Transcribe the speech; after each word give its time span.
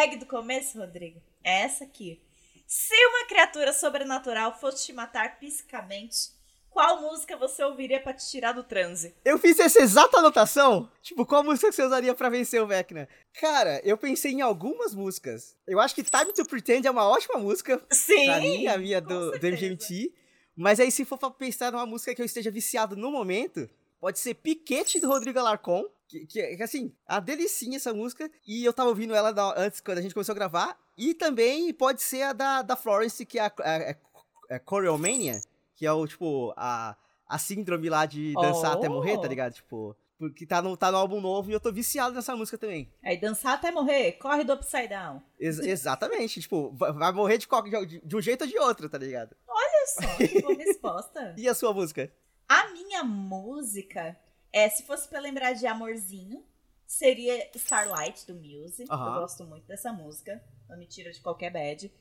Gag 0.00 0.16
do 0.16 0.24
começo, 0.24 0.78
Rodrigo, 0.78 1.20
é 1.44 1.60
essa 1.60 1.84
aqui. 1.84 2.22
Se 2.66 2.94
uma 3.08 3.26
criatura 3.26 3.70
sobrenatural 3.70 4.58
fosse 4.58 4.86
te 4.86 4.94
matar 4.94 5.36
fisicamente, 5.38 6.30
qual 6.70 7.02
música 7.02 7.36
você 7.36 7.62
ouviria 7.62 8.00
pra 8.00 8.14
te 8.14 8.26
tirar 8.30 8.52
do 8.52 8.64
transe? 8.64 9.14
Eu 9.22 9.38
fiz 9.38 9.58
essa 9.60 9.78
exata 9.78 10.16
anotação. 10.16 10.90
Tipo, 11.02 11.26
qual 11.26 11.44
música 11.44 11.70
você 11.70 11.82
usaria 11.82 12.14
pra 12.14 12.30
vencer 12.30 12.62
o 12.62 12.66
Vecna? 12.66 13.06
Cara, 13.38 13.78
eu 13.84 13.98
pensei 13.98 14.32
em 14.32 14.40
algumas 14.40 14.94
músicas. 14.94 15.54
Eu 15.66 15.78
acho 15.78 15.94
que 15.94 16.02
Time 16.02 16.32
to 16.32 16.46
Pretend 16.46 16.86
é 16.86 16.90
uma 16.90 17.06
ótima 17.06 17.38
música. 17.38 17.78
Sim! 17.90 18.24
Pra 18.24 18.40
mim, 18.40 18.66
a 18.68 18.78
minha 18.78 19.02
do, 19.02 19.32
do 19.32 19.46
MGMT. 19.46 20.14
Mas 20.56 20.80
aí, 20.80 20.90
se 20.90 21.04
for 21.04 21.18
pra 21.18 21.30
pensar 21.30 21.72
numa 21.72 21.84
música 21.84 22.14
que 22.14 22.22
eu 22.22 22.26
esteja 22.26 22.50
viciado 22.50 22.96
no 22.96 23.10
momento, 23.10 23.68
pode 24.00 24.18
ser 24.18 24.32
Piquete 24.32 24.98
do 24.98 25.08
Rodrigo 25.08 25.38
Alarcon. 25.38 25.84
Que, 26.10 26.26
que, 26.26 26.56
que 26.56 26.62
assim, 26.62 26.92
a 27.06 27.20
delicinha 27.20 27.76
essa 27.76 27.94
música. 27.94 28.28
E 28.46 28.64
eu 28.64 28.72
tava 28.72 28.88
ouvindo 28.88 29.14
ela 29.14 29.32
da, 29.32 29.54
antes, 29.56 29.80
quando 29.80 29.98
a 29.98 30.02
gente 30.02 30.14
começou 30.14 30.32
a 30.32 30.36
gravar. 30.36 30.76
E 30.98 31.14
também 31.14 31.72
pode 31.72 32.02
ser 32.02 32.22
a 32.22 32.32
da, 32.32 32.62
da 32.62 32.74
Florence, 32.74 33.24
que 33.24 33.38
é 33.38 33.42
a, 33.42 33.52
a, 33.60 33.90
a, 33.90 34.56
a 34.56 34.60
Choreomania 34.68 35.40
que 35.80 35.86
é 35.86 35.92
o, 35.92 36.06
tipo, 36.06 36.52
a, 36.58 36.94
a 37.26 37.38
síndrome 37.38 37.88
lá 37.88 38.04
de 38.04 38.34
dançar 38.34 38.72
oh. 38.72 38.78
até 38.78 38.86
morrer, 38.86 39.14
tá 39.14 39.22
oh. 39.22 39.26
ligado? 39.28 39.54
Tipo, 39.54 39.96
porque 40.18 40.44
tá 40.44 40.60
no, 40.60 40.76
tá 40.76 40.92
no 40.92 40.98
álbum 40.98 41.22
novo 41.22 41.48
e 41.48 41.54
eu 41.54 41.58
tô 41.58 41.72
viciado 41.72 42.14
nessa 42.14 42.36
música 42.36 42.58
também. 42.58 42.92
Aí, 43.02 43.18
dançar 43.18 43.54
até 43.54 43.70
morrer, 43.70 44.12
corre 44.12 44.44
do 44.44 44.52
Upside 44.52 44.88
Down. 44.88 45.22
Ex 45.38 45.58
exatamente, 45.60 46.38
tipo, 46.38 46.70
vai 46.76 47.10
morrer 47.12 47.38
de, 47.38 47.48
qualquer, 47.48 47.86
de, 47.86 47.98
de 47.98 48.14
um 48.14 48.20
jeito 48.20 48.42
ou 48.42 48.46
de 48.46 48.58
outro, 48.58 48.90
tá 48.90 48.98
ligado? 48.98 49.34
Olha 49.48 49.86
só, 49.86 50.16
que 50.18 50.42
boa 50.42 50.52
resposta. 50.62 51.34
e 51.38 51.48
a 51.48 51.54
sua 51.54 51.72
música? 51.72 52.12
A 52.46 52.68
minha 52.72 53.02
música, 53.02 54.14
é, 54.52 54.68
se 54.68 54.82
fosse 54.84 55.08
pra 55.08 55.20
lembrar 55.20 55.52
de 55.52 55.66
Amorzinho, 55.66 56.44
seria 56.86 57.48
Starlight, 57.54 58.26
do 58.26 58.34
Muse. 58.34 58.82
Eu 58.82 58.96
gosto 58.96 59.44
muito 59.44 59.66
dessa 59.66 59.92
música, 59.92 60.42
não 60.68 60.76
me 60.76 60.86
tira 60.86 61.12
de 61.12 61.20
qualquer 61.20 61.50
bad. 61.50 61.92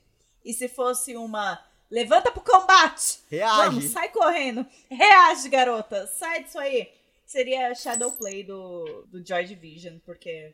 E 0.44 0.54
se 0.54 0.68
fosse 0.68 1.16
uma 1.16 1.64
Levanta 1.90 2.32
pro 2.32 2.42
combate! 2.42 3.20
Reage! 3.30 3.58
Vamos, 3.58 3.86
sai 3.86 4.10
correndo! 4.10 4.66
Reage, 4.90 5.50
garota! 5.50 6.06
Sai 6.06 6.44
disso 6.44 6.60
aí! 6.60 6.94
Seria 7.26 7.74
Shadow 7.74 8.12
Play 8.12 8.44
do, 8.44 9.08
do 9.08 9.26
Joy 9.26 9.46
Division, 9.46 9.98
porque 10.06 10.54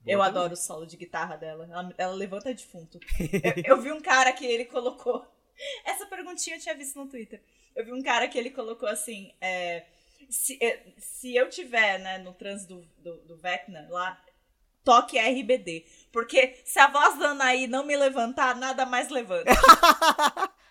Boa 0.00 0.14
eu 0.14 0.18
também. 0.18 0.30
adoro 0.30 0.54
o 0.54 0.56
solo 0.56 0.86
de 0.86 0.96
guitarra 0.96 1.36
dela. 1.36 1.68
Ela, 1.70 1.94
ela 1.98 2.14
levanta 2.14 2.54
defunto. 2.54 2.98
eu, 3.66 3.76
eu 3.76 3.82
vi 3.82 3.92
um 3.92 4.00
cara 4.00 4.32
que 4.32 4.46
ele 4.46 4.64
colocou. 4.64 5.26
Essa 5.84 6.06
perguntinha 6.06 6.56
eu 6.56 6.60
tinha 6.60 6.74
visto 6.74 6.98
no 6.98 7.08
Twitter. 7.08 7.42
Eu 7.76 7.84
vi 7.84 7.92
um 7.92 8.02
cara 8.02 8.26
que 8.26 8.38
ele 8.38 8.50
colocou 8.50 8.88
assim: 8.88 9.34
é, 9.42 9.84
se, 10.32 10.58
é, 10.62 10.94
se 10.96 11.36
eu 11.36 11.48
tiver 11.48 11.98
né, 11.98 12.18
no 12.18 12.32
trans 12.32 12.64
do, 12.66 12.80
do, 12.98 13.16
do 13.26 13.36
Vecna 13.36 13.86
lá, 13.90 14.20
toque 14.82 15.18
RBD. 15.18 15.84
Porque 16.10 16.60
se 16.64 16.78
a 16.78 16.88
voz 16.88 17.18
da 17.18 17.30
Anaí 17.30 17.66
não 17.66 17.84
me 17.84 17.96
levantar, 17.96 18.56
nada 18.56 18.86
mais 18.86 19.10
levanta. 19.10 19.50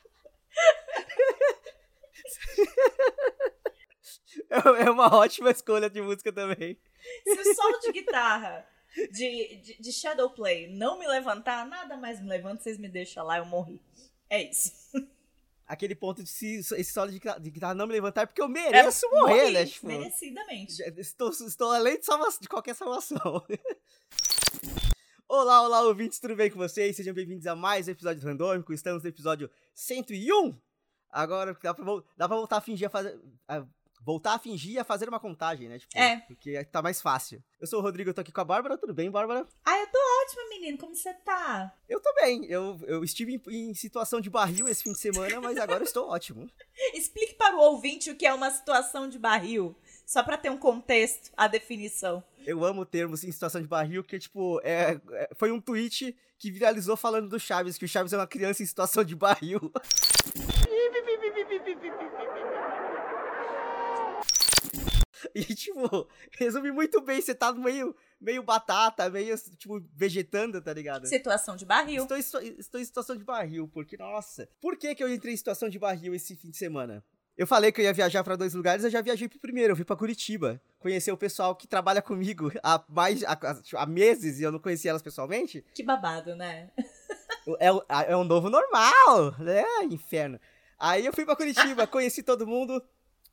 É 4.79 4.89
uma 4.89 5.13
ótima 5.15 5.51
escolha 5.51 5.89
de 5.89 6.01
música 6.01 6.31
também. 6.31 6.77
Se 7.23 7.39
o 7.39 7.55
solo 7.55 7.79
de 7.79 7.91
guitarra 7.91 8.67
de, 9.11 9.57
de, 9.57 9.81
de 9.81 9.91
Shadowplay 9.91 10.67
não 10.67 10.99
me 10.99 11.07
levantar, 11.07 11.65
nada 11.65 11.95
mais 11.95 12.21
me 12.21 12.27
levanta, 12.27 12.63
vocês 12.63 12.77
me 12.77 12.89
deixam 12.89 13.25
lá, 13.25 13.37
eu 13.37 13.45
morri. 13.45 13.81
É 14.29 14.41
isso. 14.43 14.71
Aquele 15.71 15.95
ponto 15.95 16.21
de 16.21 16.27
se 16.27 16.57
esse 16.57 16.91
solo 16.91 17.09
de, 17.09 17.49
guitarra 17.49 17.73
não 17.73 17.87
me 17.87 17.93
levantar, 17.93 18.27
porque 18.27 18.41
eu 18.41 18.49
mereço 18.49 19.05
é, 19.05 19.09
morrer, 19.09 19.41
morri, 19.43 19.53
né? 19.53 19.65
Tipo, 19.65 19.87
merecidamente. 19.87 20.83
Estou, 20.97 21.29
estou 21.29 21.71
além 21.71 21.97
de, 21.97 22.05
salva, 22.05 22.27
de 22.41 22.49
qualquer 22.49 22.75
salvação. 22.75 23.41
Olá, 25.29 25.61
olá, 25.61 25.81
ouvintes, 25.83 26.19
tudo 26.19 26.35
bem 26.35 26.51
com 26.51 26.57
vocês? 26.57 26.93
Sejam 26.97 27.13
bem-vindos 27.13 27.47
a 27.47 27.55
mais 27.55 27.87
um 27.87 27.91
episódio 27.91 28.21
Randômico. 28.21 28.73
Estamos 28.73 29.01
no 29.01 29.07
episódio 29.07 29.49
101. 29.73 30.59
Agora 31.09 31.57
dá 31.63 31.73
pra, 31.73 31.85
dá 32.17 32.27
pra 32.27 32.35
voltar 32.35 32.57
a 32.57 32.61
fingir 32.61 32.87
a 32.87 32.89
fazer. 32.89 33.17
A, 33.47 33.65
voltar 34.03 34.33
a 34.33 34.39
fingir 34.39 34.79
a 34.79 34.83
fazer 34.83 35.07
uma 35.07 35.19
contagem, 35.19 35.69
né? 35.69 35.79
Tipo, 35.79 35.97
é. 35.97 36.17
Porque 36.27 36.63
tá 36.65 36.81
mais 36.81 37.01
fácil. 37.01 37.43
Eu 37.59 37.67
sou 37.67 37.79
o 37.79 37.81
Rodrigo, 37.81 38.09
eu 38.09 38.13
tô 38.13 38.21
aqui 38.21 38.31
com 38.31 38.41
a 38.41 38.45
Bárbara. 38.45 38.77
Tudo 38.77 38.93
bem, 38.93 39.09
Bárbara? 39.09 39.45
Ah, 39.63 39.77
eu 39.77 39.87
tô 39.87 39.97
ótima, 40.23 40.49
menino. 40.49 40.77
Como 40.77 40.95
você 40.95 41.13
tá? 41.13 41.73
Eu 41.87 41.99
tô 41.99 42.13
bem. 42.15 42.45
Eu, 42.45 42.79
eu 42.87 43.03
estive 43.03 43.35
em, 43.35 43.69
em 43.69 43.73
situação 43.73 44.19
de 44.19 44.29
barril 44.29 44.67
esse 44.67 44.83
fim 44.83 44.93
de 44.93 44.99
semana, 44.99 45.39
mas 45.39 45.57
agora 45.57 45.81
eu 45.81 45.85
estou 45.85 46.09
ótimo. 46.09 46.49
Explique 46.93 47.35
para 47.35 47.55
o 47.55 47.59
ouvinte 47.59 48.09
o 48.09 48.15
que 48.15 48.25
é 48.25 48.33
uma 48.33 48.49
situação 48.49 49.07
de 49.07 49.19
barril. 49.19 49.75
Só 50.05 50.23
pra 50.23 50.37
ter 50.37 50.49
um 50.49 50.57
contexto, 50.57 51.31
a 51.37 51.47
definição. 51.47 52.23
Eu 52.45 52.65
amo 52.65 52.85
termos 52.85 53.23
em 53.23 53.31
situação 53.31 53.61
de 53.61 53.67
barril, 53.67 54.03
que, 54.03 54.19
tipo, 54.19 54.59
é, 54.63 54.99
é, 55.11 55.29
foi 55.35 55.51
um 55.51 55.61
tweet 55.61 56.17
que 56.37 56.51
viralizou 56.51 56.97
falando 56.97 57.29
do 57.29 57.39
Chaves, 57.39 57.77
que 57.77 57.85
o 57.85 57.87
Chaves 57.87 58.11
é 58.11 58.17
uma 58.17 58.27
criança 58.27 58.63
em 58.63 58.65
situação 58.65 59.03
de 59.03 59.15
barril. 59.15 59.71
e, 65.35 65.43
tipo, 65.43 66.07
resume 66.37 66.71
muito 66.71 67.01
bem, 67.01 67.21
você 67.21 67.33
tá 67.33 67.53
meio, 67.53 67.95
meio 68.19 68.43
batata, 68.43 69.09
meio, 69.09 69.37
tipo, 69.57 69.81
vegetando, 69.93 70.61
tá 70.61 70.73
ligado? 70.73 71.07
Situação 71.07 71.55
de 71.55 71.65
barril. 71.65 72.03
Estou, 72.03 72.17
estou, 72.17 72.41
estou 72.41 72.81
em 72.81 72.85
situação 72.85 73.15
de 73.15 73.23
barril, 73.23 73.67
porque, 73.67 73.97
nossa. 73.97 74.49
Por 74.59 74.77
que 74.77 74.95
que 74.95 75.03
eu 75.03 75.13
entrei 75.13 75.33
em 75.33 75.37
situação 75.37 75.69
de 75.69 75.79
barril 75.79 76.13
esse 76.13 76.35
fim 76.35 76.49
de 76.49 76.57
semana? 76.57 77.03
Eu 77.37 77.47
falei 77.47 77.71
que 77.71 77.81
eu 77.81 77.85
ia 77.85 77.93
viajar 77.93 78.23
para 78.23 78.35
dois 78.35 78.53
lugares, 78.53 78.83
eu 78.83 78.89
já 78.89 79.01
viajei 79.01 79.27
pro 79.27 79.39
primeiro, 79.39 79.71
eu 79.71 79.75
fui 79.75 79.85
para 79.85 79.95
Curitiba, 79.95 80.61
conhecer 80.77 81.11
o 81.11 81.17
pessoal 81.17 81.55
que 81.55 81.67
trabalha 81.67 82.01
comigo 82.01 82.51
há 82.61 82.83
mais 82.89 83.23
há, 83.23 83.37
há, 83.77 83.85
meses 83.85 84.39
e 84.39 84.43
eu 84.43 84.51
não 84.51 84.59
conhecia 84.59 84.91
elas 84.91 85.01
pessoalmente. 85.01 85.65
Que 85.73 85.83
babado, 85.83 86.35
né? 86.35 86.69
É, 87.59 88.11
é 88.11 88.15
um 88.15 88.23
novo 88.23 88.51
normal, 88.51 89.35
né? 89.39 89.63
Inferno. 89.89 90.39
Aí 90.77 91.03
eu 91.03 91.11
fui 91.11 91.25
para 91.25 91.35
Curitiba, 91.35 91.87
conheci 91.87 92.21
todo 92.21 92.45
mundo, 92.45 92.79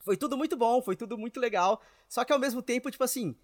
foi 0.08 0.16
tudo 0.16 0.38
muito 0.38 0.56
bom, 0.56 0.80
foi 0.80 0.96
tudo 0.96 1.19
muito 1.19 1.38
legal. 1.38 1.82
Só 2.08 2.24
que 2.24 2.32
ao 2.32 2.38
mesmo 2.38 2.62
tempo, 2.62 2.91
tipo 2.91 3.04
assim, 3.04 3.36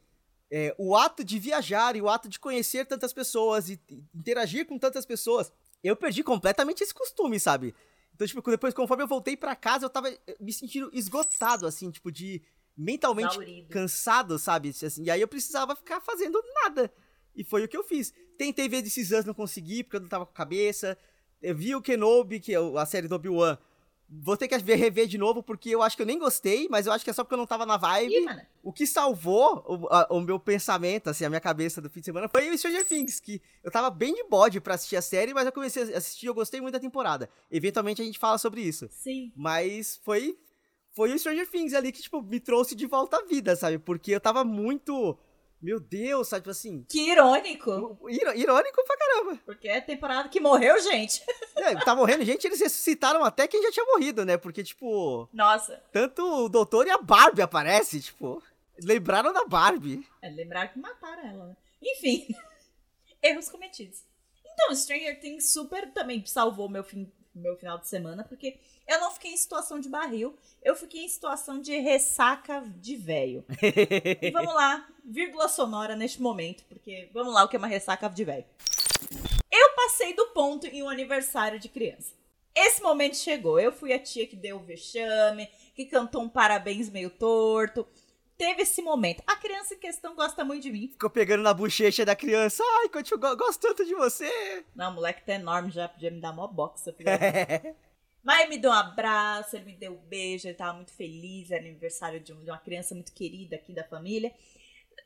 é, 0.50 0.74
o 0.78 0.96
ato 0.96 1.22
de 1.22 1.38
viajar 1.38 1.94
e 1.94 2.00
o 2.00 2.08
ato 2.08 2.26
de 2.26 2.40
conhecer 2.40 2.86
tantas 2.86 3.12
pessoas 3.12 3.68
e 3.68 3.78
interagir 4.14 4.64
com 4.64 4.78
tantas 4.78 5.04
pessoas, 5.04 5.52
eu 5.82 5.94
perdi 5.94 6.22
completamente 6.22 6.82
esse 6.82 6.94
costume, 6.94 7.38
sabe? 7.38 7.74
Então, 8.14 8.26
tipo, 8.26 8.40
depois, 8.50 8.72
conforme 8.72 9.02
eu 9.02 9.06
voltei 9.06 9.36
para 9.36 9.54
casa, 9.54 9.84
eu 9.84 9.90
tava 9.90 10.10
me 10.40 10.54
sentindo 10.54 10.88
esgotado, 10.94 11.66
assim, 11.66 11.90
tipo, 11.90 12.10
de 12.10 12.40
mentalmente 12.74 13.34
Zaurido. 13.34 13.68
cansado, 13.68 14.38
sabe? 14.38 14.70
Assim, 14.70 15.04
e 15.04 15.10
aí 15.10 15.20
eu 15.20 15.28
precisava 15.28 15.76
ficar 15.76 16.00
fazendo 16.00 16.42
nada. 16.62 16.90
E 17.36 17.44
foi 17.44 17.62
o 17.62 17.68
que 17.68 17.76
eu 17.76 17.84
fiz. 17.84 18.14
Tentei 18.38 18.70
ver 18.70 18.82
This 18.82 18.96
Is 18.96 19.24
não 19.26 19.34
consegui, 19.34 19.84
porque 19.84 19.96
eu 19.96 20.00
não 20.00 20.08
tava 20.08 20.24
com 20.24 20.32
a 20.32 20.34
cabeça. 20.34 20.96
Eu 21.42 21.54
vi 21.54 21.74
o 21.74 21.82
Kenobi, 21.82 22.40
que 22.40 22.54
é 22.54 22.58
a 22.78 22.86
série 22.86 23.06
do 23.06 23.16
Obi-Wan, 23.16 23.58
Vou 24.08 24.36
ter 24.36 24.46
que 24.46 24.56
rever 24.56 25.06
de 25.06 25.18
novo, 25.18 25.42
porque 25.42 25.70
eu 25.70 25.82
acho 25.82 25.96
que 25.96 26.02
eu 26.02 26.06
nem 26.06 26.18
gostei, 26.18 26.68
mas 26.70 26.86
eu 26.86 26.92
acho 26.92 27.02
que 27.02 27.10
é 27.10 27.12
só 27.12 27.24
porque 27.24 27.34
eu 27.34 27.38
não 27.38 27.46
tava 27.46 27.64
na 27.64 27.76
vibe. 27.76 28.14
Ih, 28.14 28.46
o 28.62 28.72
que 28.72 28.86
salvou 28.86 29.64
o, 29.66 29.86
a, 29.88 30.06
o, 30.10 30.20
meu 30.20 30.38
pensamento, 30.38 31.08
assim, 31.08 31.24
a 31.24 31.28
minha 31.28 31.40
cabeça 31.40 31.80
do 31.80 31.90
fim 31.90 32.00
de 32.00 32.06
semana 32.06 32.28
foi 32.28 32.48
o 32.50 32.56
Stranger 32.56 32.86
Things, 32.86 33.18
que 33.18 33.40
eu 33.62 33.70
tava 33.70 33.90
bem 33.90 34.14
de 34.14 34.24
bode 34.24 34.60
pra 34.60 34.74
assistir 34.74 34.96
a 34.96 35.02
série, 35.02 35.34
mas 35.34 35.46
eu 35.46 35.52
comecei 35.52 35.94
a 35.94 35.98
assistir, 35.98 36.26
eu 36.26 36.34
gostei 36.34 36.60
muito 36.60 36.74
da 36.74 36.80
temporada. 36.80 37.28
Eventualmente 37.50 38.02
a 38.02 38.04
gente 38.04 38.18
fala 38.18 38.38
sobre 38.38 38.60
isso. 38.60 38.88
Sim. 38.90 39.32
Mas 39.34 40.00
foi, 40.04 40.38
foi 40.92 41.12
o 41.12 41.18
Stranger 41.18 41.48
Things 41.50 41.74
ali 41.74 41.90
que, 41.90 42.02
tipo, 42.02 42.22
me 42.22 42.40
trouxe 42.40 42.74
de 42.74 42.86
volta 42.86 43.16
à 43.16 43.24
vida, 43.24 43.56
sabe? 43.56 43.78
Porque 43.78 44.12
eu 44.12 44.20
tava 44.20 44.44
muito 44.44 45.18
meu 45.64 45.80
Deus, 45.80 46.28
sabe, 46.28 46.42
tipo 46.42 46.50
assim. 46.50 46.84
Que 46.86 47.10
irônico. 47.10 47.98
irônico 48.06 48.84
pra 48.84 48.96
caramba. 48.98 49.40
Porque 49.46 49.66
é 49.66 49.80
temporada 49.80 50.28
que 50.28 50.38
morreu 50.38 50.78
gente. 50.80 51.24
É, 51.56 51.74
tá 51.76 51.94
morrendo 51.94 52.24
gente, 52.24 52.46
eles 52.46 52.60
ressuscitaram 52.60 53.24
até 53.24 53.46
quem 53.46 53.62
já 53.62 53.70
tinha 53.70 53.86
morrido, 53.86 54.24
né? 54.24 54.36
Porque, 54.36 54.62
tipo. 54.62 55.26
Nossa. 55.32 55.82
Tanto 55.92 56.44
o 56.44 56.48
doutor 56.48 56.86
e 56.86 56.90
a 56.90 56.98
Barbie 56.98 57.40
aparecem, 57.40 58.00
tipo. 58.00 58.42
Lembraram 58.82 59.32
da 59.32 59.46
Barbie. 59.46 60.06
É, 60.20 60.28
lembraram 60.28 60.68
que 60.68 60.78
mataram 60.78 61.26
ela, 61.26 61.46
né? 61.46 61.56
Enfim. 61.80 62.26
Erros 63.22 63.48
cometidos. 63.48 64.02
Então, 64.44 64.74
Stranger 64.74 65.18
Things 65.20 65.48
super 65.52 65.90
também 65.92 66.26
salvou 66.26 66.68
meu, 66.68 66.84
fim, 66.84 67.10
meu 67.34 67.56
final 67.56 67.78
de 67.78 67.88
semana, 67.88 68.24
porque 68.24 68.58
eu 68.86 69.00
não 69.00 69.10
fiquei 69.10 69.32
em 69.32 69.36
situação 69.36 69.80
de 69.80 69.88
barril, 69.88 70.36
eu 70.62 70.74
fiquei 70.76 71.04
em 71.04 71.08
situação 71.08 71.60
de 71.60 71.76
ressaca 71.78 72.62
de 72.78 72.96
velho. 72.96 73.44
e 74.20 74.30
vamos 74.32 74.54
lá, 74.54 74.86
vírgula 75.04 75.48
sonora 75.48 75.96
neste 75.96 76.20
momento, 76.20 76.64
porque 76.68 77.08
vamos 77.12 77.32
lá 77.32 77.44
o 77.44 77.48
que 77.48 77.56
é 77.56 77.58
uma 77.58 77.68
ressaca 77.68 78.08
de 78.08 78.24
velho. 78.24 78.44
Eu 79.50 79.70
passei 79.76 80.14
do 80.14 80.26
ponto 80.28 80.66
em 80.66 80.82
um 80.82 80.88
aniversário 80.88 81.58
de 81.58 81.68
criança. 81.68 82.12
Esse 82.54 82.80
momento 82.82 83.16
chegou. 83.16 83.58
Eu 83.58 83.72
fui 83.72 83.92
a 83.92 83.98
tia 83.98 84.26
que 84.26 84.36
deu 84.36 84.56
o 84.56 84.62
vexame, 84.62 85.48
que 85.74 85.84
cantou 85.84 86.22
um 86.22 86.28
parabéns 86.28 86.88
meio 86.88 87.10
torto. 87.10 87.86
Teve 88.36 88.62
esse 88.62 88.82
momento. 88.82 89.22
A 89.26 89.36
criança 89.36 89.74
em 89.74 89.78
questão 89.78 90.16
gosta 90.16 90.44
muito 90.44 90.62
de 90.62 90.72
mim. 90.72 90.88
Ficou 90.88 91.08
pegando 91.08 91.42
na 91.42 91.54
bochecha 91.54 92.04
da 92.04 92.16
criança. 92.16 92.64
Ai, 92.80 92.90
eu 92.92 93.36
gosto 93.36 93.60
tanto 93.60 93.84
de 93.84 93.94
você. 93.94 94.64
Não, 94.74 94.90
o 94.90 94.94
moleque 94.94 95.24
tá 95.24 95.34
enorme, 95.34 95.70
já 95.70 95.88
podia 95.88 96.10
me 96.10 96.20
dar 96.20 96.32
mó 96.32 96.46
boxa. 96.48 96.94
Mas 98.24 98.40
ele 98.40 98.50
me 98.50 98.58
deu 98.58 98.70
um 98.70 98.74
abraço, 98.74 99.54
ele 99.54 99.66
me 99.66 99.76
deu 99.76 99.92
um 99.92 100.08
beijo, 100.08 100.48
ele 100.48 100.54
tava 100.54 100.72
muito 100.72 100.92
feliz, 100.92 101.50
era 101.50 101.62
aniversário 101.62 102.18
de 102.20 102.32
uma 102.32 102.58
criança 102.58 102.94
muito 102.94 103.12
querida 103.12 103.56
aqui 103.56 103.72
da 103.72 103.84
família. 103.84 104.34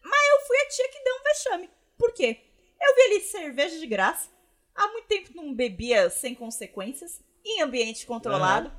Mas 0.03 0.21
eu 0.31 0.47
fui 0.47 0.57
a 0.59 0.69
tia 0.69 0.89
que 0.89 1.05
deu 1.05 1.15
um 1.17 1.25
vexame. 1.25 1.71
Por 1.99 2.15
quê? 2.15 2.41
Eu 2.81 2.95
vi 2.95 3.01
ali 3.03 3.21
cerveja 3.21 3.79
de 3.79 3.87
graça. 3.87 4.31
Há 4.75 4.87
muito 4.93 5.09
tempo 5.09 5.33
não 5.35 5.53
bebia 5.53 6.09
sem 6.09 6.35
consequências, 6.35 7.21
em 7.45 7.61
ambiente 7.61 8.07
controlado. 8.07 8.73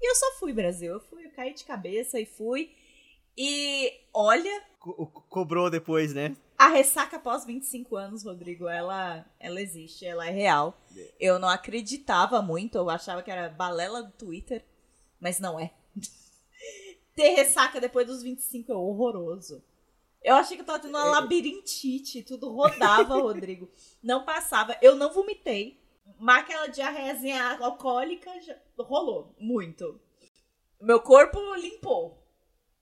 E 0.00 0.08
eu 0.08 0.14
só 0.14 0.32
fui, 0.38 0.52
Brasil. 0.52 0.94
Eu 0.94 1.00
fui, 1.00 1.26
eu 1.26 1.30
caí 1.32 1.52
de 1.52 1.64
cabeça 1.64 2.18
e 2.20 2.24
fui. 2.24 2.72
E 3.42 3.90
olha, 4.12 4.62
Co- 4.78 4.92
co- 5.06 5.22
cobrou 5.30 5.70
depois, 5.70 6.12
né? 6.12 6.36
a 6.58 6.68
ressaca 6.68 7.16
após 7.16 7.46
25 7.46 7.96
anos, 7.96 8.22
Rodrigo, 8.22 8.68
ela, 8.68 9.24
ela 9.38 9.62
existe, 9.62 10.04
ela 10.04 10.26
é 10.26 10.30
real. 10.30 10.78
Eu 11.18 11.38
não 11.38 11.48
acreditava 11.48 12.42
muito, 12.42 12.76
eu 12.76 12.90
achava 12.90 13.22
que 13.22 13.30
era 13.30 13.48
balela 13.48 14.02
do 14.02 14.12
Twitter, 14.12 14.62
mas 15.18 15.40
não 15.40 15.58
é. 15.58 15.72
Ter 17.16 17.30
ressaca 17.30 17.80
depois 17.80 18.06
dos 18.06 18.22
25 18.22 18.70
é 18.72 18.74
horroroso. 18.74 19.64
Eu 20.22 20.34
achei 20.34 20.54
que 20.56 20.60
eu 20.62 20.66
tava 20.66 20.80
tendo 20.80 20.96
uma 20.98 21.06
É. 21.06 21.10
labirintite, 21.10 22.22
tudo 22.22 22.50
rodava, 22.52 23.14
Rodrigo. 23.20 23.70
Não 24.02 24.26
passava, 24.26 24.76
eu 24.82 24.94
não 24.94 25.10
vomitei. 25.14 25.80
Mas 26.18 26.40
aquela 26.42 26.66
diarreazinha 26.66 27.56
alcoólica 27.58 28.30
rolou 28.78 29.34
muito. 29.38 29.98
Meu 30.78 31.00
corpo 31.00 31.38
limpou. 31.54 32.19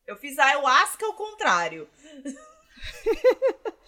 Eu 0.09 0.17
fiz 0.17 0.39
a 0.39 0.47
ayahuasca 0.47 1.05
ao 1.05 1.13
contrário. 1.13 1.87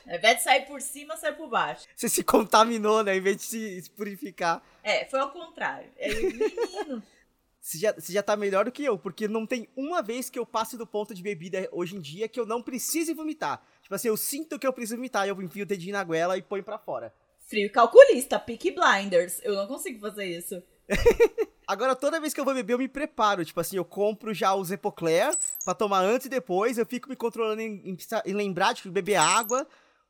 Ao 0.06 0.16
invés 0.16 0.38
de 0.38 0.42
sair 0.42 0.66
por 0.66 0.80
cima, 0.82 1.16
sai 1.16 1.34
por 1.34 1.48
baixo. 1.48 1.86
Você 1.96 2.08
se 2.10 2.22
contaminou, 2.22 3.02
né? 3.02 3.16
Em 3.16 3.20
vez 3.20 3.38
de 3.38 3.42
se, 3.44 3.90
purificar. 3.92 4.62
É, 4.82 5.06
foi 5.06 5.20
ao 5.20 5.30
contrário. 5.30 5.88
É, 5.96 6.12
menino. 6.12 7.02
Você 7.62 7.76
já, 7.76 7.92
você 7.92 8.10
já 8.10 8.22
tá 8.22 8.34
melhor 8.36 8.64
do 8.64 8.72
que 8.72 8.82
eu, 8.82 8.98
porque 8.98 9.28
não 9.28 9.46
tem 9.46 9.68
uma 9.76 10.00
vez 10.00 10.30
que 10.30 10.38
eu 10.38 10.46
passe 10.46 10.78
do 10.78 10.86
ponto 10.86 11.14
de 11.14 11.22
bebida 11.22 11.68
hoje 11.70 11.94
em 11.94 12.00
dia 12.00 12.26
que 12.26 12.40
eu 12.40 12.46
não 12.46 12.62
precise 12.62 13.12
vomitar. 13.12 13.62
Tipo 13.82 13.94
assim, 13.94 14.08
eu 14.08 14.16
sinto 14.16 14.58
que 14.58 14.66
eu 14.66 14.72
preciso 14.72 14.96
vomitar, 14.96 15.28
eu 15.28 15.40
enfio 15.42 15.64
o 15.64 15.66
dedinho 15.66 15.92
na 15.92 16.02
goela 16.02 16.38
e 16.38 16.42
ponho 16.42 16.64
pra 16.64 16.78
fora. 16.78 17.12
Frio 17.38 17.70
calculista, 17.70 18.38
Peak 18.40 18.70
Blinders. 18.70 19.40
Eu 19.44 19.54
não 19.56 19.66
consigo 19.66 20.00
fazer 20.00 20.24
isso. 20.24 20.62
Agora, 21.66 21.94
toda 21.94 22.20
vez 22.20 22.34
que 22.34 22.40
eu 22.40 22.44
vou 22.44 22.52
beber, 22.52 22.72
eu 22.72 22.78
me 22.78 22.88
preparo. 22.88 23.44
Tipo 23.44 23.60
assim, 23.60 23.76
eu 23.76 23.84
compro 23.84 24.34
já 24.34 24.54
os 24.54 24.72
Epocler 24.72 25.36
pra 25.64 25.72
tomar 25.72 26.00
antes 26.00 26.26
e 26.26 26.30
depois. 26.30 26.78
Eu 26.78 26.84
fico 26.86 27.08
me 27.08 27.14
controlando 27.14 27.60
em, 27.60 27.90
em 27.90 27.96
em 28.26 28.34
lembrar 28.34 28.74
de 28.74 28.90
beber 28.90 29.14
água, 29.16 29.66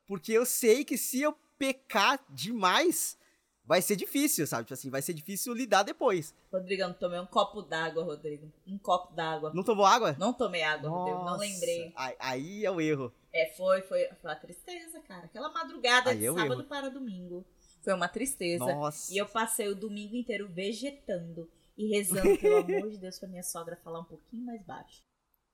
porque 0.07 0.31
eu 0.31 0.45
sei 0.45 0.83
que 0.83 0.97
se 0.97 1.21
eu 1.21 1.35
pecar 1.59 2.19
demais, 2.29 3.15
vai 3.63 3.79
ser 3.81 3.95
difícil, 3.95 4.47
sabe? 4.47 4.63
Tipo 4.63 4.73
assim, 4.73 4.89
vai 4.89 5.03
ser 5.03 5.13
difícil 5.13 5.53
lidar 5.53 5.83
depois. 5.83 6.33
Rodrigo, 6.51 6.81
eu 6.81 6.87
não 6.87 6.95
tomei 6.95 7.19
um 7.19 7.27
copo 7.27 7.61
d'água, 7.61 8.03
Rodrigo. 8.03 8.51
Um 8.65 8.79
copo 8.79 9.13
d'água. 9.13 9.51
Não 9.53 9.63
tomou 9.63 9.85
água? 9.85 10.15
Não 10.17 10.33
tomei 10.33 10.63
água, 10.63 10.89
Rodrigo. 10.89 11.23
Não 11.23 11.37
lembrei. 11.37 11.93
Aí, 11.95 12.15
aí 12.19 12.65
é 12.65 12.71
o 12.71 12.81
erro. 12.81 13.13
É, 13.31 13.53
foi, 13.55 13.81
foi, 13.83 14.09
foi 14.19 14.31
uma 14.31 14.35
tristeza, 14.35 14.99
cara. 15.07 15.25
Aquela 15.25 15.53
madrugada 15.53 16.09
Aí 16.09 16.17
de 16.17 16.25
é 16.25 16.33
sábado 16.33 16.61
erro. 16.61 16.63
para 16.63 16.89
domingo. 16.89 17.45
Foi 17.81 17.93
uma 17.93 18.07
tristeza. 18.07 18.65
Nossa. 18.65 19.13
E 19.13 19.17
eu 19.17 19.25
passei 19.27 19.67
o 19.67 19.75
domingo 19.75 20.15
inteiro 20.15 20.47
vegetando 20.47 21.49
e 21.77 21.87
rezando, 21.95 22.37
pelo 22.37 22.57
amor 22.57 22.89
de 22.89 22.97
Deus, 22.97 23.17
pra 23.19 23.27
minha 23.27 23.43
sogra 23.43 23.75
falar 23.77 23.99
um 24.01 24.05
pouquinho 24.05 24.45
mais 24.45 24.61
baixo. 24.63 25.01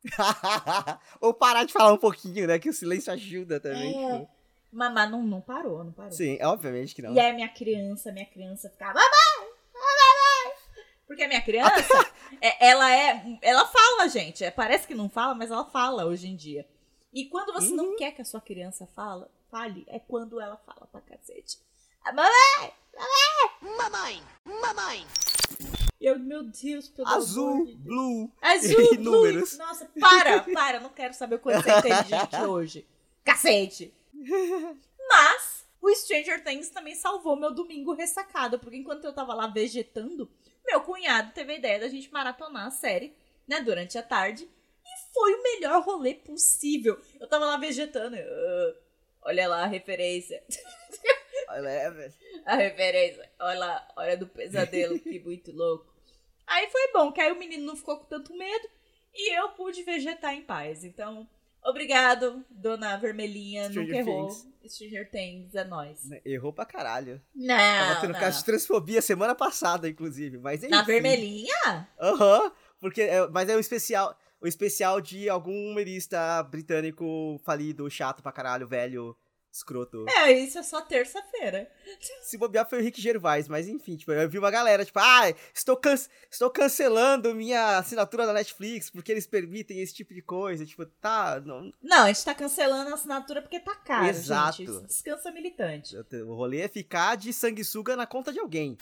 Ou 1.22 1.34
parar 1.34 1.64
de 1.64 1.74
falar 1.74 1.94
um 1.94 1.98
pouquinho, 1.98 2.48
né? 2.48 2.60
Que 2.60 2.70
o 2.70 2.74
silêncio 2.74 3.12
ajuda 3.12 3.60
também. 3.60 4.06
É. 4.06 4.20
tipo. 4.20 4.30
Mamá 4.72 5.08
não, 5.08 5.24
não 5.24 5.42
parou, 5.42 5.84
não 5.84 5.92
parou. 5.94 6.12
Sim, 6.12 6.38
obviamente 6.44 6.94
que 6.94 7.02
não. 7.02 7.14
E 7.14 7.20
aí 7.20 7.34
minha 7.34 7.48
criança, 7.50 8.12
minha 8.12 8.26
criança 8.26 8.70
ficava, 8.70 8.94
mamãe, 9.00 9.50
mamãe. 9.74 10.58
Porque 11.08 11.24
a 11.24 11.28
minha 11.28 11.42
criança, 11.42 11.72
é, 12.42 12.68
ela 12.68 12.94
é, 12.94 13.40
ela 13.42 13.66
fala, 13.66 14.10
gente. 14.10 14.44
É, 14.44 14.52
parece 14.52 14.86
que 14.86 14.94
não 14.94 15.10
fala, 15.10 15.34
mas 15.34 15.50
ela 15.50 15.66
fala 15.66 16.06
hoje 16.06 16.28
em 16.28 16.36
dia. 16.36 16.68
E 17.14 17.26
quando 17.30 17.54
você 17.54 17.74
não 17.74 17.92
Uhum. 17.92 17.96
quer 17.96 18.12
que 18.12 18.22
a 18.22 18.26
sua 18.26 18.42
criança 18.42 18.86
fala, 18.88 19.32
fale, 19.50 19.86
é 19.88 19.98
quando 20.00 20.42
ela 20.42 20.58
fala 20.58 20.86
pra 20.92 21.00
cacete. 21.02 21.58
Mamãe! 22.14 22.74
Mamãe! 23.62 24.24
Mamãe! 24.46 25.06
E 26.00 26.06
eu, 26.06 26.18
meu 26.20 26.44
Deus, 26.44 26.88
pelo 26.90 27.08
amor 27.08 27.18
Azul, 27.18 27.66
de 27.66 27.74
Deus. 27.74 27.84
blue. 27.84 28.32
Azul, 28.42 28.82
e 28.94 28.98
blue. 28.98 29.12
números. 29.12 29.58
Nossa, 29.58 29.90
para, 30.00 30.42
para, 30.42 30.80
não 30.80 30.90
quero 30.90 31.14
saber 31.14 31.36
o 31.36 31.40
quanto 31.40 31.64
você 31.64 31.72
é 31.72 31.80
inteligente 31.80 32.36
hoje. 32.48 32.88
Cacete. 33.26 33.94
Mas 35.10 35.66
o 35.82 35.94
Stranger 35.96 36.44
Things 36.44 36.70
também 36.70 36.96
salvou 36.96 37.36
meu 37.36 37.52
domingo 37.54 37.94
ressacado, 37.94 38.58
porque 38.60 38.78
enquanto 38.78 39.04
eu 39.06 39.14
tava 39.14 39.34
lá 39.34 39.48
vegetando, 39.48 40.30
meu 40.66 40.82
cunhado 40.82 41.32
teve 41.34 41.54
a 41.54 41.58
ideia 41.58 41.80
da 41.80 41.88
gente 41.90 42.12
maratonar 42.12 42.68
a 42.68 42.72
série, 42.72 43.16
né, 43.48 43.60
durante 43.62 43.98
a 43.98 44.04
tarde, 44.04 44.44
e 44.86 45.14
foi 45.14 45.34
o 45.34 45.44
melhor 45.44 45.82
rolê 45.84 46.14
possível. 46.14 47.00
Eu 47.20 47.28
tava 47.28 47.46
lá 47.46 47.58
vegetando, 47.58 48.16
eu, 48.16 48.26
"Ah, 48.28 48.74
olha 49.24 49.48
lá 49.48 49.64
a 49.64 49.68
referência. 49.68 50.42
A 52.46 52.56
referência. 52.56 53.30
Olha 53.40 53.60
lá, 53.60 53.88
hora 53.96 54.18
do 54.18 54.28
pesadelo, 54.28 55.00
que 55.00 55.20
muito 55.24 55.52
louco. 55.52 55.86
Aí 56.46 56.70
foi 56.70 56.92
bom, 56.94 57.12
que 57.12 57.20
aí 57.22 57.32
o 57.32 57.38
menino 57.40 57.66
não 57.66 57.76
ficou 57.76 57.98
com 57.98 58.06
tanto 58.06 58.34
medo 58.36 58.68
e 59.14 59.38
eu 59.38 59.50
pude 59.50 59.84
vegetar 59.84 60.34
em 60.34 60.42
paz. 60.42 60.84
Então, 60.84 61.28
obrigado, 61.64 62.44
dona 62.50 62.96
Vermelhinha, 62.98 63.66
Stranger 63.70 63.84
nunca 63.86 63.98
errou. 64.12 64.28
Things. 64.28 64.48
Stranger 64.74 65.10
Things 65.10 65.56
é 65.56 65.64
nóis. 65.64 66.10
Errou 66.26 66.52
pra 66.54 66.66
caralho. 66.66 67.22
Não, 67.36 67.56
Tava 67.58 68.02
tendo 68.02 68.14
não. 68.14 68.20
caso 68.20 68.40
de 68.40 68.46
transfobia 68.46 69.02
semana 69.02 69.34
passada, 69.36 69.88
inclusive. 69.90 70.38
Mas 70.38 70.62
enfim. 70.64 70.72
Na 70.72 70.84
Vermelhinha? 70.84 71.88
Aham. 72.00 72.52
porque 72.80 73.02
é, 73.02 73.28
mas 73.28 73.50
é 73.50 73.56
o 73.56 73.60
especial. 73.60 74.18
O 74.40 74.46
especial 74.48 75.02
de 75.02 75.28
algum 75.28 75.72
humorista 75.72 76.44
britânico 76.44 77.42
falido, 77.44 77.90
chato 77.90 78.22
pra 78.22 78.32
caralho, 78.32 78.68
velho, 78.68 79.18
escroto. 79.58 80.06
É, 80.10 80.32
isso 80.32 80.58
é 80.58 80.64
só 80.64 80.82
terça-feira. 80.82 81.70
Se 82.22 82.38
bobear 82.38 82.68
foi 82.70 82.80
o 82.80 82.82
Rick 82.82 83.02
Gervais, 83.02 83.48
mas 83.48 83.68
enfim, 83.68 83.96
tipo, 83.96 84.12
eu 84.12 84.30
vi 84.30 84.38
uma 84.40 84.52
galera, 84.52 84.86
tipo, 84.86 85.00
ah, 85.00 85.34
estou, 85.54 85.76
can 85.76 85.96
estou 86.30 86.50
cancelando 86.50 87.34
minha 87.34 87.78
assinatura 87.78 88.26
da 88.26 88.34
Netflix 88.34 88.90
porque 88.90 89.12
eles 89.12 89.28
permitem 89.28 89.82
esse 89.82 89.94
tipo 89.94 90.14
de 90.14 90.22
coisa. 90.22 90.66
Tipo, 90.66 90.86
tá, 90.86 91.40
não, 91.40 91.72
Não, 91.82 92.04
a 92.04 92.08
gente 92.08 92.24
tá 92.24 92.36
cancelando 92.36 92.92
a 92.92 92.94
assinatura 92.94 93.42
porque 93.42 93.60
tá 93.60 93.76
caro, 93.76 94.08
Exato. 94.08 94.58
gente. 94.58 94.88
Descansa 94.88 95.32
militante. 95.32 95.96
o 95.98 96.36
rolê 96.36 96.62
é 96.62 96.68
ficar 96.68 97.16
de 97.16 97.34
sanguessuga 97.34 97.96
na 97.96 98.06
conta 98.06 98.32
de 98.32 98.40
alguém. 98.40 98.78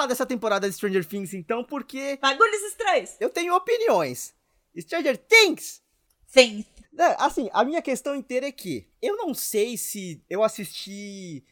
Falar 0.00 0.06
dessa 0.06 0.26
temporada 0.26 0.68
de 0.68 0.74
Stranger 0.74 1.04
Things 1.04 1.34
então, 1.34 1.62
porque 1.62 2.18
Bagulhos 2.20 2.62
estranhos. 2.62 3.16
eu 3.20 3.28
tenho 3.28 3.54
opiniões. 3.54 4.34
Stranger 4.78 5.18
Things 5.18 5.82
Sim. 6.26 6.64
Não, 6.92 7.14
assim, 7.18 7.50
a 7.52 7.64
minha 7.64 7.82
questão 7.82 8.14
inteira 8.14 8.46
é 8.46 8.52
que 8.52 8.86
eu 9.02 9.16
não 9.16 9.34
sei 9.34 9.76
se 9.76 10.22
eu 10.30 10.42
assisti. 10.44 11.44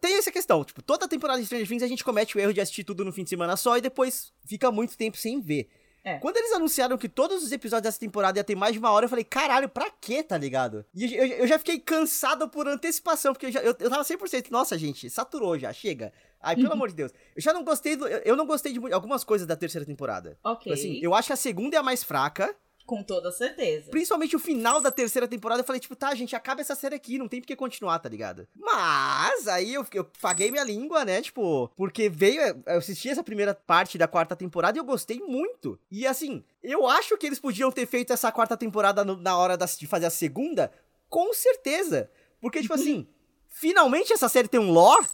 Tem 0.00 0.16
essa 0.16 0.30
questão, 0.32 0.64
tipo, 0.64 0.82
toda 0.82 1.08
temporada 1.08 1.40
de 1.40 1.46
Stranger 1.46 1.66
Things 1.68 1.82
a 1.82 1.88
gente 1.88 2.04
comete 2.04 2.36
o 2.36 2.40
erro 2.40 2.52
de 2.52 2.60
assistir 2.60 2.84
tudo 2.84 3.04
no 3.04 3.12
fim 3.12 3.22
de 3.24 3.30
semana 3.30 3.56
só 3.56 3.78
e 3.78 3.80
depois 3.80 4.32
fica 4.44 4.70
muito 4.70 4.96
tempo 4.96 5.16
sem 5.16 5.40
ver. 5.40 5.68
É. 6.04 6.18
Quando 6.18 6.36
eles 6.36 6.52
anunciaram 6.52 6.98
que 6.98 7.08
todos 7.08 7.42
os 7.42 7.50
episódios 7.50 7.82
dessa 7.84 7.98
temporada 7.98 8.38
ia 8.38 8.44
ter 8.44 8.54
mais 8.54 8.74
de 8.74 8.78
uma 8.78 8.90
hora, 8.90 9.06
eu 9.06 9.08
falei, 9.08 9.24
caralho, 9.24 9.68
pra 9.68 9.90
quê, 9.90 10.22
tá 10.22 10.36
ligado? 10.36 10.84
E 10.94 11.14
eu, 11.14 11.26
eu- 11.26 11.46
já 11.46 11.58
fiquei 11.58 11.78
cansado 11.80 12.48
por 12.48 12.68
antecipação, 12.68 13.32
porque 13.32 13.46
eu, 13.46 13.50
já, 13.52 13.60
eu, 13.60 13.74
eu 13.78 13.88
tava 13.90 14.04
100%, 14.04 14.50
nossa, 14.50 14.76
gente, 14.76 15.08
saturou 15.08 15.58
já, 15.58 15.72
chega. 15.72 16.12
Ai, 16.40 16.56
pelo 16.56 16.72
amor 16.74 16.88
de 16.90 16.94
Deus. 16.94 17.10
Eu 17.34 17.40
já 17.40 17.54
não 17.54 17.64
gostei, 17.64 17.96
do, 17.96 18.06
eu, 18.06 18.18
eu 18.18 18.36
não 18.36 18.46
gostei 18.46 18.70
de 18.72 18.92
algumas 18.92 19.24
coisas 19.24 19.46
da 19.46 19.56
terceira 19.56 19.86
temporada. 19.86 20.36
Ok. 20.44 20.70
Assim, 20.70 20.98
eu 21.02 21.14
acho 21.14 21.28
que 21.28 21.32
a 21.32 21.36
segunda 21.36 21.74
é 21.76 21.78
a 21.78 21.82
mais 21.82 22.04
fraca. 22.04 22.54
Com 22.86 23.02
toda 23.02 23.32
certeza. 23.32 23.90
Principalmente 23.90 24.36
o 24.36 24.38
final 24.38 24.80
da 24.80 24.90
terceira 24.90 25.26
temporada, 25.26 25.62
eu 25.62 25.64
falei, 25.64 25.80
tipo, 25.80 25.96
tá, 25.96 26.14
gente, 26.14 26.36
acaba 26.36 26.60
essa 26.60 26.74
série 26.74 26.94
aqui, 26.94 27.16
não 27.16 27.26
tem 27.28 27.40
por 27.40 27.46
que 27.46 27.56
continuar, 27.56 27.98
tá 27.98 28.08
ligado? 28.08 28.46
Mas, 28.54 29.48
aí 29.48 29.72
eu, 29.72 29.86
eu 29.94 30.04
paguei 30.20 30.50
minha 30.50 30.64
língua, 30.64 31.04
né, 31.04 31.22
tipo, 31.22 31.70
porque 31.76 32.08
veio, 32.10 32.40
eu 32.42 32.78
assisti 32.78 33.08
essa 33.08 33.24
primeira 33.24 33.54
parte 33.54 33.96
da 33.96 34.06
quarta 34.06 34.36
temporada 34.36 34.76
e 34.76 34.80
eu 34.80 34.84
gostei 34.84 35.18
muito. 35.20 35.78
E 35.90 36.06
assim, 36.06 36.44
eu 36.62 36.86
acho 36.86 37.16
que 37.16 37.26
eles 37.26 37.38
podiam 37.40 37.72
ter 37.72 37.86
feito 37.86 38.12
essa 38.12 38.30
quarta 38.30 38.56
temporada 38.56 39.02
no- 39.04 39.16
na 39.16 39.36
hora 39.36 39.56
da- 39.56 39.64
de 39.66 39.86
fazer 39.86 40.06
a 40.06 40.10
segunda, 40.10 40.70
com 41.08 41.32
certeza. 41.32 42.10
Porque, 42.40 42.60
tipo 42.60 42.74
assim, 42.74 43.06
finalmente 43.54 44.12
essa 44.12 44.28
série 44.28 44.48
tem 44.48 44.60
um 44.60 44.70
lore, 44.70 45.06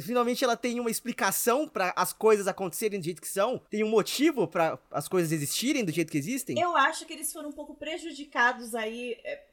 finalmente 0.00 0.44
ela 0.44 0.56
tem 0.56 0.78
uma 0.78 0.90
explicação 0.90 1.68
pra 1.68 1.92
as 1.96 2.12
coisas 2.12 2.46
acontecerem 2.46 2.98
do 2.98 3.04
jeito 3.04 3.20
que 3.20 3.28
são, 3.28 3.58
tem 3.68 3.84
um 3.84 3.90
motivo 3.90 4.46
pra 4.46 4.78
as 4.90 5.08
coisas 5.08 5.32
existirem 5.32 5.84
do 5.84 5.92
jeito 5.92 6.10
que 6.10 6.18
existem. 6.18 6.58
Eu 6.58 6.76
acho 6.76 7.04
que 7.04 7.12
eles 7.12 7.32
foram 7.32 7.50
um 7.50 7.52
pouco 7.52 7.74
prejudicados 7.74 8.74
aí 8.74 9.18
é, 9.24 9.44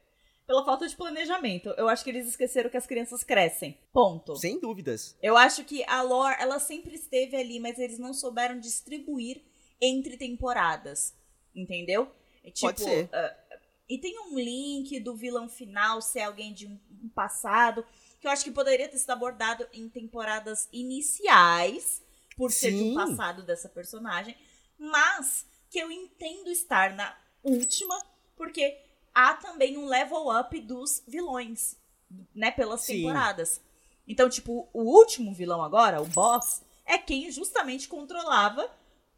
pela 0.46 0.64
falta 0.64 0.86
de 0.86 0.96
planejamento. 0.96 1.68
Eu 1.76 1.88
acho 1.88 2.04
que 2.04 2.10
eles 2.10 2.28
esqueceram 2.28 2.70
que 2.70 2.76
as 2.76 2.86
crianças 2.86 3.24
crescem. 3.24 3.76
Ponto. 3.92 4.36
Sem 4.36 4.60
dúvidas. 4.60 5.16
Eu 5.20 5.36
acho 5.36 5.64
que 5.64 5.84
a 5.84 6.00
lore, 6.02 6.36
ela 6.38 6.60
sempre 6.60 6.94
esteve 6.94 7.36
ali, 7.36 7.58
mas 7.58 7.78
eles 7.78 7.98
não 7.98 8.14
souberam 8.14 8.58
distribuir 8.58 9.42
entre 9.80 10.16
temporadas. 10.16 11.12
Entendeu? 11.54 12.08
É 12.44 12.50
tipo, 12.50 12.66
Pode 12.68 12.82
ser. 12.82 13.10
ah, 13.12 13.36
e 13.88 13.98
tem 13.98 14.18
um 14.20 14.38
link 14.38 15.00
do 15.00 15.16
vilão 15.16 15.48
final 15.48 16.00
ser 16.02 16.20
alguém 16.20 16.52
de 16.52 16.66
um 16.66 17.08
passado. 17.14 17.84
Que 18.20 18.26
eu 18.26 18.30
acho 18.30 18.44
que 18.44 18.50
poderia 18.50 18.88
ter 18.88 18.98
sido 18.98 19.10
abordado 19.10 19.66
em 19.72 19.88
temporadas 19.88 20.68
iniciais, 20.72 22.02
por 22.36 22.52
ser 22.52 22.70
de 22.70 22.76
um 22.76 22.90
Sim. 22.90 22.94
passado 22.94 23.42
dessa 23.42 23.68
personagem, 23.68 24.36
mas 24.78 25.46
que 25.68 25.78
eu 25.78 25.90
entendo 25.90 26.50
estar 26.50 26.94
na 26.94 27.16
última, 27.42 27.98
porque 28.36 28.78
há 29.14 29.34
também 29.34 29.76
um 29.76 29.86
level 29.86 30.28
up 30.30 30.58
dos 30.60 31.02
vilões, 31.06 31.76
né, 32.34 32.50
pelas 32.50 32.82
Sim. 32.82 32.94
temporadas. 32.94 33.60
Então, 34.06 34.28
tipo, 34.28 34.68
o 34.72 34.82
último 34.82 35.34
vilão 35.34 35.62
agora, 35.62 36.00
o 36.00 36.06
boss, 36.06 36.62
é 36.86 36.96
quem 36.96 37.30
justamente 37.30 37.88
controlava 37.88 38.70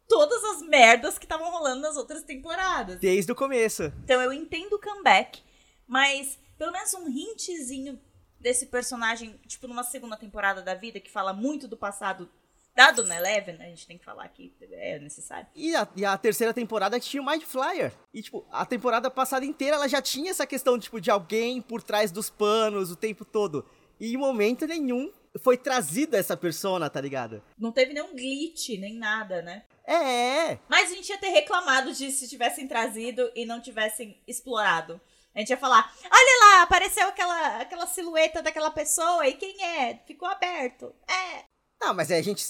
todas 0.07 0.43
as 0.43 0.61
merdas 0.63 1.17
que 1.17 1.23
estavam 1.23 1.49
rolando 1.49 1.81
nas 1.81 1.95
outras 1.95 2.23
temporadas. 2.23 2.99
Desde 2.99 3.31
o 3.31 3.35
começo. 3.35 3.83
Então 4.03 4.21
eu 4.21 4.33
entendo 4.33 4.73
o 4.73 4.81
comeback, 4.81 5.41
mas 5.87 6.37
pelo 6.57 6.73
menos 6.73 6.93
um 6.93 7.07
hintzinho 7.07 7.97
desse 8.41 8.65
personagem, 8.65 9.39
tipo, 9.47 9.67
numa 9.67 9.83
segunda 9.83 10.17
temporada 10.17 10.61
da 10.61 10.73
vida, 10.73 10.99
que 10.99 11.09
fala 11.09 11.33
muito 11.33 11.67
do 11.67 11.77
passado 11.77 12.29
da 12.75 12.91
Dona 12.91 13.17
Eleven, 13.17 13.57
a 13.59 13.65
gente 13.65 13.85
tem 13.85 13.97
que 13.97 14.05
falar 14.05 14.23
aqui, 14.23 14.53
é 14.61 14.97
necessário. 14.99 15.47
E 15.53 15.75
a, 15.75 15.87
e 15.95 16.05
a 16.05 16.17
terceira 16.17 16.53
temporada 16.53 16.99
que 16.99 17.05
tinha 17.05 17.21
o 17.21 17.25
Mind 17.25 17.43
Flyer. 17.43 17.93
E, 18.13 18.21
tipo, 18.21 18.45
a 18.49 18.65
temporada 18.65 19.11
passada 19.11 19.45
inteira 19.45 19.75
ela 19.75 19.89
já 19.89 20.01
tinha 20.01 20.31
essa 20.31 20.47
questão, 20.47 20.79
tipo, 20.79 20.99
de 20.99 21.11
alguém 21.11 21.61
por 21.61 21.83
trás 21.83 22.11
dos 22.11 22.29
panos 22.29 22.89
o 22.89 22.95
tempo 22.95 23.25
todo. 23.25 23.65
E 23.99 24.13
em 24.13 24.17
momento 24.17 24.65
nenhum 24.65 25.11
foi 25.39 25.57
trazida 25.57 26.17
essa 26.17 26.35
persona, 26.35 26.89
tá 26.89 26.99
ligado? 26.99 27.43
Não 27.57 27.71
teve 27.71 27.93
nenhum 27.93 28.15
glitch, 28.15 28.69
nem 28.79 28.97
nada, 28.97 29.41
né? 29.41 29.63
É, 29.85 30.51
é. 30.51 30.59
Mas 30.69 30.91
a 30.91 30.95
gente 30.95 31.09
ia 31.09 31.17
ter 31.17 31.29
reclamado 31.29 31.93
de 31.93 32.11
se 32.11 32.27
tivessem 32.27 32.67
trazido 32.67 33.29
e 33.35 33.45
não 33.45 33.61
tivessem 33.61 34.21
explorado. 34.27 34.99
A 35.33 35.39
gente 35.39 35.49
ia 35.49 35.57
falar, 35.57 35.93
olha 36.03 36.45
lá, 36.45 36.61
apareceu 36.63 37.07
aquela, 37.07 37.61
aquela 37.61 37.87
silhueta 37.87 38.41
daquela 38.41 38.69
pessoa 38.69 39.25
e 39.27 39.33
quem 39.33 39.63
é? 39.63 39.99
Ficou 40.05 40.27
aberto. 40.27 40.93
É. 41.07 41.45
Não, 41.81 41.95
mas 41.95 42.11
é, 42.11 42.17
a 42.17 42.21
gente, 42.21 42.45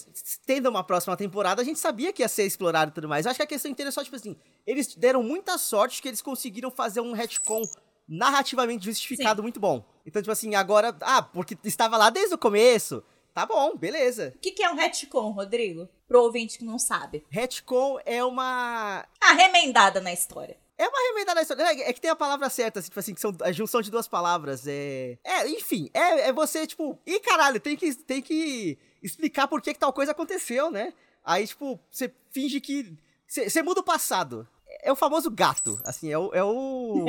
tendo 0.46 0.68
uma 0.70 0.84
próxima 0.84 1.16
temporada, 1.16 1.62
a 1.62 1.66
gente 1.66 1.80
sabia 1.80 2.12
que 2.12 2.22
ia 2.22 2.28
ser 2.28 2.46
explorado 2.46 2.92
e 2.92 2.94
tudo 2.94 3.08
mais. 3.08 3.26
Eu 3.26 3.30
acho 3.30 3.38
que 3.38 3.44
a 3.44 3.48
questão 3.48 3.72
inteira 3.72 3.90
é 3.90 3.92
só, 3.92 4.04
tipo 4.04 4.16
assim, 4.16 4.36
eles 4.68 4.94
deram 4.96 5.24
muita 5.24 5.58
sorte 5.58 6.02
que 6.02 6.08
eles 6.08 6.22
conseguiram 6.22 6.70
fazer 6.70 7.00
um 7.00 7.14
retcon 7.14 7.62
narrativamente 8.08 8.84
justificado 8.84 9.42
muito 9.42 9.60
bom. 9.60 9.86
Então, 10.06 10.22
tipo 10.22 10.32
assim, 10.32 10.54
agora, 10.56 10.94
ah, 11.02 11.22
porque 11.22 11.58
estava 11.64 11.96
lá 11.96 12.10
desde 12.10 12.36
o 12.36 12.38
começo, 12.38 13.02
tá 13.34 13.46
bom, 13.46 13.78
beleza. 13.78 14.34
O 14.36 14.40
que, 14.40 14.52
que 14.52 14.64
é 14.64 14.70
um 14.70 14.76
retcon, 14.76 15.32
Rodrigo? 15.32 15.88
Pro 16.08 16.24
ouvinte 16.24 16.58
que 16.58 16.66
não 16.66 16.78
sabe. 16.78 17.24
Retcon 17.30 18.00
é 18.06 18.22
uma... 18.26 19.06
A 19.22 19.34
remendada 19.34 20.02
na 20.02 20.12
história. 20.12 20.58
É 20.82 20.88
uma 20.88 21.10
remenda 21.10 21.36
na 21.36 21.44
história. 21.44 21.62
É 21.62 21.90
é 21.90 21.94
que 21.94 22.02
tem 22.02 22.10
a 22.10 22.16
palavra 22.16 22.50
certa, 22.50 22.80
assim, 22.80 22.90
tipo 22.90 23.00
assim, 23.00 23.14
que 23.14 23.22
são 23.22 23.38
a 23.42 23.52
junção 23.52 23.84
de 23.84 23.92
duas 23.92 24.08
palavras. 24.08 24.66
É. 24.66 25.20
É, 25.24 25.48
enfim, 25.48 25.92
é, 25.94 26.30
é 26.30 26.34
você, 26.34 26.66
tipo, 26.66 26.98
ih, 27.06 27.20
caralho, 27.20 27.60
tem 27.60 27.78
que, 27.78 27.94
tem 27.94 28.20
que 28.20 28.80
explicar 29.04 29.48
por 29.48 29.62
que, 29.62 29.76
que 29.76 29.80
tal 29.80 29.94
coisa 29.94 30.12
aconteceu, 30.12 30.72
né? 30.72 30.92
Aí, 31.24 31.46
tipo, 31.46 31.80
você 31.92 32.12
finge 32.32 32.60
que. 32.60 32.98
Você 33.28 33.62
muda 33.62 33.82
o 33.82 33.84
passado. 33.84 34.48
É 34.82 34.92
o 34.92 34.96
famoso 34.96 35.30
gato. 35.30 35.80
Assim, 35.86 36.12
é 36.12 36.18
o. 36.18 36.34
É 36.34 36.44
o. 36.44 37.06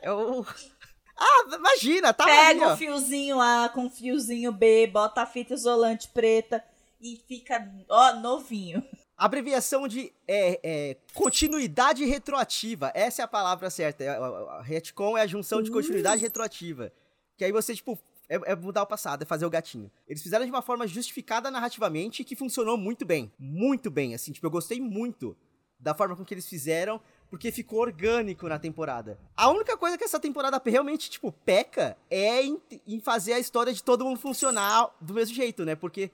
é 0.00 0.12
o. 0.12 0.46
Ah, 1.18 1.56
imagina, 1.56 2.12
tá 2.12 2.26
Pega 2.26 2.74
o 2.74 2.76
fiozinho 2.76 3.40
A 3.40 3.70
com 3.70 3.86
o 3.86 3.90
fiozinho 3.90 4.52
B, 4.52 4.86
bota 4.86 5.22
a 5.22 5.26
fita 5.26 5.54
isolante 5.54 6.08
preta 6.08 6.62
e 7.00 7.16
fica, 7.26 7.72
ó, 7.88 8.16
novinho. 8.16 8.86
Abreviação 9.16 9.88
de 9.88 10.12
é, 10.28 10.60
é, 10.62 10.96
continuidade 11.14 12.04
retroativa. 12.04 12.92
Essa 12.94 13.22
é 13.22 13.24
a 13.24 13.28
palavra 13.28 13.70
certa. 13.70 14.04
É, 14.04 14.08
a- 14.08 14.18
a- 14.18 14.58
a 14.58 14.62
retcon 14.62 15.16
é 15.16 15.22
a 15.22 15.26
junção 15.26 15.62
de 15.62 15.70
continuidade 15.70 16.20
retroativa. 16.22 16.92
Que 17.36 17.44
aí 17.44 17.52
você, 17.52 17.74
tipo, 17.74 17.98
é, 18.28 18.52
é 18.52 18.56
mudar 18.56 18.82
o 18.82 18.86
passado, 18.86 19.22
é 19.22 19.24
fazer 19.24 19.46
o 19.46 19.50
gatinho. 19.50 19.90
Eles 20.06 20.22
fizeram 20.22 20.44
de 20.44 20.50
uma 20.50 20.60
forma 20.62 20.86
justificada 20.86 21.50
narrativamente 21.50 22.24
que 22.24 22.36
funcionou 22.36 22.76
muito 22.76 23.04
bem. 23.06 23.32
Muito 23.38 23.90
bem, 23.90 24.14
assim. 24.14 24.32
Tipo, 24.32 24.46
eu 24.46 24.50
gostei 24.50 24.80
muito 24.80 25.36
da 25.78 25.94
forma 25.94 26.16
com 26.16 26.24
que 26.24 26.32
eles 26.34 26.48
fizeram, 26.48 27.00
porque 27.30 27.52
ficou 27.52 27.80
orgânico 27.80 28.48
na 28.48 28.58
temporada. 28.58 29.18
A 29.36 29.50
única 29.50 29.76
coisa 29.76 29.96
que 29.98 30.04
essa 30.04 30.18
temporada 30.18 30.60
realmente, 30.64 31.08
tipo, 31.10 31.30
peca 31.30 31.96
é 32.10 32.42
em, 32.42 32.60
em 32.86 32.98
fazer 33.00 33.34
a 33.34 33.38
história 33.38 33.72
de 33.72 33.82
todo 33.82 34.04
mundo 34.04 34.18
funcionar 34.18 34.88
do 35.00 35.12
mesmo 35.14 35.34
jeito, 35.34 35.64
né? 35.64 35.74
Porque, 35.74 36.10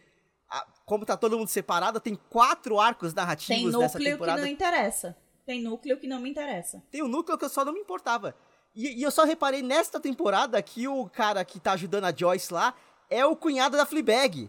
a- 0.52 0.66
como 0.85 1.04
tá 1.06 1.16
todo 1.16 1.38
mundo 1.38 1.49
separado, 1.49 1.99
tem 2.00 2.14
quatro 2.28 2.78
arcos 2.78 3.12
Tem 3.12 3.23
narrativos 3.23 3.73
dessa 3.73 3.85
núcleo 3.99 4.04
que 4.04 4.11
temporada. 4.12 4.40
não 4.42 4.49
interessa. 4.49 5.16
Tem 5.47 5.62
núcleo 5.62 5.99
que 5.99 6.06
não 6.06 6.21
me 6.21 6.30
interessa. 6.30 6.82
Tem 6.90 7.02
um 7.02 7.09
núcleo 7.09 7.37
que 7.38 7.44
eu 7.44 7.49
só 7.49 7.64
não 7.64 7.73
me 7.73 7.80
importava. 7.80 8.35
E, 8.75 9.00
e 9.00 9.02
eu 9.02 9.11
só 9.11 9.25
reparei 9.25 9.61
nesta 9.62 9.99
temporada 9.99 10.61
que 10.62 10.87
o 10.87 11.09
cara 11.09 11.44
que 11.44 11.59
tá 11.59 11.73
ajudando 11.73 12.04
a 12.04 12.12
Joyce 12.14 12.52
lá 12.54 12.75
é 13.12 13.26
o 13.26 13.37
cunhado 13.37 13.76
da 13.76 13.85
Fleabag. 13.87 14.49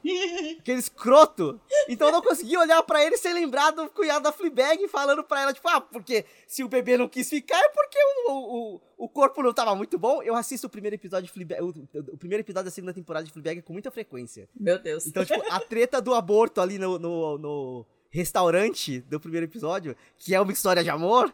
Aquele 0.60 0.80
escroto. 0.80 1.60
Então 1.90 2.08
eu 2.08 2.14
não 2.14 2.22
consegui 2.22 2.56
olhar 2.58 2.82
pra 2.84 3.04
ele 3.04 3.18
sem 3.18 3.34
lembrar 3.34 3.72
do 3.72 3.90
cunhado 3.90 4.24
da 4.24 4.32
Fleabag 4.32 4.88
falando 4.88 5.24
pra 5.24 5.42
ela, 5.42 5.54
tipo, 5.54 5.68
ah, 5.70 5.82
porque 5.82 6.26
se 6.48 6.64
o 6.64 6.68
bebê 6.68 6.98
não 6.98 7.08
quis 7.10 7.30
ficar 7.30 7.60
é 7.60 7.70
porque 7.70 7.98
o, 8.28 8.32
o, 8.32 8.82
o 8.98 9.10
corpo 9.10 9.44
não 9.44 9.54
tava 9.54 9.76
muito 9.76 9.98
bom. 10.00 10.22
Eu 10.24 10.36
assisto 10.36 10.68
o 10.68 10.70
primeiro 10.70 10.96
episódio 10.96 11.28
de 11.28 11.32
Fleabag, 11.32 11.62
o, 11.62 11.70
o 12.14 12.18
primeiro 12.18 12.42
episódio 12.42 12.66
da 12.66 12.72
segunda 12.72 12.94
temporada 12.94 13.26
de 13.26 13.32
Fleabag 13.32 13.62
com 13.62 13.74
muita 13.74 13.92
frequência. 13.92 14.48
Meu 14.60 14.80
Deus. 14.80 15.06
Então, 15.06 15.24
tipo, 15.26 15.44
a 15.52 15.60
treta 15.60 16.02
do 16.02 16.14
aborto 16.14 16.62
ali 16.62 16.78
no, 16.80 16.98
no, 16.98 17.38
no 17.38 17.86
restaurante 18.10 19.00
do 19.02 19.20
primeiro 19.20 19.46
episódio, 19.46 19.96
que 20.18 20.34
é 20.34 20.40
uma 20.40 20.52
história 20.52 20.84
de 20.84 20.90
amor, 20.90 21.34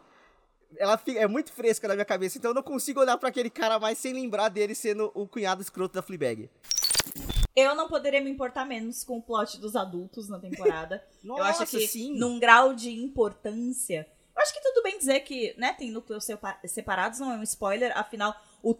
ela 0.76 0.96
fi- 0.96 1.18
é 1.18 1.26
muito 1.26 1.52
fresca 1.52 1.86
na 1.88 1.94
minha 1.94 2.04
cabeça. 2.04 2.38
Então 2.38 2.52
eu 2.52 2.54
não 2.54 2.62
consigo 2.62 3.00
olhar 3.00 3.16
pra 3.18 3.28
aquele 3.28 3.50
cara 3.50 3.78
mais 3.78 3.98
sem 3.98 4.12
lembrar 4.12 4.48
dele 4.48 4.74
sendo 4.74 5.10
o 5.14 5.26
cunhado 5.26 5.60
escroto 5.62 5.94
da 5.94 6.02
Fleabag. 6.02 6.48
Eu 7.60 7.74
não 7.74 7.88
poderia 7.88 8.20
me 8.20 8.30
importar 8.30 8.64
menos 8.64 9.04
com 9.04 9.18
o 9.18 9.22
plot 9.22 9.58
dos 9.60 9.76
adultos 9.76 10.28
na 10.28 10.38
temporada. 10.38 11.04
eu 11.24 11.36
acho 11.42 11.60
Nossa, 11.60 11.66
que 11.78 11.86
sim. 11.86 12.14
num 12.18 12.38
grau 12.38 12.74
de 12.74 12.90
importância. 12.90 14.06
Eu 14.34 14.42
acho 14.42 14.52
que 14.54 14.60
tudo 14.62 14.82
bem 14.82 14.96
dizer 14.98 15.20
que, 15.20 15.54
né, 15.58 15.72
tem 15.74 15.90
núcleos 15.90 16.24
sepa- 16.24 16.58
separados, 16.64 17.18
não 17.20 17.32
é 17.32 17.36
um 17.36 17.42
spoiler, 17.42 17.96
afinal, 17.96 18.34
o, 18.62 18.74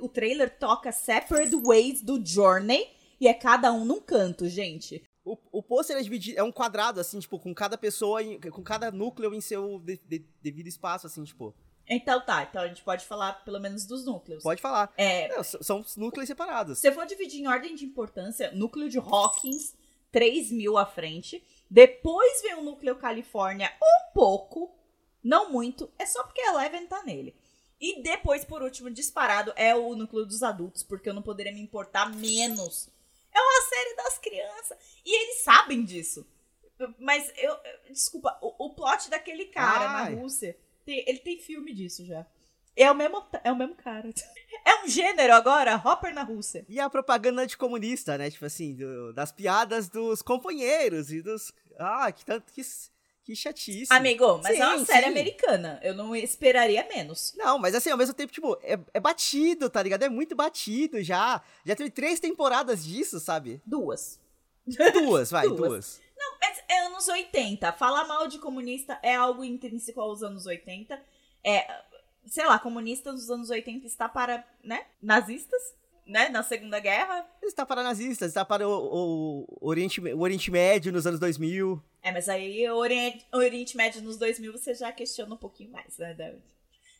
o 0.00 0.08
trailer 0.08 0.58
toca 0.58 0.92
Separate 0.92 1.54
Ways 1.56 2.02
do 2.02 2.24
Journey 2.24 2.88
e 3.20 3.26
é 3.28 3.32
cada 3.34 3.72
um 3.72 3.84
num 3.84 4.00
canto, 4.00 4.48
gente. 4.48 5.02
O, 5.24 5.36
o 5.50 5.62
pôster 5.62 5.96
é 5.96 6.02
dividido, 6.02 6.38
é 6.38 6.42
um 6.42 6.52
quadrado, 6.52 7.00
assim, 7.00 7.18
tipo, 7.18 7.38
com 7.38 7.54
cada 7.54 7.76
pessoa, 7.78 8.22
em- 8.22 8.38
com 8.40 8.62
cada 8.62 8.90
núcleo 8.90 9.34
em 9.34 9.40
seu 9.40 9.78
de- 9.80 10.00
de- 10.06 10.24
devido 10.42 10.66
espaço, 10.68 11.06
assim, 11.06 11.24
tipo. 11.24 11.54
Então 11.88 12.20
tá, 12.20 12.42
então 12.42 12.62
a 12.62 12.68
gente 12.68 12.82
pode 12.82 13.04
falar 13.06 13.44
pelo 13.44 13.60
menos 13.60 13.86
dos 13.86 14.04
núcleos. 14.04 14.42
Pode 14.42 14.60
falar. 14.60 14.92
É, 14.96 15.28
Não, 15.28 15.44
são 15.44 15.84
núcleos 15.96 16.26
separados. 16.26 16.78
Se 16.80 16.88
eu 16.88 16.92
for 16.92 17.06
dividir 17.06 17.40
em 17.40 17.46
ordem 17.46 17.74
de 17.74 17.84
importância, 17.84 18.50
núcleo 18.52 18.88
de 18.88 18.98
Hawkins, 18.98 19.74
3 20.10 20.50
mil 20.50 20.76
à 20.76 20.84
frente. 20.86 21.42
Depois 21.70 22.42
vem 22.42 22.54
o 22.54 22.62
núcleo 22.62 22.96
Califórnia, 22.96 23.72
um 23.82 24.12
pouco, 24.14 24.74
não 25.22 25.50
muito, 25.50 25.90
é 25.98 26.06
só 26.06 26.22
porque 26.24 26.40
a 26.40 26.52
Eleven 26.52 26.86
tá 26.86 27.02
nele. 27.02 27.34
E 27.80 28.02
depois, 28.02 28.44
por 28.44 28.62
último, 28.62 28.90
disparado, 28.90 29.52
é 29.56 29.74
o 29.74 29.94
núcleo 29.94 30.24
dos 30.24 30.42
adultos, 30.42 30.82
porque 30.82 31.08
eu 31.08 31.14
não 31.14 31.22
poderia 31.22 31.52
me 31.52 31.60
importar 31.60 32.08
menos. 32.14 32.88
É 33.34 33.38
uma 33.40 33.68
série 33.68 33.96
das 33.96 34.18
crianças. 34.18 34.78
E 35.04 35.14
eles 35.22 35.42
sabem 35.44 35.84
disso. 35.84 36.26
Mas 36.98 37.30
eu. 37.36 37.52
eu- 37.52 37.92
Desculpa, 37.92 38.36
o, 38.40 38.66
o 38.66 38.74
plot 38.74 39.08
daquele 39.10 39.46
cara 39.46 39.90
Ai. 39.90 40.14
na 40.14 40.20
Rússia, 40.20 40.56
tem- 40.86 41.04
ele 41.06 41.18
tem 41.18 41.38
filme 41.38 41.74
disso 41.74 42.06
já. 42.06 42.24
É 42.74 42.90
o 42.90 42.94
mesmo, 42.94 43.22
é 43.44 43.50
o 43.52 43.56
mesmo 43.56 43.74
cara. 43.74 44.08
É 44.64 44.82
um 44.84 44.88
gênero 44.88 45.32
agora, 45.34 45.76
Hopper 45.84 46.12
na 46.14 46.22
Rússia. 46.24 46.64
E 46.68 46.80
a 46.80 46.90
propaganda 46.90 47.42
anticomunista, 47.42 48.16
né? 48.18 48.30
Tipo 48.30 48.46
assim, 48.46 48.74
do- 48.74 49.12
das 49.12 49.30
piadas 49.30 49.88
dos 49.88 50.22
companheiros 50.22 51.12
e 51.12 51.22
dos. 51.22 51.52
Ah, 51.78 52.10
que 52.10 52.24
tanto. 52.24 52.52
Que, 52.52 52.62
que 53.24 53.36
chatice. 53.36 53.92
Amigo, 53.92 54.40
mas 54.42 54.58
é 54.58 54.66
uma 54.66 54.78
Sim, 54.78 54.84
série 54.84 55.04
sim. 55.04 55.10
americana. 55.12 55.78
Eu 55.84 55.94
não 55.94 56.16
esperaria 56.16 56.84
menos. 56.88 57.32
Não, 57.36 57.58
mas 57.60 57.74
assim, 57.76 57.90
ao 57.90 57.98
mesmo 57.98 58.14
tempo, 58.14 58.32
tipo, 58.32 58.58
é, 58.62 58.76
é 58.94 58.98
batido, 59.00 59.70
tá 59.70 59.80
ligado? 59.82 60.02
É 60.02 60.08
muito 60.08 60.34
batido 60.34 61.00
já. 61.02 61.40
Já 61.64 61.76
teve 61.76 61.90
três 61.90 62.18
temporadas 62.18 62.84
disso, 62.84 63.20
sabe? 63.20 63.60
Duas. 63.64 64.18
Duas, 64.92 65.30
vai, 65.30 65.46
Duas. 65.48 65.58
duas. 65.60 66.00
É 66.68 66.86
anos 66.86 67.08
80. 67.08 67.72
Falar 67.72 68.06
mal 68.06 68.26
de 68.28 68.38
comunista 68.38 68.98
é 69.02 69.14
algo 69.14 69.44
intrínseco 69.44 70.00
aos 70.00 70.22
anos 70.22 70.46
80. 70.46 71.00
É, 71.44 71.82
sei 72.26 72.44
lá, 72.44 72.58
comunista 72.58 73.12
nos 73.12 73.30
anos 73.30 73.50
80 73.50 73.86
está 73.86 74.08
para, 74.08 74.44
né, 74.62 74.84
nazistas, 75.00 75.74
né, 76.06 76.28
na 76.28 76.42
Segunda 76.42 76.78
Guerra. 76.80 77.26
Está 77.42 77.64
para 77.64 77.82
nazistas, 77.82 78.28
está 78.28 78.44
para 78.44 78.68
o, 78.68 79.46
o 79.48 79.68
Oriente, 79.68 80.00
o 80.00 80.20
Oriente 80.20 80.50
Médio 80.50 80.92
nos 80.92 81.06
anos 81.06 81.20
2000. 81.20 81.82
É, 82.02 82.12
mas 82.12 82.28
aí 82.28 82.68
o 82.70 82.76
Oriente, 82.76 83.26
o 83.32 83.36
Oriente 83.38 83.76
Médio 83.76 84.02
nos 84.02 84.16
2000 84.16 84.52
você 84.52 84.74
já 84.74 84.92
questiona 84.92 85.34
um 85.34 85.38
pouquinho 85.38 85.70
mais, 85.70 85.98
né, 85.98 86.14
da, 86.14 86.32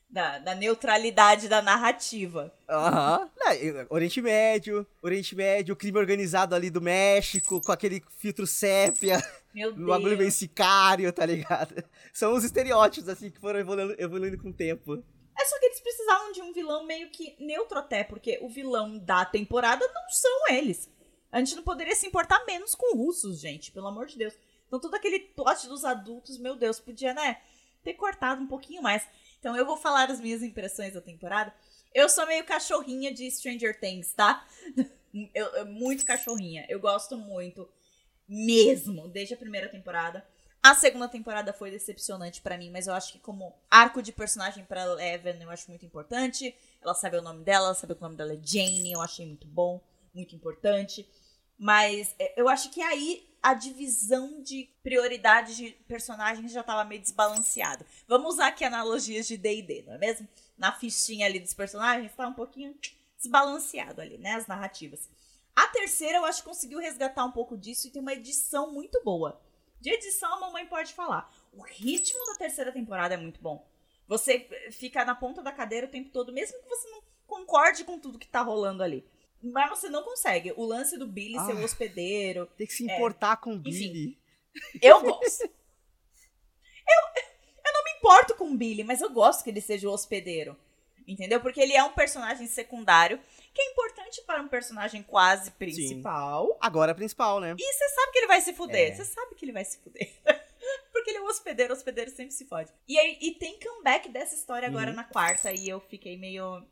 da, 0.09 0.39
da 0.39 0.55
neutralidade 0.55 1.49
da 1.49 1.61
narrativa. 1.61 2.53
Aham. 2.69 3.31
Né, 3.37 3.87
Oriente 3.91 4.23
Médio, 4.23 4.87
Oriente 5.03 5.35
Médio, 5.35 5.75
o 5.75 5.77
crime 5.77 5.99
organizado 5.99 6.55
ali 6.55 6.71
do 6.71 6.81
México, 6.81 7.61
com 7.61 7.73
aquele 7.73 8.03
filtro 8.19 8.47
sépia, 8.47 9.23
Meu 9.55 9.73
um 9.75 9.87
bagulho 9.87 10.17
meio 10.17 10.19
Deus. 10.19 10.35
sicário, 10.35 11.13
tá 11.13 11.27
ligado? 11.27 11.83
São 12.13 12.35
os 12.35 12.45
estereótipos, 12.45 13.09
assim, 13.09 13.31
que 13.31 13.41
foram 13.41 13.61
evoluindo, 13.61 13.95
evoluindo 13.99 14.39
com 14.39 14.49
o 14.49 14.53
tempo. 14.53 15.03
É 15.39 15.45
só 15.45 15.59
que 15.59 15.67
eles 15.67 15.81
precisavam 15.81 16.33
de 16.33 16.41
um 16.41 16.53
vilão 16.53 16.87
meio 16.87 17.11
que 17.11 17.37
neutro 17.39 17.79
até, 17.79 18.03
porque 18.03 18.39
o 18.41 18.49
vilão 18.49 18.99
da 18.99 19.25
temporada 19.25 19.87
não 19.93 20.09
são 20.09 20.49
eles. 20.49 20.91
A 21.31 21.39
gente 21.41 21.57
não 21.57 21.63
poderia 21.63 21.95
se 21.95 22.07
importar 22.07 22.43
menos 22.47 22.75
com 22.75 22.97
russos, 22.97 23.41
gente, 23.41 23.71
pelo 23.71 23.89
amor 23.89 24.07
de 24.07 24.17
Deus. 24.17 24.33
Então 24.67 24.81
todo 24.81 24.95
aquele 24.95 25.19
plot 25.21 25.69
dos 25.69 25.85
adultos, 25.85 26.39
meu 26.39 26.57
Deus, 26.57 26.81
podia, 26.81 27.13
né, 27.13 27.37
ter 27.85 27.95
cortado 27.95 28.43
um 28.43 28.47
pouquinho 28.47 28.81
mais. 28.83 29.07
Então 29.47 29.57
eu 29.57 29.65
vou 29.65 29.77
falar 29.77 30.11
as 30.11 30.19
minhas 30.19 30.43
impressões 30.43 30.95
da 30.95 31.01
temporada. 31.01 31.55
Eu 31.95 32.09
sou 32.09 32.27
meio 32.27 32.45
cachorrinha 32.45 33.15
de 33.15 33.31
Stranger 33.31 33.79
Things, 33.79 34.13
tá? 34.13 34.45
Eu, 35.33 35.47
eu, 35.55 35.65
muito 35.65 36.05
cachorrinha. 36.05 36.67
Eu 36.69 36.79
gosto 36.79 37.17
muito 37.17 37.67
mesmo, 38.29 39.09
desde 39.09 39.33
a 39.33 39.37
primeira 39.37 39.67
temporada. 39.67 40.23
A 40.63 40.75
segunda 40.75 41.09
temporada 41.09 41.55
foi 41.55 41.71
decepcionante 41.71 42.43
para 42.43 42.59
mim, 42.59 42.71
mas 42.71 42.87
eu 42.87 42.93
acho 42.93 43.13
que 43.13 43.19
como 43.19 43.55
arco 43.71 44.03
de 44.03 44.13
personagem 44.13 44.63
para 44.67 44.83
Eleven, 44.83 45.41
eu 45.41 45.49
acho 45.49 45.71
muito 45.71 45.87
importante. 45.87 46.55
Ela 46.83 46.93
sabe 46.93 47.17
o 47.17 47.23
nome 47.23 47.43
dela, 47.43 47.69
ela 47.69 47.75
sabe 47.75 47.95
que 47.95 48.01
o 48.01 48.03
nome 48.03 48.17
dela 48.17 48.35
é 48.35 48.39
Jane, 48.43 48.93
eu 48.93 49.01
achei 49.01 49.25
muito 49.25 49.47
bom, 49.47 49.81
muito 50.13 50.37
importante. 50.37 51.09
Mas 51.59 52.15
é, 52.19 52.39
eu 52.39 52.47
acho 52.47 52.69
que 52.71 52.83
aí 52.83 53.27
a 53.47 53.55
divisão 53.55 54.43
de 54.43 54.69
prioridade 54.83 55.55
de 55.55 55.71
personagens 55.87 56.51
já 56.51 56.63
estava 56.63 56.85
meio 56.85 57.01
desbalanceada. 57.01 57.87
Vamos 58.09 58.35
usar 58.35 58.49
aqui 58.49 58.65
analogias 58.65 59.25
de 59.25 59.37
D&D, 59.37 59.85
não 59.87 59.95
é 59.95 59.99
mesmo? 59.99 60.27
Na 60.59 60.73
fichinha 60.73 61.27
ali 61.27 61.39
dos 61.39 61.55
personagens 61.55 62.13
tá 62.13 62.27
um 62.27 62.33
pouquinho 62.33 62.77
desbalanceado 63.17 64.01
ali, 64.01 64.19
né, 64.19 64.33
as 64.33 64.49
narrativas. 64.49 65.09
A 65.55 65.65
terceira 65.69 66.19
eu 66.19 66.25
acho 66.25 66.43
que 66.43 66.49
conseguiu 66.49 66.81
resgatar 66.81 67.25
um 67.25 67.31
pouco 67.31 67.57
disso 67.57 67.87
e 67.87 67.91
tem 67.93 68.03
uma 68.03 68.15
edição 68.15 68.73
muito 68.73 69.01
boa. 69.05 69.41
De 69.81 69.91
edição 69.91 70.35
a 70.35 70.41
mamãe 70.41 70.67
pode 70.67 70.93
falar. 70.93 71.33
O 71.53 71.63
ritmo 71.63 72.27
da 72.27 72.35
terceira 72.35 72.73
temporada 72.73 73.15
é 73.15 73.17
muito 73.17 73.41
bom. 73.41 73.65
Você 74.09 74.41
fica 74.73 75.05
na 75.05 75.15
ponta 75.15 75.41
da 75.41 75.53
cadeira 75.53 75.87
o 75.87 75.91
tempo 75.91 76.11
todo, 76.11 76.33
mesmo 76.33 76.61
que 76.61 76.69
você 76.69 76.91
não 76.91 77.01
concorde 77.29 77.85
com 77.85 77.97
tudo 77.97 78.19
que 78.19 78.27
tá 78.27 78.43
rolando 78.43 78.83
ali. 78.83 79.07
Mas 79.43 79.71
você 79.71 79.89
não 79.89 80.03
consegue. 80.03 80.53
O 80.57 80.65
lance 80.65 80.99
do 80.99 81.07
Billy 81.07 81.37
ah, 81.37 81.47
ser 81.47 81.55
o 81.55 81.63
hospedeiro. 81.63 82.47
Tem 82.57 82.67
que 82.67 82.73
se 82.73 82.85
importar 82.85 83.35
é, 83.35 83.37
com 83.37 83.55
o 83.55 83.59
Billy. 83.59 84.19
eu 84.83 85.03
gosto. 85.03 85.43
eu, 85.43 85.51
eu 87.65 87.73
não 87.73 87.85
me 87.85 87.91
importo 87.99 88.35
com 88.35 88.51
o 88.51 88.57
Billy, 88.57 88.83
mas 88.83 89.01
eu 89.01 89.11
gosto 89.11 89.45
que 89.45 89.51
ele 89.51 89.61
seja 89.61 89.89
o 89.89 89.93
hospedeiro. 89.93 90.57
Entendeu? 91.07 91.41
Porque 91.41 91.61
ele 91.61 91.73
é 91.73 91.85
um 91.85 91.93
personagem 91.93 92.47
secundário 92.49 93.21
que 93.55 93.63
é 93.63 93.71
importante 93.71 94.21
para 94.27 94.43
um 94.43 94.49
personagem 94.49 95.03
quase 95.03 95.51
principal. 95.53 96.49
Sim. 96.49 96.59
Agora 96.61 96.91
é 96.91 96.95
principal, 96.95 97.41
né? 97.41 97.55
E 97.57 97.73
você 97.73 97.89
sabe 97.89 98.13
que 98.13 98.19
ele 98.19 98.27
vai 98.27 98.41
se 98.41 98.53
fuder. 98.53 98.91
É. 98.91 98.95
Você 98.95 99.05
sabe 99.05 99.35
que 99.35 99.45
ele 99.45 99.53
vai 99.53 99.65
se 99.65 99.79
fuder. 99.79 100.13
Porque 100.93 101.11
ele 101.11 101.19
é 101.19 101.23
um 101.23 101.29
hospedeiro, 101.29 101.73
o 101.73 101.77
hospedeiro 101.77 102.11
sempre 102.11 102.33
se 102.33 102.45
fode. 102.45 102.73
E, 102.89 102.99
aí, 102.99 103.19
e 103.21 103.33
tem 103.33 103.59
comeback 103.61 104.09
dessa 104.09 104.35
história 104.35 104.67
agora 104.67 104.91
uhum. 104.91 104.97
na 104.97 105.05
quarta, 105.05 105.53
e 105.53 105.69
eu 105.69 105.81
fiquei 105.81 106.17
meio. 106.17 106.67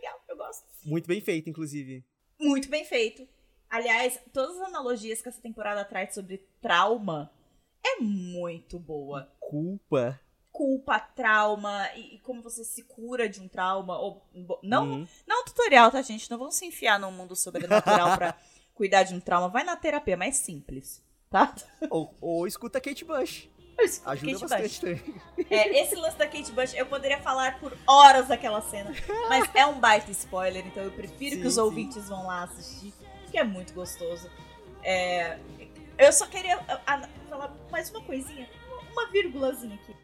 Legal, 0.00 0.24
eu 0.28 0.36
gosto. 0.36 0.64
Muito 0.84 1.06
bem 1.06 1.20
feito, 1.20 1.50
inclusive. 1.50 2.04
Muito 2.38 2.70
bem 2.70 2.84
feito. 2.86 3.28
Aliás, 3.68 4.18
todas 4.32 4.56
as 4.56 4.68
analogias 4.68 5.20
que 5.20 5.28
essa 5.28 5.40
temporada 5.40 5.84
traz 5.84 6.14
sobre 6.14 6.38
trauma 6.60 7.30
é 7.84 8.00
muito 8.00 8.78
boa. 8.78 9.30
Culpa 9.38 10.18
culpa, 10.52 10.98
trauma 11.00 11.88
e, 11.94 12.16
e, 12.16 12.18
como 12.18 12.42
você 12.42 12.62
se 12.64 12.82
cura 12.82 13.26
de 13.28 13.40
um 13.40 13.48
trauma. 13.48 13.98
Ou, 13.98 14.22
não, 14.62 14.90
uhum. 14.90 15.08
não 15.26 15.44
tutorial, 15.44 15.90
tá, 15.90 16.02
gente? 16.02 16.30
Não 16.30 16.36
vamos 16.36 16.56
se 16.56 16.66
enfiar 16.66 16.98
no 16.98 17.10
mundo 17.10 17.34
sobrenatural 17.34 18.16
pra 18.16 18.34
cuidar 18.74 19.04
de 19.04 19.14
um 19.14 19.20
trauma. 19.20 19.48
Vai 19.48 19.64
na 19.64 19.76
terapia, 19.76 20.16
mais 20.16 20.36
simples, 20.36 21.02
tá? 21.30 21.54
Ou, 21.88 22.14
ou 22.20 22.46
escuta 22.46 22.80
Kate 22.80 23.04
Bush. 23.04 23.48
Ajuda 24.04 24.32
Kate 24.32 24.40
bastante 24.40 24.80
também. 24.80 25.14
É, 25.50 25.80
esse 25.80 25.94
lance 25.96 26.16
da 26.16 26.26
Kate 26.26 26.52
Bush, 26.52 26.74
eu 26.74 26.86
poderia 26.86 27.18
falar 27.20 27.58
por 27.58 27.76
horas 27.86 28.28
daquela 28.28 28.60
cena. 28.60 28.92
Mas 29.28 29.48
é 29.54 29.66
um 29.66 29.80
baita 29.80 30.10
spoiler, 30.10 30.66
então 30.66 30.82
eu 30.82 30.92
prefiro 30.92 31.36
sim, 31.36 31.40
que 31.40 31.46
os 31.46 31.54
sim. 31.54 31.60
ouvintes 31.60 32.08
vão 32.08 32.26
lá 32.26 32.44
assistir, 32.44 32.92
que 33.30 33.38
é 33.38 33.44
muito 33.44 33.72
gostoso. 33.72 34.30
É, 34.82 35.38
eu 35.98 36.12
só 36.12 36.26
queria 36.26 36.56
a, 36.56 36.94
a, 36.94 37.08
falar 37.28 37.54
mais 37.70 37.90
uma 37.90 38.02
coisinha, 38.02 38.48
uma 38.92 39.10
vírgulazinha 39.10 39.74
aqui. 39.74 39.94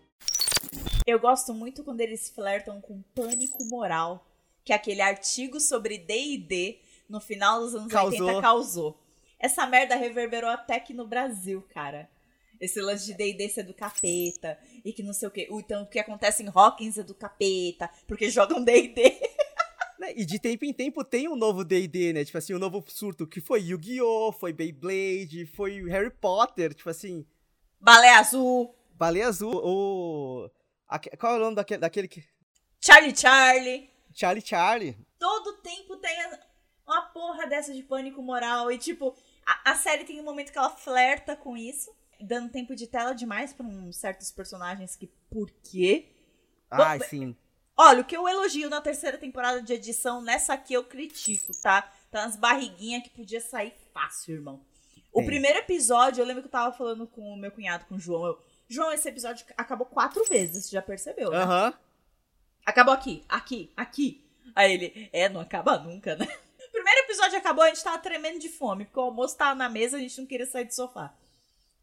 Eu 1.07 1.21
gosto 1.21 1.55
muito 1.55 1.85
quando 1.85 2.01
eles 2.01 2.29
flertam 2.29 2.81
com 2.81 3.03
pânico 3.15 3.65
moral, 3.65 4.27
que 4.65 4.73
aquele 4.73 5.01
artigo 5.01 5.61
sobre 5.61 5.99
D&D 5.99 6.81
no 7.09 7.21
final 7.21 7.61
dos 7.61 7.75
anos 7.75 7.93
causou. 7.93 8.27
80 8.27 8.41
causou. 8.43 9.01
Essa 9.39 9.67
merda 9.67 9.95
reverberou 9.95 10.51
até 10.51 10.77
aqui 10.77 10.93
no 10.93 11.07
Brasil, 11.07 11.65
cara. 11.73 12.11
Esse 12.61 12.81
lance 12.81 13.07
de 13.07 13.15
D&D 13.15 13.49
ser 13.49 13.63
do 13.65 13.75
capeta 13.75 14.59
e 14.85 14.93
que 14.93 15.03
não 15.03 15.13
sei 15.13 15.29
o 15.29 15.31
quê. 15.31 15.49
Então, 15.51 15.83
o 15.83 15.87
que 15.87 15.99
acontece 15.99 16.43
em 16.43 16.51
Hawkins 16.53 16.99
é 16.99 17.03
do 17.03 17.15
capeta, 17.15 17.91
porque 18.07 18.31
jogam 18.31 18.63
D&D. 18.63 19.03
Né, 19.99 20.13
e 20.15 20.27
de 20.27 20.39
tempo 20.39 20.63
em 20.67 20.75
tempo 20.75 21.03
tem 21.03 21.27
um 21.27 21.35
novo 21.35 21.65
D&D, 21.65 22.13
né? 22.13 22.23
Tipo 22.23 22.37
assim, 22.37 22.53
um 22.53 22.59
novo 22.59 22.85
surto, 22.87 23.27
que 23.27 23.41
foi 23.41 23.63
Yu-Gi-Oh!, 23.63 24.31
foi 24.31 24.53
Beyblade, 24.53 25.47
foi 25.47 25.83
Harry 25.89 26.11
Potter, 26.11 26.75
tipo 26.75 26.91
assim... 26.91 27.25
Balé 27.81 28.11
Azul. 28.11 28.75
Baleia 28.97 29.29
Azul, 29.29 29.55
o. 29.55 30.51
Qual 31.19 31.35
é 31.35 31.37
o 31.37 31.41
nome 31.41 31.57
daquele, 31.57 31.81
daquele 31.81 32.09
que. 32.09 32.25
Charlie 32.81 33.17
Charlie. 33.17 33.91
Charlie 34.13 34.45
Charlie. 34.45 34.99
Todo 35.19 35.59
tempo 35.59 35.97
tem 35.99 36.17
uma 36.87 37.03
porra 37.03 37.47
dessa 37.47 37.73
de 37.73 37.83
pânico 37.83 38.23
moral. 38.23 38.73
E, 38.73 38.79
tipo, 38.79 39.15
a, 39.45 39.73
a 39.73 39.75
série 39.75 40.05
tem 40.05 40.21
um 40.21 40.25
momento 40.25 40.51
que 40.51 40.59
ela 40.59 40.71
flerta 40.71 41.37
com 41.37 41.57
isso, 41.57 41.95
dando 42.21 42.51
tempo 42.51 42.75
de 42.75 42.87
tela 42.87 43.13
demais 43.13 43.53
pra 43.53 43.67
um, 43.67 43.93
certos 43.93 44.31
personagens 44.31 44.97
que. 44.97 45.07
Por 45.31 45.51
quê? 45.63 46.09
Ah, 46.71 46.99
sim. 46.99 47.37
Olha, 47.77 48.01
o 48.01 48.05
que 48.05 48.17
eu 48.17 48.27
elogio 48.27 48.71
na 48.71 48.81
terceira 48.81 49.19
temporada 49.19 49.61
de 49.61 49.73
edição, 49.73 50.23
nessa 50.23 50.55
aqui 50.55 50.73
eu 50.73 50.85
critico, 50.85 51.53
tá? 51.63 51.83
Tá 52.11 52.23
umas 52.23 52.37
barriguinhas 52.37 53.03
que 53.03 53.11
podia 53.11 53.41
sair 53.41 53.75
fácil, 53.93 54.35
irmão. 54.35 54.61
O 55.13 55.25
primeiro 55.25 55.59
episódio, 55.59 56.21
eu 56.21 56.27
lembro 56.27 56.43
que 56.43 56.49
eu 56.49 56.53
tava 56.53 56.77
falando 56.77 57.07
com 57.07 57.23
o 57.23 57.37
meu 57.37 57.51
cunhado, 57.51 57.87
com 57.87 57.95
o 57.95 57.99
João. 57.99 58.27
Eu, 58.27 58.43
João, 58.69 58.93
esse 58.93 59.09
episódio 59.09 59.47
acabou 59.57 59.87
quatro 59.87 60.25
vezes, 60.27 60.69
já 60.69 60.83
percebeu, 60.83 61.31
né? 61.31 61.39
Aham. 61.39 61.67
Uhum. 61.67 61.73
Acabou 62.67 62.93
aqui, 62.93 63.25
aqui, 63.29 63.73
aqui. 63.77 64.27
Aí 64.55 64.73
ele, 64.73 65.11
é, 65.13 65.29
não 65.29 65.41
acaba 65.41 65.79
nunca, 65.79 66.17
né? 66.17 66.27
Primeiro 66.73 67.01
episódio 67.01 67.39
acabou, 67.39 67.65
a 67.65 67.69
gente 67.69 67.83
tava 67.83 67.99
tremendo 67.99 68.39
de 68.39 68.49
fome, 68.49 68.85
porque 68.85 68.99
o 68.99 69.05
almoço 69.05 69.37
tava 69.37 69.55
na 69.55 69.69
mesa, 69.69 69.97
a 69.97 70.01
gente 70.01 70.19
não 70.19 70.27
queria 70.27 70.47
sair 70.47 70.65
do 70.65 70.75
sofá. 70.75 71.15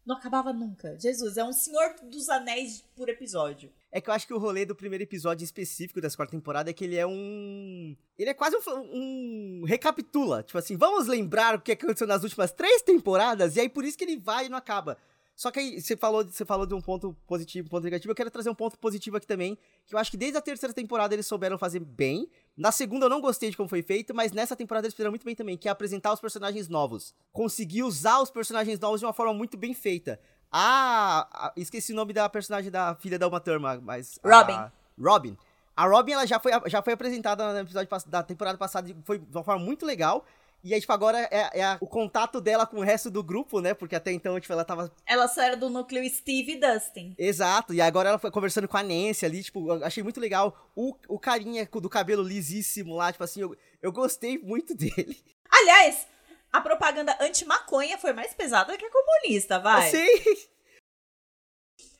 Não 0.04 0.16
acabava 0.16 0.52
nunca. 0.52 0.98
Jesus, 1.00 1.36
é 1.36 1.44
um 1.44 1.52
Senhor 1.52 1.94
dos 2.02 2.28
Anéis 2.28 2.84
por 2.94 3.08
episódio. 3.08 3.72
É 3.90 4.00
que 4.00 4.10
eu 4.10 4.14
acho 4.14 4.26
que 4.26 4.34
o 4.34 4.38
rolê 4.38 4.66
do 4.66 4.74
primeiro 4.74 5.02
episódio 5.02 5.44
específico 5.44 6.00
dessa 6.00 6.16
quarta 6.16 6.32
temporada 6.32 6.68
é 6.68 6.72
que 6.72 6.84
ele 6.84 6.96
é 6.96 7.06
um. 7.06 7.96
Ele 8.18 8.28
é 8.28 8.34
quase 8.34 8.56
um, 8.56 9.60
um. 9.60 9.64
recapitula. 9.64 10.42
Tipo 10.42 10.58
assim, 10.58 10.76
vamos 10.76 11.06
lembrar 11.06 11.54
o 11.54 11.60
que 11.60 11.72
aconteceu 11.72 12.06
nas 12.06 12.22
últimas 12.22 12.52
três 12.52 12.82
temporadas, 12.82 13.56
e 13.56 13.60
aí 13.60 13.68
por 13.68 13.84
isso 13.84 13.96
que 13.96 14.04
ele 14.04 14.18
vai 14.18 14.46
e 14.46 14.48
não 14.48 14.58
acaba. 14.58 14.98
Só 15.36 15.50
que 15.50 15.58
aí, 15.58 15.80
você 15.80 15.96
falou, 15.96 16.24
você 16.24 16.44
falou 16.44 16.64
de 16.64 16.74
um 16.74 16.80
ponto 16.80 17.16
positivo, 17.26 17.66
um 17.66 17.70
ponto 17.70 17.84
negativo. 17.84 18.10
Eu 18.10 18.14
quero 18.14 18.30
trazer 18.30 18.50
um 18.50 18.54
ponto 18.54 18.78
positivo 18.78 19.16
aqui 19.16 19.26
também. 19.26 19.58
Que 19.84 19.94
eu 19.94 19.98
acho 19.98 20.10
que 20.10 20.16
desde 20.16 20.38
a 20.38 20.40
terceira 20.40 20.72
temporada 20.72 21.14
eles 21.14 21.26
souberam 21.26 21.58
fazer 21.58 21.80
bem. 21.80 22.28
Na 22.56 22.70
segunda 22.70 23.06
eu 23.06 23.10
não 23.10 23.20
gostei 23.20 23.50
de 23.50 23.56
como 23.56 23.68
foi 23.68 23.82
feito, 23.82 24.14
mas 24.14 24.30
nessa 24.30 24.54
temporada 24.54 24.86
eles 24.86 24.94
fizeram 24.94 25.10
muito 25.10 25.24
bem 25.24 25.34
também, 25.34 25.56
que 25.56 25.68
é 25.68 25.70
apresentar 25.70 26.12
os 26.12 26.20
personagens 26.20 26.68
novos. 26.68 27.12
Conseguir 27.32 27.82
usar 27.82 28.20
os 28.20 28.30
personagens 28.30 28.78
novos 28.78 29.00
de 29.00 29.06
uma 29.06 29.12
forma 29.12 29.34
muito 29.34 29.56
bem 29.56 29.74
feita. 29.74 30.20
Ah, 30.52 31.52
esqueci 31.56 31.92
o 31.92 31.96
nome 31.96 32.12
da 32.12 32.28
personagem 32.28 32.70
da 32.70 32.94
filha 32.94 33.18
da 33.18 33.26
Uma 33.26 33.40
Thurman, 33.40 33.80
mas. 33.82 34.20
Robin. 34.24 34.52
A, 34.52 34.72
Robin. 34.96 35.36
A 35.76 35.86
Robin 35.86 36.12
ela 36.12 36.26
já 36.26 36.38
foi, 36.38 36.52
já 36.66 36.80
foi 36.80 36.92
apresentada 36.92 37.52
no 37.52 37.58
episódio 37.58 37.88
da 38.06 38.22
temporada 38.22 38.56
passada, 38.56 38.94
foi 39.04 39.18
de 39.18 39.36
uma 39.36 39.42
forma 39.42 39.64
muito 39.64 39.84
legal. 39.84 40.24
E 40.64 40.72
aí, 40.72 40.80
tipo, 40.80 40.94
agora 40.94 41.18
é, 41.30 41.60
é 41.60 41.62
a, 41.62 41.76
o 41.78 41.86
contato 41.86 42.40
dela 42.40 42.66
com 42.66 42.78
o 42.78 42.82
resto 42.82 43.10
do 43.10 43.22
grupo, 43.22 43.60
né? 43.60 43.74
Porque 43.74 43.94
até 43.94 44.10
então, 44.10 44.40
tipo, 44.40 44.50
ela 44.50 44.64
tava. 44.64 44.90
Ela 45.04 45.28
só 45.28 45.42
era 45.42 45.58
do 45.58 45.68
núcleo 45.68 46.08
Steve 46.08 46.52
e 46.52 46.56
Dustin. 46.58 47.14
Exato. 47.18 47.74
E 47.74 47.82
agora 47.82 48.08
ela 48.08 48.18
foi 48.18 48.30
conversando 48.30 48.66
com 48.66 48.78
a 48.78 48.82
Nancy 48.82 49.26
ali, 49.26 49.44
tipo, 49.44 49.70
eu 49.70 49.84
achei 49.84 50.02
muito 50.02 50.18
legal. 50.18 50.70
O, 50.74 50.96
o 51.06 51.18
carinha 51.18 51.68
do 51.70 51.90
cabelo 51.90 52.22
lisíssimo 52.22 52.96
lá, 52.96 53.12
tipo 53.12 53.22
assim, 53.22 53.42
eu, 53.42 53.54
eu 53.82 53.92
gostei 53.92 54.38
muito 54.38 54.72
dele. 54.74 55.22
Aliás, 55.50 56.06
a 56.50 56.62
propaganda 56.62 57.14
anti-maconha 57.20 57.98
foi 57.98 58.14
mais 58.14 58.32
pesada 58.32 58.78
que 58.78 58.86
a 58.86 58.90
comunista, 58.90 59.58
vai. 59.58 59.90
Sim. 59.90 60.06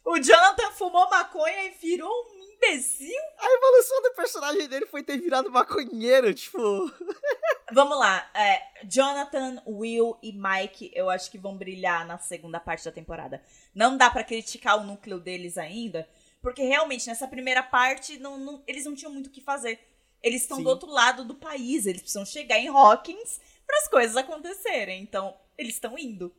O 0.07 0.19
Jonathan 0.19 0.71
fumou 0.73 1.09
maconha 1.11 1.65
e 1.65 1.71
virou 1.71 2.11
um 2.11 2.45
imbecil. 2.55 3.21
A 3.39 3.53
evolução 3.53 4.03
do 4.03 4.15
personagem 4.15 4.69
dele 4.69 4.87
foi 4.87 5.03
ter 5.03 5.19
virado 5.19 5.51
maconheiro, 5.51 6.33
tipo. 6.33 6.59
Vamos 7.75 7.99
lá. 7.99 8.31
É, 8.33 8.63
Jonathan, 8.85 9.61
Will 9.67 10.17
e 10.23 10.33
Mike, 10.33 10.93
eu 10.95 11.11
acho 11.11 11.29
que 11.29 11.37
vão 11.37 11.57
brilhar 11.57 12.07
na 12.07 12.19
segunda 12.19 12.61
parte 12.61 12.85
da 12.85 12.93
temporada. 12.93 13.43
Não 13.75 13.97
dá 13.97 14.09
para 14.09 14.23
criticar 14.23 14.79
o 14.81 14.85
núcleo 14.85 15.19
deles 15.19 15.59
ainda, 15.59 16.09
porque 16.41 16.63
realmente 16.63 17.09
nessa 17.09 17.27
primeira 17.27 17.65
parte 17.65 18.17
não, 18.17 18.39
não, 18.39 18.63
eles 18.65 18.85
não 18.85 18.95
tinham 18.95 19.13
muito 19.13 19.27
o 19.27 19.31
que 19.31 19.41
fazer. 19.41 19.81
Eles 20.23 20.43
estão 20.43 20.63
do 20.63 20.69
outro 20.69 20.89
lado 20.89 21.25
do 21.25 21.35
país, 21.35 21.85
eles 21.85 22.01
precisam 22.01 22.25
chegar 22.25 22.59
em 22.59 22.69
Hawkins 22.69 23.41
para 23.67 23.77
as 23.79 23.89
coisas 23.89 24.17
acontecerem. 24.17 25.03
Então, 25.03 25.37
eles 25.59 25.75
estão 25.75 25.99
indo. 25.99 26.33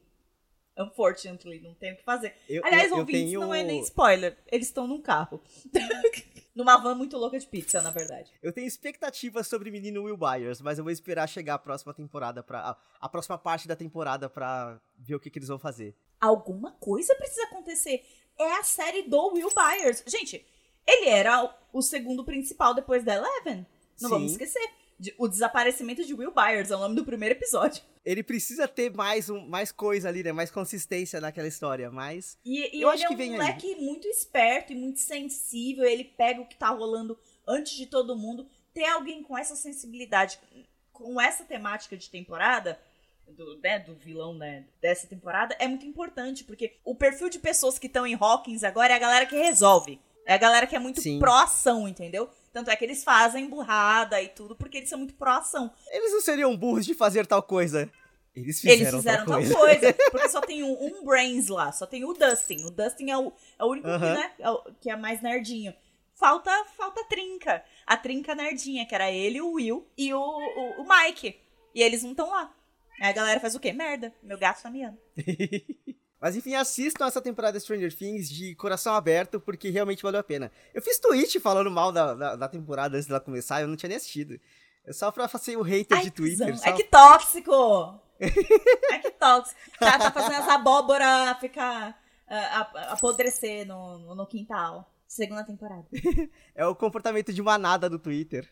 Unfortunately, 0.77 1.59
não 1.59 1.73
tem 1.73 1.93
o 1.93 1.97
que 1.97 2.03
fazer. 2.03 2.33
Eu, 2.47 2.65
Aliás, 2.65 2.85
eu, 2.85 2.91
eu 2.91 2.99
ouvintes, 2.99 3.23
tenho... 3.23 3.41
não 3.41 3.53
é 3.53 3.61
nem 3.61 3.81
spoiler. 3.81 4.37
Eles 4.49 4.67
estão 4.67 4.87
num 4.87 5.01
carro. 5.01 5.41
numa 6.55 6.77
van 6.77 6.95
muito 6.95 7.17
louca 7.17 7.37
de 7.37 7.45
pizza, 7.45 7.81
na 7.81 7.91
verdade. 7.91 8.31
Eu 8.41 8.53
tenho 8.53 8.65
expectativas 8.65 9.47
sobre 9.47 9.69
Menino 9.69 10.03
Will 10.03 10.17
Byers, 10.17 10.61
mas 10.61 10.77
eu 10.77 10.83
vou 10.83 10.91
esperar 10.91 11.27
chegar 11.27 11.55
a 11.55 11.59
próxima 11.59 11.93
temporada 11.93 12.41
para 12.41 12.59
a, 12.61 12.77
a, 13.01 13.09
próxima 13.09 13.37
parte 13.37 13.67
da 13.67 13.75
temporada 13.75 14.29
pra 14.29 14.79
ver 14.97 15.15
o 15.15 15.19
que, 15.19 15.29
que 15.29 15.37
eles 15.37 15.49
vão 15.49 15.59
fazer. 15.59 15.93
Alguma 16.19 16.71
coisa 16.71 17.13
precisa 17.15 17.43
acontecer. 17.43 18.03
É 18.39 18.53
a 18.57 18.63
série 18.63 19.03
do 19.03 19.33
Will 19.33 19.49
Byers. 19.53 20.03
Gente, 20.07 20.45
ele 20.87 21.09
era 21.09 21.53
o 21.73 21.81
segundo 21.81 22.23
principal 22.23 22.73
depois 22.73 23.03
da 23.03 23.15
Eleven. 23.15 23.67
Não 24.01 24.09
Sim. 24.09 24.15
vamos 24.15 24.31
esquecer. 24.31 24.69
O 25.17 25.27
desaparecimento 25.27 26.05
de 26.05 26.13
Will 26.13 26.31
Byers 26.31 26.71
é 26.71 26.75
o 26.75 26.79
nome 26.79 26.95
do 26.95 27.03
primeiro 27.03 27.35
episódio. 27.35 27.83
Ele 28.05 28.23
precisa 28.23 28.65
ter 28.67 28.93
mais, 28.93 29.29
um, 29.29 29.45
mais 29.45 29.71
coisa 29.71 30.07
ali, 30.07 30.23
né? 30.23 30.31
Mais 30.31 30.49
consistência 30.49 31.19
naquela 31.19 31.47
história, 31.47 31.91
mas. 31.91 32.37
E, 32.45 32.77
e 32.77 32.81
Eu 32.81 32.89
ele 32.89 32.95
acho 32.95 33.03
é 33.03 33.07
que 33.07 33.13
um 33.13 33.17
vem 33.17 33.31
aí. 33.31 33.37
moleque 33.37 33.75
muito 33.75 34.07
esperto 34.07 34.71
e 34.71 34.75
muito 34.75 34.99
sensível. 34.99 35.83
Ele 35.83 36.03
pega 36.05 36.39
o 36.39 36.47
que 36.47 36.55
tá 36.55 36.69
rolando 36.69 37.19
antes 37.45 37.73
de 37.73 37.87
todo 37.87 38.15
mundo. 38.15 38.47
Ter 38.73 38.85
alguém 38.85 39.21
com 39.21 39.37
essa 39.37 39.55
sensibilidade, 39.55 40.39
com 40.93 41.19
essa 41.19 41.43
temática 41.43 41.97
de 41.97 42.09
temporada, 42.09 42.79
do, 43.27 43.57
né, 43.57 43.79
do 43.79 43.95
vilão 43.95 44.33
né, 44.33 44.65
dessa 44.81 45.07
temporada, 45.07 45.55
é 45.59 45.67
muito 45.67 45.85
importante. 45.85 46.43
Porque 46.45 46.77
o 46.85 46.95
perfil 46.95 47.29
de 47.29 47.39
pessoas 47.39 47.77
que 47.77 47.87
estão 47.87 48.07
em 48.07 48.15
Hawkins 48.15 48.63
agora 48.63 48.93
é 48.93 48.95
a 48.95 48.99
galera 48.99 49.25
que 49.25 49.35
resolve. 49.35 49.99
É 50.25 50.33
a 50.33 50.37
galera 50.37 50.65
que 50.65 50.75
é 50.75 50.79
muito 50.79 51.01
pró-ação, 51.19 51.87
entendeu? 51.87 52.29
Tanto 52.55 52.69
é 52.71 52.75
que 52.77 52.85
eles 52.85 53.03
fazem 53.03 53.49
burrada 53.49 54.21
e 54.21 54.29
tudo, 54.29 54.55
porque 54.55 54.77
eles 54.77 54.87
são 54.87 54.97
muito 54.97 55.13
pró-ação. 55.15 55.69
Eles 55.91 56.13
não 56.13 56.21
seriam 56.21 56.55
burros 56.55 56.85
de 56.85 56.93
fazer 56.93 57.27
tal 57.27 57.43
coisa. 57.43 57.91
Eles 58.33 58.61
fizeram, 58.61 58.79
Eles 58.81 58.95
fizeram 58.95 59.25
tal 59.25 59.41
tal 59.41 59.57
coisa. 59.57 59.81
coisa. 59.81 59.93
Porque 60.09 60.29
só 60.29 60.39
tem 60.39 60.63
um, 60.63 60.71
um 60.85 61.03
Brains 61.03 61.49
lá, 61.49 61.73
só 61.73 61.85
tem 61.85 62.05
o 62.05 62.13
Dustin. 62.13 62.63
O 62.63 62.71
Dustin 62.71 63.09
é 63.11 63.17
o, 63.17 63.33
é 63.59 63.63
o 63.65 63.67
único 63.67 63.87
que, 63.89 63.93
Aham. 63.93 64.13
né, 64.13 64.31
é 64.39 64.49
o- 64.49 64.63
que 64.79 64.89
é 64.89 64.95
mais 64.95 65.21
nerdinho. 65.21 65.73
Falta, 66.13 66.49
falta 66.77 67.01
a 67.01 67.03
trinca. 67.03 67.61
A 67.85 67.97
trinca 67.97 68.33
nerdinha, 68.33 68.85
que 68.85 68.95
era 68.95 69.11
ele, 69.11 69.41
o 69.41 69.51
Will 69.51 69.85
e 69.97 70.13
o, 70.13 70.17
o, 70.21 70.81
o 70.83 70.87
Mike. 70.87 71.37
E 71.73 71.83
eles 71.83 72.03
não 72.03 72.11
estão 72.11 72.29
lá. 72.29 72.53
Aí 73.01 73.09
a 73.09 73.13
galera 73.13 73.41
faz 73.41 73.53
o 73.53 73.59
quê? 73.59 73.73
Merda, 73.73 74.13
meu 74.23 74.37
gato 74.37 74.63
tá 74.63 74.69
miando. 74.71 74.97
Mas 76.25 76.35
enfim, 76.35 76.55
assistam 76.55 77.05
essa 77.05 77.21
temporada 77.21 77.59
Stranger 77.59 77.95
Things 77.95 78.27
de 78.27 78.55
coração 78.55 78.95
aberto, 78.95 79.39
porque 79.39 79.69
realmente 79.69 80.01
valeu 80.01 80.19
a 80.19 80.23
pena. 80.23 80.51
Eu 80.73 80.81
fiz 80.81 80.97
tweet 80.97 81.39
falando 81.39 81.69
mal 81.69 81.91
da, 81.91 82.15
da, 82.15 82.35
da 82.35 82.47
temporada 82.47 82.95
antes 82.97 83.07
dela 83.07 83.19
começar, 83.19 83.61
eu 83.61 83.67
não 83.67 83.75
tinha 83.75 83.89
nem 83.89 83.97
assistido. 83.97 84.39
É 84.83 84.91
só 84.91 85.11
pra 85.11 85.27
fazer 85.27 85.55
o 85.55 85.61
hater 85.61 86.01
de 86.01 86.09
Twitter. 86.09 86.57
só- 86.57 86.65
É 86.67 86.71
que 86.73 86.83
tóxico! 86.85 87.99
é 88.19 88.97
que 88.97 89.11
tóxico. 89.11 89.59
Tá, 89.79 89.99
tá 89.99 90.11
fazendo 90.11 90.41
as 90.41 90.49
abóbora 90.49 91.37
ficar. 91.39 91.95
ap- 92.27 92.75
apodrecer 92.93 93.67
no, 93.67 93.99
no, 93.99 94.15
quintal. 94.25 94.91
Segunda 95.07 95.43
temporada. 95.43 95.85
É 96.55 96.65
o 96.65 96.73
comportamento 96.73 97.31
de 97.31 97.41
manada 97.43 97.87
do 97.87 97.99
Twitter. 97.99 98.49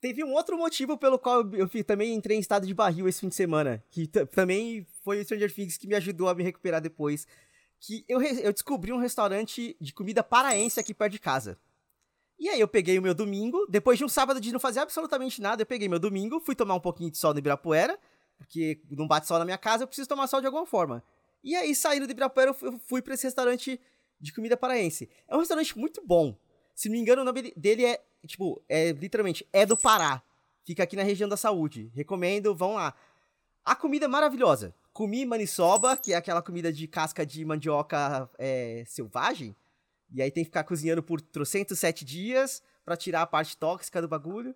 Teve 0.00 0.22
um 0.22 0.32
outro 0.34 0.56
motivo 0.56 0.96
pelo 0.96 1.18
qual 1.18 1.40
eu 1.52 1.68
fi- 1.68 1.82
também 1.82 2.14
entrei 2.14 2.36
em 2.36 2.40
estado 2.40 2.64
de 2.64 2.72
barril 2.72 3.08
esse 3.08 3.18
fim 3.20 3.28
de 3.28 3.34
semana. 3.34 3.82
Que 3.90 4.06
também 4.06 4.86
foi 5.10 5.20
o 5.20 5.24
Stranger 5.24 5.52
Things 5.52 5.76
que 5.76 5.88
me 5.88 5.94
ajudou 5.96 6.28
a 6.28 6.34
me 6.34 6.44
recuperar 6.44 6.80
depois. 6.80 7.26
Que 7.80 8.04
eu, 8.08 8.22
eu 8.22 8.52
descobri 8.52 8.92
um 8.92 8.98
restaurante 8.98 9.76
de 9.80 9.92
comida 9.92 10.22
paraense 10.22 10.78
aqui 10.78 10.94
perto 10.94 11.12
de 11.12 11.18
casa. 11.18 11.58
E 12.38 12.48
aí 12.48 12.60
eu 12.60 12.68
peguei 12.68 12.96
o 12.98 13.02
meu 13.02 13.12
domingo, 13.14 13.66
depois 13.68 13.98
de 13.98 14.04
um 14.04 14.08
sábado 14.08 14.40
de 14.40 14.52
não 14.52 14.60
fazer 14.60 14.80
absolutamente 14.80 15.42
nada, 15.42 15.62
eu 15.62 15.66
peguei 15.66 15.88
meu 15.88 15.98
domingo, 15.98 16.40
fui 16.40 16.54
tomar 16.54 16.74
um 16.74 16.80
pouquinho 16.80 17.10
de 17.10 17.18
sol 17.18 17.32
no 17.32 17.38
Ibirapuera, 17.38 17.98
porque 18.38 18.80
não 18.90 19.06
bate 19.08 19.26
sol 19.26 19.38
na 19.38 19.44
minha 19.44 19.58
casa, 19.58 19.82
eu 19.82 19.86
preciso 19.88 20.08
tomar 20.08 20.26
sol 20.28 20.40
de 20.40 20.46
alguma 20.46 20.64
forma. 20.64 21.02
E 21.42 21.56
aí, 21.56 21.74
saindo 21.74 22.06
do 22.06 22.12
Ibirapuera, 22.12 22.50
eu 22.50 22.54
fu- 22.54 22.66
eu 22.66 22.78
fui 22.86 23.02
pra 23.02 23.14
esse 23.14 23.24
restaurante 23.24 23.80
de 24.20 24.32
comida 24.32 24.56
paraense. 24.56 25.08
É 25.26 25.34
um 25.34 25.40
restaurante 25.40 25.76
muito 25.76 26.00
bom. 26.06 26.36
Se 26.74 26.88
não 26.88 26.94
me 26.94 27.00
engano, 27.00 27.22
o 27.22 27.24
nome 27.24 27.52
dele 27.56 27.84
é, 27.84 28.00
tipo, 28.26 28.62
é 28.68 28.92
literalmente, 28.92 29.46
é 29.52 29.66
do 29.66 29.76
Pará. 29.76 30.22
Fica 30.64 30.82
aqui 30.82 30.94
na 30.96 31.02
região 31.02 31.28
da 31.28 31.36
saúde. 31.36 31.90
Recomendo, 31.94 32.54
vão 32.54 32.74
lá. 32.74 32.94
A 33.64 33.74
comida 33.74 34.04
é 34.04 34.08
maravilhosa. 34.08 34.74
Comi 35.00 35.24
maniçoba, 35.24 35.96
que 35.96 36.12
é 36.12 36.16
aquela 36.16 36.42
comida 36.42 36.70
de 36.70 36.86
casca 36.86 37.24
de 37.24 37.42
mandioca 37.42 38.28
é, 38.36 38.84
selvagem. 38.86 39.56
E 40.12 40.20
aí 40.20 40.30
tem 40.30 40.44
que 40.44 40.50
ficar 40.50 40.62
cozinhando 40.62 41.02
por 41.02 41.22
trocentos 41.22 41.78
sete 41.78 42.04
dias 42.04 42.62
pra 42.84 42.98
tirar 42.98 43.22
a 43.22 43.26
parte 43.26 43.56
tóxica 43.56 44.02
do 44.02 44.06
bagulho. 44.06 44.54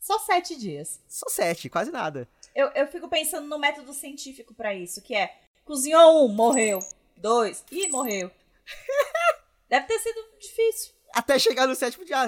Só 0.00 0.18
sete 0.18 0.56
dias. 0.56 1.00
Só 1.06 1.28
sete, 1.28 1.70
quase 1.70 1.92
nada. 1.92 2.28
Eu, 2.52 2.66
eu 2.70 2.88
fico 2.88 3.08
pensando 3.08 3.46
no 3.46 3.60
método 3.60 3.94
científico 3.94 4.52
pra 4.52 4.74
isso, 4.74 5.00
que 5.00 5.14
é 5.14 5.38
cozinhou 5.64 6.26
um, 6.26 6.34
morreu. 6.34 6.80
Dois, 7.16 7.64
ih, 7.70 7.86
morreu. 7.86 8.28
Deve 9.70 9.86
ter 9.86 10.00
sido 10.00 10.18
difícil. 10.40 10.94
Até 11.14 11.38
chegar 11.38 11.68
no 11.68 11.76
sétimo 11.76 12.04
dia. 12.04 12.26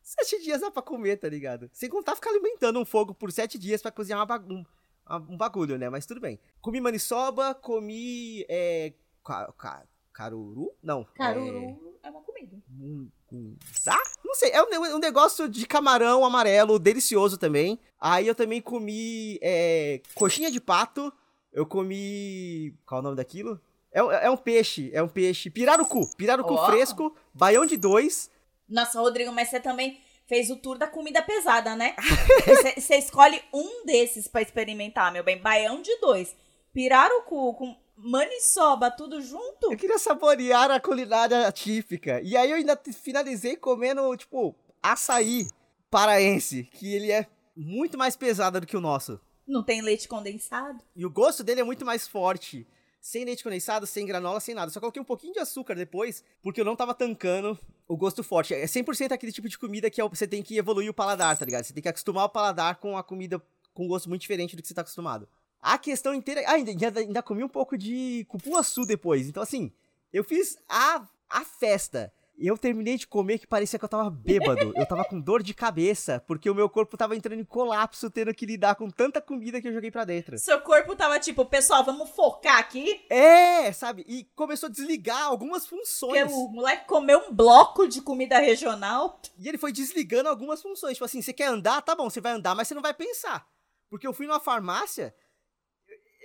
Sete 0.00 0.40
dias 0.44 0.60
dá 0.60 0.70
pra 0.70 0.80
comer, 0.80 1.16
tá 1.16 1.28
ligado? 1.28 1.68
Sem 1.72 1.88
contar 1.88 2.14
ficar 2.14 2.30
alimentando 2.30 2.78
um 2.78 2.84
fogo 2.84 3.12
por 3.12 3.32
sete 3.32 3.58
dias 3.58 3.82
pra 3.82 3.90
cozinhar 3.90 4.20
uma 4.20 4.26
bagu- 4.26 4.64
um, 5.10 5.34
um 5.34 5.36
bagulho, 5.36 5.76
né? 5.78 5.88
Mas 5.90 6.06
tudo 6.06 6.20
bem. 6.20 6.38
Comi 6.60 6.80
maniçoba, 6.80 7.54
comi. 7.54 8.44
É, 8.48 8.92
ca- 9.24 9.52
ca- 9.58 9.84
caruru? 10.12 10.72
Não. 10.82 11.02
é, 11.02 11.18
Caruru 11.18 11.94
é 12.02 12.10
uma 12.10 12.20
comida. 12.22 12.56
mungunzá? 12.68 13.96
Não 14.24 14.34
sei. 14.34 14.50
É 14.50 14.62
um, 14.62 14.96
um 14.96 14.98
negócio 14.98 15.48
de 15.48 15.66
camarão 15.66 16.24
amarelo, 16.24 16.78
delicioso 16.78 17.36
também. 17.38 17.78
Aí 18.00 18.26
eu 18.26 18.34
também 18.34 18.60
comi 18.60 19.38
é, 19.42 20.00
coxinha 20.14 20.50
de 20.50 20.60
pato. 20.60 21.12
Eu 21.52 21.64
comi. 21.66 22.74
Qual 22.86 22.98
é 22.98 23.00
o 23.00 23.04
nome 23.04 23.16
daquilo? 23.16 23.60
É, 23.92 24.02
um- 24.02 24.10
é 24.10 24.30
um 24.30 24.36
peixe. 24.36 24.90
É 24.92 25.02
um 25.02 25.08
peixe. 25.08 25.50
Pirarucu. 25.50 26.08
Pirarucu 26.16 26.54
Ó. 26.54 26.66
fresco. 26.66 27.14
Baião 27.32 27.64
de 27.64 27.76
dois. 27.76 28.30
Nossa, 28.68 28.98
Rodrigo, 29.00 29.30
mas 29.32 29.48
você 29.50 29.60
também 29.60 30.00
fez 30.26 30.50
o 30.50 30.56
tour 30.56 30.78
da 30.78 30.86
comida 30.86 31.22
pesada, 31.22 31.76
né? 31.76 31.94
Você 32.76 32.96
escolhe 32.96 33.40
um 33.52 33.84
desses 33.84 34.28
pra 34.28 34.42
experimentar, 34.42 35.12
meu 35.12 35.24
bem. 35.24 35.38
Baião 35.38 35.82
de 35.82 35.96
dois. 35.98 36.34
Pirarucu 36.72 37.54
com 37.54 37.76
maniçoba, 37.96 38.90
tudo 38.90 39.20
junto. 39.22 39.72
Eu 39.72 39.76
queria 39.76 39.98
saborear 39.98 40.70
a 40.70 40.80
culinária 40.80 41.50
típica. 41.52 42.20
E 42.22 42.36
aí 42.36 42.50
eu 42.50 42.56
ainda 42.56 42.80
finalizei 42.92 43.56
comendo, 43.56 44.16
tipo, 44.16 44.54
açaí 44.82 45.46
paraense, 45.90 46.64
que 46.72 46.92
ele 46.92 47.12
é 47.12 47.26
muito 47.56 47.96
mais 47.96 48.16
pesado 48.16 48.60
do 48.60 48.66
que 48.66 48.76
o 48.76 48.80
nosso. 48.80 49.20
Não 49.46 49.62
tem 49.62 49.82
leite 49.82 50.08
condensado? 50.08 50.82
E 50.96 51.04
o 51.04 51.10
gosto 51.10 51.44
dele 51.44 51.60
é 51.60 51.64
muito 51.64 51.84
mais 51.84 52.08
forte. 52.08 52.66
Sem 53.04 53.22
leite 53.22 53.44
condensado, 53.44 53.86
sem 53.86 54.06
granola, 54.06 54.40
sem 54.40 54.54
nada. 54.54 54.70
Só 54.70 54.80
coloquei 54.80 55.00
um 55.00 55.04
pouquinho 55.04 55.34
de 55.34 55.38
açúcar 55.38 55.74
depois, 55.74 56.24
porque 56.40 56.58
eu 56.58 56.64
não 56.64 56.74
tava 56.74 56.94
tancando 56.94 57.58
o 57.86 57.98
gosto 57.98 58.24
forte. 58.24 58.54
É 58.54 58.64
100% 58.64 59.12
aquele 59.12 59.30
tipo 59.30 59.46
de 59.46 59.58
comida 59.58 59.90
que 59.90 60.00
é 60.00 60.08
você 60.08 60.26
tem 60.26 60.42
que 60.42 60.56
evoluir 60.56 60.88
o 60.88 60.94
paladar, 60.94 61.36
tá 61.36 61.44
ligado? 61.44 61.64
Você 61.64 61.74
tem 61.74 61.82
que 61.82 61.88
acostumar 61.90 62.24
o 62.24 62.30
paladar 62.30 62.76
com 62.76 62.96
a 62.96 63.04
comida 63.04 63.38
com 63.74 63.84
um 63.84 63.88
gosto 63.88 64.08
muito 64.08 64.22
diferente 64.22 64.56
do 64.56 64.62
que 64.62 64.68
você 64.68 64.72
tá 64.72 64.80
acostumado. 64.80 65.28
A 65.60 65.76
questão 65.76 66.14
inteira... 66.14 66.44
Ah, 66.46 66.52
ainda, 66.52 66.70
ainda, 66.70 67.00
ainda 67.00 67.22
comi 67.22 67.44
um 67.44 67.48
pouco 67.48 67.76
de 67.76 68.24
cupuaçu 68.26 68.86
depois. 68.86 69.28
Então, 69.28 69.42
assim, 69.42 69.70
eu 70.10 70.24
fiz 70.24 70.56
a, 70.66 71.06
a 71.28 71.44
festa. 71.44 72.10
Eu 72.36 72.58
terminei 72.58 72.96
de 72.98 73.06
comer 73.06 73.38
que 73.38 73.46
parecia 73.46 73.78
que 73.78 73.84
eu 73.84 73.88
tava 73.88 74.10
bêbado. 74.10 74.72
Eu 74.76 74.86
tava 74.86 75.04
com 75.04 75.20
dor 75.20 75.42
de 75.42 75.54
cabeça, 75.54 76.22
porque 76.26 76.50
o 76.50 76.54
meu 76.54 76.68
corpo 76.68 76.96
tava 76.96 77.14
entrando 77.14 77.40
em 77.40 77.44
colapso, 77.44 78.10
tendo 78.10 78.34
que 78.34 78.44
lidar 78.44 78.74
com 78.74 78.90
tanta 78.90 79.20
comida 79.20 79.60
que 79.60 79.68
eu 79.68 79.72
joguei 79.72 79.90
pra 79.90 80.04
dentro. 80.04 80.36
Seu 80.38 80.60
corpo 80.60 80.96
tava 80.96 81.18
tipo, 81.20 81.44
pessoal, 81.46 81.84
vamos 81.84 82.10
focar 82.10 82.58
aqui? 82.58 83.04
É, 83.08 83.72
sabe? 83.72 84.04
E 84.08 84.24
começou 84.34 84.68
a 84.68 84.72
desligar 84.72 85.22
algumas 85.22 85.64
Porque 85.64 85.76
funções. 85.84 86.32
o 86.32 86.48
moleque 86.48 86.86
comeu 86.86 87.20
um 87.28 87.32
bloco 87.32 87.86
de 87.86 88.02
comida 88.02 88.38
regional. 88.38 89.20
E 89.38 89.48
ele 89.48 89.58
foi 89.58 89.72
desligando 89.72 90.28
algumas 90.28 90.60
funções. 90.60 90.94
Tipo 90.94 91.04
assim, 91.04 91.22
você 91.22 91.32
quer 91.32 91.46
andar? 91.46 91.82
Tá 91.82 91.94
bom, 91.94 92.10
você 92.10 92.20
vai 92.20 92.32
andar, 92.32 92.54
mas 92.54 92.66
você 92.66 92.74
não 92.74 92.82
vai 92.82 92.94
pensar. 92.94 93.46
Porque 93.88 94.06
eu 94.06 94.12
fui 94.12 94.26
numa 94.26 94.40
farmácia, 94.40 95.14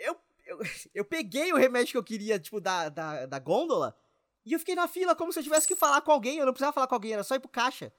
eu, 0.04 0.18
eu, 0.48 0.60
eu 0.96 1.06
peguei 1.06 1.54
o 1.54 1.58
remédio 1.58 1.92
que 1.92 1.98
eu 1.98 2.04
queria, 2.04 2.40
tipo, 2.40 2.60
da, 2.60 2.90
da, 2.90 3.26
da 3.28 3.40
gôndola, 3.40 3.96
e 4.46 4.54
eu 4.54 4.60
fiquei 4.60 4.76
na 4.76 4.88
fila 4.88 5.16
como 5.16 5.32
se 5.32 5.40
eu 5.40 5.44
tivesse 5.44 5.68
que 5.68 5.76
falar 5.76 6.02
com 6.02 6.12
alguém. 6.12 6.38
Eu 6.38 6.46
não 6.46 6.54
precisava 6.54 6.74
falar 6.74 6.88
com 6.88 6.96
alguém, 6.96 7.14
era 7.14 7.24
só 7.24 7.36
ir 7.36 7.40
pro 7.40 7.50
caixa. 7.50 7.94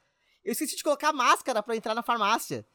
Eu 0.45 0.53
esqueci 0.53 0.77
de 0.77 0.83
colocar 0.83 1.13
máscara 1.13 1.63
pra 1.63 1.77
entrar 1.77 1.95
na 1.95 2.03
farmácia. 2.03 2.67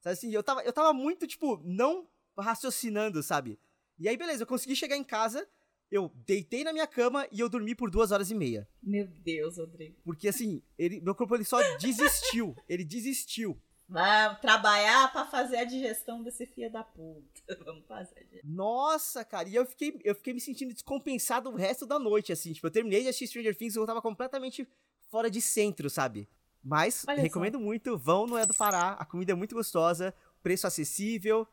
Sabe 0.00 0.12
assim, 0.12 0.30
eu 0.32 0.42
tava, 0.42 0.62
eu 0.62 0.72
tava 0.72 0.92
muito, 0.92 1.26
tipo, 1.26 1.60
não 1.64 2.06
raciocinando, 2.38 3.22
sabe? 3.22 3.58
E 3.98 4.08
aí, 4.08 4.16
beleza, 4.16 4.42
eu 4.42 4.46
consegui 4.46 4.76
chegar 4.76 4.96
em 4.96 5.04
casa, 5.04 5.48
eu 5.90 6.12
deitei 6.26 6.64
na 6.64 6.72
minha 6.72 6.86
cama 6.86 7.26
e 7.32 7.40
eu 7.40 7.48
dormi 7.48 7.74
por 7.74 7.90
duas 7.90 8.10
horas 8.10 8.30
e 8.30 8.34
meia. 8.34 8.68
Meu 8.82 9.06
Deus, 9.06 9.56
Rodrigo. 9.56 9.96
Porque 10.04 10.28
assim, 10.28 10.62
ele, 10.76 11.00
meu 11.00 11.14
corpo 11.14 11.34
ele 11.34 11.44
só 11.44 11.58
desistiu. 11.78 12.54
ele 12.68 12.84
desistiu. 12.84 13.60
Vamos 13.88 14.40
trabalhar 14.40 15.12
pra 15.12 15.26
fazer 15.26 15.58
a 15.58 15.64
digestão 15.64 16.22
desse 16.22 16.46
filho 16.46 16.70
da 16.72 16.82
puta. 16.82 17.24
Vamos 17.64 17.84
fazer 17.86 18.18
a 18.18 18.22
digestão. 18.22 18.50
Nossa, 18.50 19.24
cara, 19.24 19.48
e 19.48 19.54
eu 19.54 19.66
fiquei, 19.66 20.00
eu 20.04 20.14
fiquei 20.14 20.32
me 20.32 20.40
sentindo 20.40 20.72
descompensado 20.72 21.50
o 21.50 21.54
resto 21.54 21.86
da 21.86 21.98
noite, 21.98 22.32
assim. 22.32 22.52
Tipo, 22.52 22.66
eu 22.66 22.70
terminei 22.70 23.02
de 23.02 23.08
assistir 23.08 23.26
Stranger 23.28 23.54
Things 23.56 23.76
e 23.76 23.78
eu 23.78 23.86
tava 23.86 24.00
completamente 24.00 24.66
fora 25.10 25.30
de 25.30 25.40
centro, 25.40 25.88
sabe? 25.90 26.26
Mas, 26.62 27.04
Olha 27.06 27.20
recomendo 27.20 27.60
muito, 27.60 27.98
vão 27.98 28.26
no 28.26 28.38
É 28.38 28.46
do 28.46 28.54
Pará, 28.54 28.92
a 28.98 29.04
comida 29.04 29.32
é 29.32 29.34
muito 29.34 29.54
gostosa, 29.54 30.14
preço 30.42 30.66
acessível, 30.66 31.46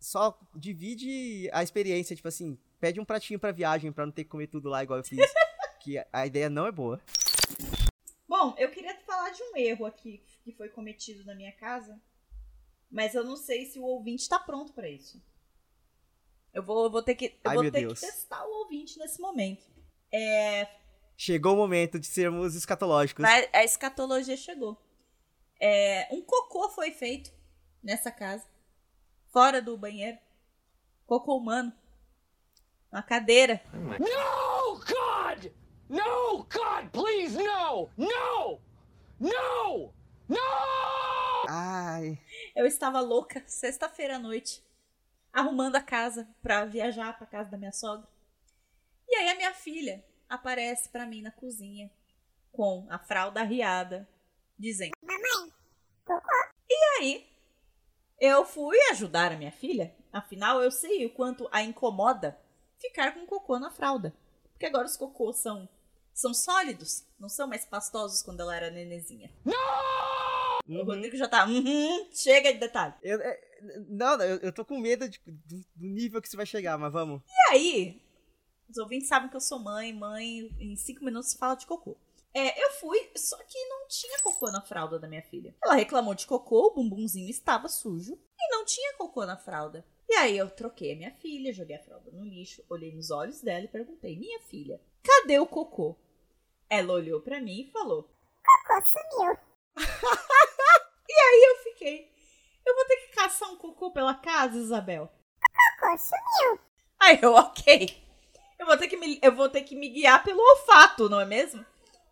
só 0.00 0.38
divide 0.56 1.50
a 1.52 1.62
experiência, 1.62 2.16
tipo 2.16 2.26
assim, 2.28 2.58
pede 2.80 2.98
um 2.98 3.04
pratinho 3.04 3.38
pra 3.38 3.52
viagem 3.52 3.92
pra 3.92 4.06
não 4.06 4.12
ter 4.12 4.24
que 4.24 4.30
comer 4.30 4.46
tudo 4.46 4.70
lá 4.70 4.82
igual 4.82 4.98
eu 4.98 5.04
fiz, 5.04 5.18
que 5.80 5.98
a- 5.98 6.06
a 6.10 6.26
ideia 6.26 6.48
não 6.48 6.66
é 6.66 6.72
boa. 6.72 6.98
Bom, 8.26 8.54
eu 8.56 8.70
queria 8.70 8.96
falar 9.06 9.28
de 9.30 9.42
um 9.42 9.56
erro 9.58 9.84
aqui 9.84 10.22
que 10.26 10.31
foi 10.50 10.68
cometido 10.70 11.24
na 11.24 11.34
minha 11.36 11.52
casa, 11.52 12.00
mas 12.90 13.14
eu 13.14 13.22
não 13.22 13.36
sei 13.36 13.66
se 13.66 13.78
o 13.78 13.84
ouvinte 13.84 14.28
tá 14.28 14.40
pronto 14.40 14.72
pra 14.72 14.88
isso. 14.88 15.22
Eu 16.52 16.62
vou, 16.62 16.84
eu 16.84 16.90
vou 16.90 17.02
ter, 17.02 17.14
que, 17.14 17.26
eu 17.44 17.50
Ai, 17.50 17.54
vou 17.54 17.70
ter 17.70 17.86
que 17.86 17.94
testar 17.94 18.44
o 18.44 18.60
ouvinte 18.60 18.98
nesse 18.98 19.20
momento. 19.20 19.64
É, 20.12 20.66
Chegou 21.16 21.54
o 21.54 21.56
momento 21.56 22.00
de 22.00 22.06
sermos 22.06 22.54
escatológicos. 22.54 23.24
a 23.24 23.62
escatologia 23.62 24.36
chegou. 24.36 24.76
É, 25.60 26.08
um 26.10 26.20
cocô 26.20 26.68
foi 26.70 26.90
feito 26.90 27.32
nessa 27.80 28.10
casa, 28.10 28.44
fora 29.30 29.62
do 29.62 29.76
banheiro. 29.78 30.18
Cocô 31.06 31.36
humano. 31.36 31.72
Na 32.90 33.02
cadeira. 33.02 33.62
No, 33.72 34.78
God! 34.78 35.52
No, 35.88 36.38
God, 36.38 36.90
please, 36.90 37.36
no! 37.36 37.88
No! 37.96 38.60
No! 39.20 39.94
No! 40.28 40.38
Ai. 41.48 42.18
Eu 42.54 42.66
estava 42.66 43.00
louca 43.00 43.42
sexta-feira 43.46 44.16
à 44.16 44.18
noite, 44.18 44.62
arrumando 45.32 45.76
a 45.76 45.82
casa 45.82 46.28
pra 46.42 46.64
viajar 46.64 47.16
pra 47.16 47.26
casa 47.26 47.50
da 47.50 47.58
minha 47.58 47.72
sogra. 47.72 48.06
E 49.08 49.16
aí 49.16 49.28
a 49.30 49.34
minha 49.34 49.52
filha 49.52 50.04
aparece 50.28 50.88
pra 50.88 51.06
mim 51.06 51.22
na 51.22 51.30
cozinha 51.30 51.90
com 52.52 52.86
a 52.88 52.98
fralda 52.98 53.40
arriada, 53.40 54.08
dizendo: 54.58 54.92
"Mamãe, 55.02 55.52
cocô". 56.04 56.28
E 56.70 56.74
aí 56.98 57.26
eu 58.20 58.44
fui 58.44 58.78
ajudar 58.90 59.32
a 59.32 59.36
minha 59.36 59.52
filha, 59.52 59.94
afinal 60.12 60.62
eu 60.62 60.70
sei 60.70 61.04
o 61.06 61.10
quanto 61.10 61.48
a 61.50 61.62
incomoda 61.62 62.38
ficar 62.78 63.12
com 63.12 63.26
cocô 63.26 63.58
na 63.58 63.70
fralda, 63.70 64.14
porque 64.52 64.66
agora 64.66 64.86
os 64.86 64.96
cocôs 64.96 65.36
são 65.36 65.68
são 66.14 66.32
sólidos, 66.34 67.04
não 67.18 67.28
são 67.28 67.46
mais 67.48 67.64
pastosos 67.64 68.22
quando 68.22 68.40
ela 68.40 68.54
era 68.56 68.70
nenezinha. 68.70 69.30
O 69.44 70.72
Uhum. 70.74 70.84
Rodrigo 70.84 71.16
já 71.16 71.26
tá, 71.28 71.44
"Uhum, 71.46 72.08
chega 72.12 72.52
de 72.52 72.58
detalhe. 72.60 72.94
Eu, 73.02 73.20
é, 73.20 73.40
não, 73.88 74.16
não, 74.16 74.24
eu, 74.24 74.36
eu 74.38 74.52
tô 74.52 74.64
com 74.64 74.78
medo 74.78 75.08
de- 75.08 75.20
do, 75.26 75.56
do 75.74 75.86
nível 75.88 76.22
que 76.22 76.28
você 76.28 76.36
vai 76.36 76.46
chegar, 76.46 76.78
mas 76.78 76.92
vamos. 76.92 77.20
E 77.26 77.52
aí, 77.52 78.02
os 78.70 78.76
ouvintes 78.78 79.08
sabem 79.08 79.28
que 79.28 79.34
eu 79.36 79.40
sou 79.40 79.58
mãe, 79.58 79.92
mãe, 79.92 80.48
em 80.60 80.76
cinco 80.76 81.04
minutos 81.04 81.34
fala 81.34 81.56
de 81.56 81.66
cocô. 81.66 81.96
É, 82.34 82.64
eu 82.64 82.70
fui, 82.72 83.10
só 83.14 83.36
que 83.44 83.62
não 83.68 83.86
tinha 83.88 84.18
cocô 84.20 84.50
na 84.50 84.62
fralda 84.62 84.98
da 84.98 85.06
minha 85.06 85.22
filha. 85.22 85.54
Ela 85.62 85.74
reclamou 85.74 86.14
de 86.14 86.26
cocô, 86.26 86.68
o 86.68 86.74
bumbumzinho 86.74 87.28
estava 87.28 87.68
sujo 87.68 88.14
e 88.14 88.50
não 88.50 88.64
tinha 88.64 88.94
cocô 88.96 89.26
na 89.26 89.36
fralda. 89.36 89.84
E 90.08 90.14
aí 90.14 90.38
eu 90.38 90.48
troquei 90.48 90.92
a 90.92 90.96
minha 90.96 91.10
filha, 91.12 91.52
joguei 91.52 91.76
a 91.76 91.82
fralda 91.82 92.10
no 92.10 92.24
lixo, 92.24 92.64
olhei 92.70 92.94
nos 92.94 93.10
olhos 93.10 93.42
dela 93.42 93.64
e 93.64 93.68
perguntei: 93.68 94.18
"Minha 94.18 94.40
filha, 94.40 94.80
cadê 95.02 95.38
o 95.38 95.46
cocô?" 95.46 95.96
Ela 96.70 96.94
olhou 96.94 97.20
pra 97.20 97.40
mim 97.40 97.60
e 97.60 97.70
falou: 97.70 98.10
"Cocô 98.44 98.80
sumiu." 98.86 99.38
e 101.08 101.12
aí 101.12 101.44
eu 101.50 101.62
fiquei: 101.64 102.10
"Eu 102.64 102.74
vou 102.74 102.84
ter 102.86 102.96
que 102.96 103.14
caçar 103.14 103.50
um 103.50 103.56
cocô 103.56 103.90
pela 103.90 104.14
casa, 104.14 104.56
Isabel?" 104.58 105.12
Cocô 105.80 105.98
sumiu. 105.98 106.58
Aí 106.98 107.18
eu, 107.20 107.34
OK. 107.34 108.02
Eu 108.58 108.66
vou 108.66 108.76
ter 108.78 108.88
que 108.88 108.96
me, 108.96 109.18
eu 109.20 109.34
vou 109.34 109.48
ter 109.48 109.62
que 109.62 109.74
me 109.74 109.88
guiar 109.88 110.22
pelo 110.22 110.40
olfato, 110.40 111.08
não 111.08 111.20
é 111.20 111.24
mesmo? 111.24 111.64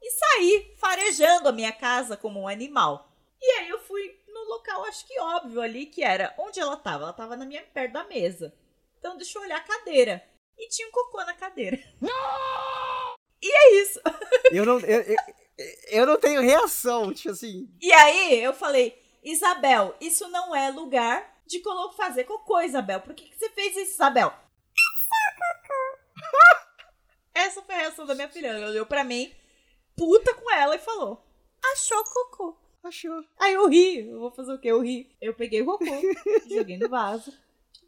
E 0.02 0.10
sair 0.10 0.74
farejando 0.78 1.48
a 1.48 1.52
minha 1.52 1.72
casa 1.72 2.16
como 2.16 2.40
um 2.40 2.48
animal. 2.48 3.10
E 3.40 3.50
aí 3.58 3.68
eu 3.68 3.78
fui 3.80 4.18
no 4.28 4.44
local, 4.44 4.84
acho 4.84 5.06
que 5.06 5.18
óbvio 5.20 5.60
ali, 5.60 5.86
que 5.86 6.02
era 6.02 6.34
onde 6.38 6.60
ela 6.60 6.76
tava. 6.76 7.04
Ela 7.04 7.12
tava 7.12 7.36
na 7.36 7.44
minha 7.44 7.62
perto 7.62 7.92
da 7.92 8.04
mesa. 8.04 8.54
Então 8.98 9.16
deixa 9.16 9.38
eu 9.38 9.42
olhar 9.42 9.58
a 9.58 9.64
cadeira. 9.64 10.24
E 10.58 10.68
tinha 10.68 10.88
um 10.88 10.92
cocô 10.92 11.24
na 11.24 11.34
cadeira. 11.34 11.78
E 13.42 13.50
é 13.50 13.82
isso. 13.82 14.00
Eu 14.52 14.66
não, 14.66 14.80
eu, 14.80 15.00
eu, 15.02 15.16
eu 15.90 16.06
não 16.06 16.18
tenho 16.18 16.42
reação, 16.42 17.14
tipo 17.14 17.30
assim. 17.30 17.70
E 17.80 17.92
aí 17.92 18.42
eu 18.42 18.52
falei, 18.52 19.00
Isabel, 19.22 19.94
isso 20.00 20.28
não 20.28 20.54
é 20.54 20.70
lugar 20.70 21.40
de 21.46 21.62
fazer 21.96 22.24
cocô, 22.24 22.60
Isabel. 22.60 23.00
Por 23.00 23.14
que, 23.14 23.28
que 23.28 23.38
você 23.38 23.48
fez 23.50 23.76
isso, 23.76 23.94
Isabel? 23.94 24.34
Essa 27.32 27.62
foi 27.62 27.74
a 27.74 27.78
reação 27.78 28.06
da 28.06 28.14
minha 28.14 28.28
filha. 28.28 28.48
Ela 28.48 28.70
olhou 28.70 28.86
pra 28.86 29.04
mim, 29.04 29.32
puta 30.00 30.34
com 30.34 30.50
ela, 30.52 30.74
e 30.76 30.78
falou: 30.78 31.22
Achou 31.72 32.02
cocô. 32.04 32.56
Achou. 32.82 33.22
Aí 33.38 33.52
eu 33.52 33.68
ri. 33.68 34.08
Eu 34.08 34.18
vou 34.20 34.30
fazer 34.30 34.52
o 34.54 34.58
quê? 34.58 34.68
Eu 34.68 34.80
ri. 34.80 35.14
Eu 35.20 35.34
peguei 35.34 35.60
o 35.62 35.66
cocô, 35.66 35.84
joguei 36.50 36.78
no 36.78 36.88
vaso, 36.88 37.32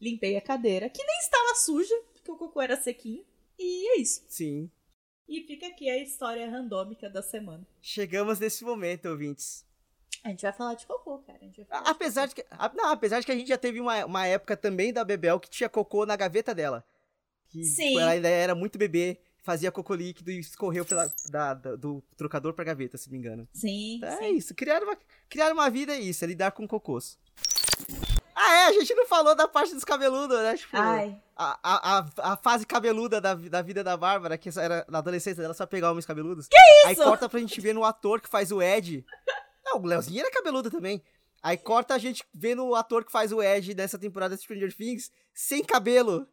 limpei 0.01 0.37
a 0.37 0.41
cadeira, 0.41 0.91
que 0.91 1.03
nem 1.03 1.19
estava 1.19 1.55
suja, 1.55 1.95
porque 2.13 2.31
o 2.31 2.37
cocô 2.37 2.61
era 2.61 2.77
sequinho. 2.77 3.25
E 3.59 3.89
é 3.97 4.01
isso. 4.01 4.25
Sim. 4.29 4.71
E 5.29 5.43
fica 5.47 5.67
aqui 5.69 5.89
a 5.89 5.97
história 6.03 6.51
randômica 6.51 7.09
da 7.09 7.23
semana. 7.23 7.67
Chegamos 7.81 8.39
nesse 8.39 8.65
momento, 8.65 9.09
ouvintes. 9.09 9.65
A 10.23 10.29
gente 10.29 10.43
vai 10.43 10.53
falar 10.53 10.75
de 10.75 10.87
cocô, 10.87 11.19
cara. 11.21 11.39
A 11.41 11.45
gente 11.45 11.57
vai 11.57 11.65
falar 11.67 11.81
A- 11.81 11.85
de 11.85 11.91
Apesar 11.91 12.27
de 12.27 12.35
que, 12.35 12.45
a- 12.51 12.71
não, 12.75 12.89
apesar 12.91 13.21
de 13.21 13.27
que 13.27 13.33
a 13.33 13.35
gente 13.37 13.49
já 13.49 13.57
teve 13.57 13.81
uma, 13.81 14.05
uma 14.05 14.27
época 14.27 14.57
também 14.57 14.93
da 14.93 15.05
Bebel 15.05 15.41
que 15.41 15.49
tinha 15.49 15.69
cocô 15.71 16.05
na 16.05 16.17
gaveta 16.17 16.55
dela. 16.55 16.85
Que 17.49 17.65
Sim. 17.65 17.89
tipo, 17.89 18.01
ela 18.01 18.11
ainda 18.11 18.29
era 18.29 18.55
muito 18.55 18.79
bebê, 18.79 19.19
fazia 19.43 19.73
cocô 19.73 19.95
líquido 19.95 20.31
e 20.31 20.39
escorreu 20.39 20.85
pela, 20.85 21.11
da- 21.31 21.55
da- 21.55 21.77
do 21.77 22.03
trocador 22.17 22.53
pra 22.55 22.65
gaveta, 22.65 22.97
se 22.97 23.09
não 23.09 23.13
me 23.13 23.19
engano. 23.19 23.49
Sim, 23.53 24.01
É 24.03 24.17
sim. 24.17 24.37
isso, 24.37 24.55
criar 24.55 24.83
uma, 24.83 24.97
criar 25.29 25.53
uma 25.53 25.69
vida 25.69 25.93
é 25.95 26.01
isso, 26.01 26.25
é 26.25 26.29
lidar 26.29 26.53
com 26.53 26.67
cocôs. 26.67 27.19
Ah, 28.35 28.55
é, 28.55 28.67
a 28.67 28.73
gente 28.73 28.95
não 28.95 29.07
falou 29.07 29.35
da 29.35 29.47
parte 29.47 29.75
dos 29.75 29.85
cabeludos, 29.85 30.37
né? 30.39 30.57
Tipo, 30.57 30.77
Ai, 30.77 31.21
a, 31.37 31.59
a, 31.63 32.33
a, 32.33 32.37
fase 32.37 32.67
cabeluda 32.67 33.21
da, 33.21 33.35
da 33.35 33.63
vida 33.63 33.85
da 33.85 33.97
Bárbara, 33.97 34.39
que 34.39 34.49
era 34.59 34.85
na 34.89 34.99
adolescência 34.99 35.43
dela 35.43 35.55
só 35.55 35.67
pegar 35.67 35.91
homens 35.91 36.07
cabeludos. 36.07 36.49
Que 36.49 36.57
isso? 36.57 36.89
Aí 36.89 36.97
corta 36.97 37.29
pra 37.29 37.39
gente 37.41 37.61
ver 37.61 37.73
no 37.75 37.85
ator 37.85 38.21
que 38.21 38.29
faz 38.29 38.51
o 38.51 38.61
Ed. 38.63 39.05
Não, 39.65 39.79
o 39.81 39.87
Leozinho 39.87 40.21
era 40.21 40.31
cabeludo 40.31 40.71
também. 40.71 41.03
Aí 41.43 41.57
corta 41.57 41.95
a 41.95 41.99
gente 41.99 42.25
vendo 42.33 42.65
o 42.65 42.75
ator 42.75 43.05
que 43.05 43.13
faz 43.13 43.33
o 43.33 43.43
Ed 43.43 43.75
dessa 43.75 43.99
temporada 43.99 44.35
de 44.35 44.43
Stranger 44.43 44.75
Things 44.75 45.11
sem 45.35 45.63
cabelo. 45.63 46.27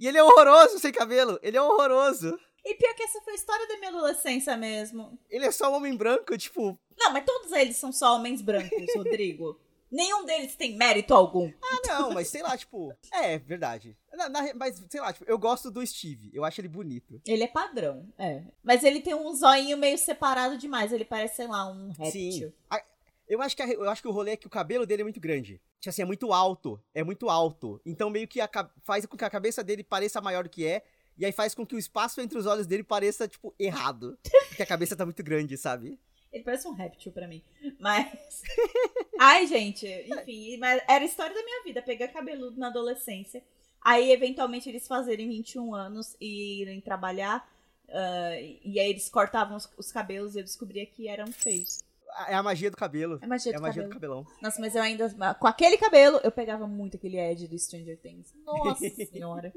E 0.00 0.08
ele 0.08 0.18
é 0.18 0.24
horroroso 0.24 0.78
sem 0.78 0.90
cabelo. 0.92 1.38
Ele 1.42 1.56
é 1.56 1.62
horroroso. 1.62 2.36
E 2.64 2.74
pior 2.74 2.94
que 2.94 3.02
essa 3.02 3.20
foi 3.22 3.34
a 3.34 3.36
história 3.36 3.66
da 3.68 3.76
minha 3.78 3.90
adolescência 3.90 4.56
mesmo. 4.56 5.18
Ele 5.30 5.46
é 5.46 5.50
só 5.50 5.70
um 5.70 5.74
homem 5.76 5.96
branco, 5.96 6.36
tipo. 6.36 6.78
Não, 6.98 7.12
mas 7.12 7.24
todos 7.24 7.52
eles 7.52 7.76
são 7.76 7.92
só 7.92 8.16
homens 8.16 8.40
brancos, 8.42 8.86
Rodrigo. 8.96 9.58
Nenhum 9.90 10.24
deles 10.24 10.54
tem 10.54 10.76
mérito 10.76 11.12
algum. 11.12 11.50
Ah, 11.60 11.80
não, 11.88 12.12
mas 12.12 12.28
sei 12.28 12.42
lá, 12.42 12.56
tipo. 12.56 12.94
É, 13.12 13.38
verdade. 13.38 13.96
Na- 14.12 14.28
na- 14.28 14.54
mas, 14.54 14.80
sei 14.88 15.00
lá, 15.00 15.12
tipo, 15.12 15.24
eu 15.28 15.36
gosto 15.36 15.68
do 15.68 15.84
Steve. 15.84 16.30
Eu 16.32 16.44
acho 16.44 16.60
ele 16.60 16.68
bonito. 16.68 17.20
Ele 17.26 17.42
é 17.42 17.48
padrão, 17.48 18.06
é. 18.16 18.42
Mas 18.62 18.84
ele 18.84 19.00
tem 19.00 19.14
um 19.14 19.34
zoinho 19.34 19.76
meio 19.76 19.98
separado 19.98 20.56
demais. 20.56 20.92
Ele 20.92 21.04
parece, 21.04 21.36
sei 21.36 21.48
lá, 21.48 21.66
um 21.68 21.88
réptil. 21.88 22.12
Sim. 22.48 22.52
A- 22.70 22.84
Eu 23.30 23.40
acho, 23.40 23.56
que 23.56 23.62
a- 23.62 23.68
eu 23.68 23.88
acho 23.88 24.02
que 24.02 24.08
o 24.08 24.10
rolê 24.10 24.32
é 24.32 24.36
que 24.36 24.46
o 24.46 24.50
cabelo 24.50 24.84
dele 24.84 25.02
é 25.02 25.04
muito 25.04 25.20
grande. 25.20 25.60
Tipo 25.78 25.88
assim, 25.90 26.02
é 26.02 26.04
muito 26.04 26.32
alto. 26.32 26.82
É 26.92 27.04
muito 27.04 27.30
alto. 27.30 27.80
Então 27.86 28.10
meio 28.10 28.26
que 28.26 28.40
a 28.40 28.50
faz 28.82 29.06
com 29.06 29.16
que 29.16 29.24
a 29.24 29.30
cabeça 29.30 29.62
dele 29.64 29.84
pareça 29.84 30.20
maior 30.20 30.42
do 30.44 30.50
que 30.50 30.66
é. 30.66 30.82
E 31.16 31.24
aí 31.24 31.32
faz 31.32 31.54
com 31.54 31.64
que 31.64 31.74
o 31.74 31.78
espaço 31.78 32.20
entre 32.20 32.36
os 32.38 32.44
olhos 32.46 32.66
dele 32.66 32.82
pareça, 32.82 33.28
tipo, 33.28 33.54
errado. 33.58 34.18
Porque 34.48 34.62
a 34.62 34.66
cabeça 34.66 34.96
tá 34.96 35.04
muito 35.04 35.22
grande, 35.22 35.56
sabe? 35.56 35.98
Ele 36.32 36.42
parece 36.44 36.66
um 36.66 36.72
réptil 36.72 37.12
pra 37.12 37.28
mim. 37.28 37.42
Mas. 37.78 38.42
Ai, 39.18 39.46
gente, 39.46 39.86
enfim, 39.86 40.56
mas 40.58 40.82
era 40.88 41.02
a 41.04 41.06
história 41.06 41.34
da 41.34 41.42
minha 41.44 41.62
vida. 41.62 41.82
Pegar 41.82 42.08
cabeludo 42.08 42.58
na 42.58 42.68
adolescência. 42.68 43.42
Aí, 43.82 44.10
eventualmente, 44.12 44.68
eles 44.68 44.86
fazerem 44.88 45.28
21 45.28 45.74
anos 45.74 46.16
e 46.20 46.62
irem 46.62 46.80
trabalhar. 46.80 47.48
ah, 47.88 48.40
e 48.64 48.78
aí 48.80 48.90
eles 48.90 49.08
cortavam 49.08 49.56
os, 49.56 49.70
os 49.76 49.92
cabelos 49.92 50.34
e 50.34 50.40
eu 50.40 50.44
descobria 50.44 50.84
que 50.86 51.06
eram 51.08 51.26
feios. 51.32 51.80
É 52.28 52.34
a 52.34 52.42
magia 52.42 52.70
do 52.70 52.76
cabelo. 52.76 53.18
É 53.22 53.26
magia 53.26 53.52
É 53.52 53.54
a 53.54 53.58
do 53.58 53.62
magia 53.62 53.82
cabelo. 53.82 53.88
do 53.88 53.94
cabelão. 54.24 54.26
Nossa, 54.42 54.60
mas 54.60 54.74
eu 54.74 54.82
ainda. 54.82 55.08
Com 55.34 55.46
aquele 55.46 55.76
cabelo, 55.78 56.20
eu 56.22 56.30
pegava 56.32 56.66
muito 56.66 56.96
aquele 56.96 57.18
Ed 57.18 57.46
do 57.48 57.58
Stranger 57.58 57.98
Things. 57.98 58.32
Nossa 58.44 58.88
senhora. 59.06 59.52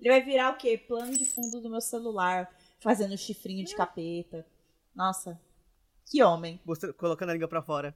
Ele 0.00 0.08
vai 0.10 0.20
virar 0.22 0.50
o 0.52 0.56
quê? 0.56 0.76
Plano 0.76 1.16
de 1.16 1.24
fundo 1.24 1.60
do 1.60 1.70
meu 1.70 1.80
celular, 1.80 2.50
fazendo 2.80 3.16
chifrinho 3.16 3.64
de 3.64 3.74
capeta. 3.74 4.44
Nossa. 4.94 5.40
Que 6.06 6.22
homem. 6.22 6.60
Mostra- 6.64 6.92
colocando 6.92 7.30
a 7.30 7.32
língua 7.32 7.48
pra 7.48 7.62
fora. 7.62 7.94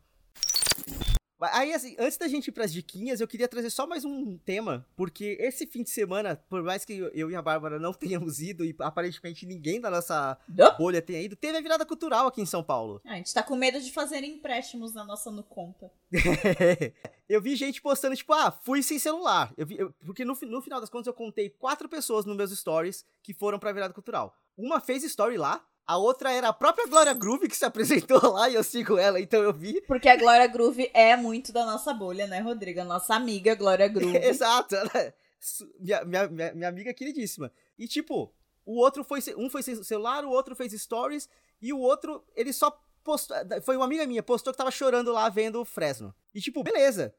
Aí, 1.40 1.72
assim, 1.72 1.94
antes 1.98 2.18
da 2.18 2.26
gente 2.26 2.48
ir 2.48 2.52
pras 2.52 2.72
diquinhas, 2.72 3.20
eu 3.20 3.28
queria 3.28 3.46
trazer 3.46 3.70
só 3.70 3.86
mais 3.86 4.04
um 4.04 4.36
tema, 4.38 4.84
porque 4.96 5.36
esse 5.40 5.66
fim 5.68 5.84
de 5.84 5.90
semana, 5.90 6.34
por 6.48 6.62
mais 6.64 6.84
que 6.84 6.94
eu 7.14 7.30
e 7.30 7.36
a 7.36 7.40
Bárbara 7.42 7.78
não 7.78 7.92
tenhamos 7.94 8.40
ido, 8.40 8.64
e 8.64 8.74
aparentemente 8.80 9.46
ninguém 9.46 9.80
da 9.80 9.88
nossa 9.88 10.36
Não? 10.48 10.76
bolha 10.76 11.00
tenha 11.00 11.22
ido, 11.22 11.36
teve 11.36 11.56
a 11.56 11.60
virada 11.60 11.86
cultural 11.86 12.26
aqui 12.26 12.40
em 12.42 12.46
São 12.46 12.62
Paulo. 12.64 13.00
Ah, 13.04 13.12
a 13.12 13.16
gente 13.16 13.32
tá 13.32 13.42
com 13.42 13.54
medo 13.54 13.80
de 13.80 13.92
fazer 13.92 14.24
empréstimos 14.24 14.92
na 14.94 15.04
nossa 15.04 15.30
no 15.30 15.44
conta. 15.44 15.90
eu 17.28 17.40
vi 17.40 17.54
gente 17.56 17.80
postando, 17.80 18.16
tipo, 18.16 18.32
ah, 18.32 18.50
fui 18.50 18.82
sem 18.82 18.98
celular. 18.98 19.52
Eu 19.56 19.66
vi, 19.66 19.78
eu- 19.78 19.94
porque 20.04 20.24
no, 20.24 20.36
no 20.42 20.62
final 20.62 20.80
das 20.80 20.90
contas 20.90 21.06
eu 21.06 21.14
contei 21.14 21.50
quatro 21.50 21.88
pessoas 21.88 22.24
nos 22.24 22.36
meus 22.36 22.50
stories 22.56 23.04
que 23.22 23.32
foram 23.32 23.58
pra 23.58 23.72
virada 23.72 23.94
cultural. 23.94 24.36
Uma 24.56 24.80
fez 24.80 25.04
story 25.04 25.36
lá, 25.36 25.64
a 25.88 25.96
outra 25.96 26.30
era 26.30 26.48
a 26.48 26.52
própria 26.52 26.86
Glória 26.86 27.14
Groove 27.14 27.48
que 27.48 27.56
se 27.56 27.64
apresentou 27.64 28.20
lá 28.32 28.48
e 28.50 28.54
eu 28.54 28.62
sigo 28.62 28.98
ela, 28.98 29.18
então 29.18 29.42
eu 29.42 29.52
vi. 29.54 29.80
Porque 29.86 30.08
a 30.08 30.16
Glória 30.16 30.46
Groove 30.46 30.90
é 30.92 31.16
muito 31.16 31.50
da 31.50 31.64
nossa 31.64 31.94
bolha, 31.94 32.26
né, 32.26 32.40
Rodrigo? 32.40 32.80
A 32.80 32.84
nossa 32.84 33.14
amiga 33.14 33.54
Glória 33.54 33.88
Groove. 33.88 34.16
Exato. 34.18 34.76
ela- 34.76 35.14
su- 35.40 35.66
Minha, 35.80 36.04
minha, 36.04 36.28
minha, 36.28 36.52
minha 36.54 36.68
amiga 36.68 36.92
queridíssima. 36.92 37.50
E 37.78 37.88
tipo, 37.88 38.30
o 38.66 38.76
outro 38.78 39.02
foi. 39.02 39.20
Um 39.36 39.48
foi 39.48 39.62
sem 39.62 39.82
celular, 39.82 40.24
o 40.26 40.30
outro 40.30 40.54
fez 40.54 40.72
stories, 40.72 41.26
e 41.62 41.72
o 41.72 41.78
outro, 41.78 42.22
ele 42.36 42.52
só 42.52 42.70
postou. 43.02 43.34
Foi 43.64 43.74
uma 43.74 43.86
amiga 43.86 44.06
minha, 44.06 44.22
postou 44.22 44.52
que 44.52 44.58
tava 44.58 44.70
chorando 44.70 45.10
lá 45.10 45.28
vendo 45.30 45.58
o 45.60 45.64
Fresno. 45.64 46.14
E 46.34 46.40
tipo, 46.42 46.62
beleza. 46.62 47.14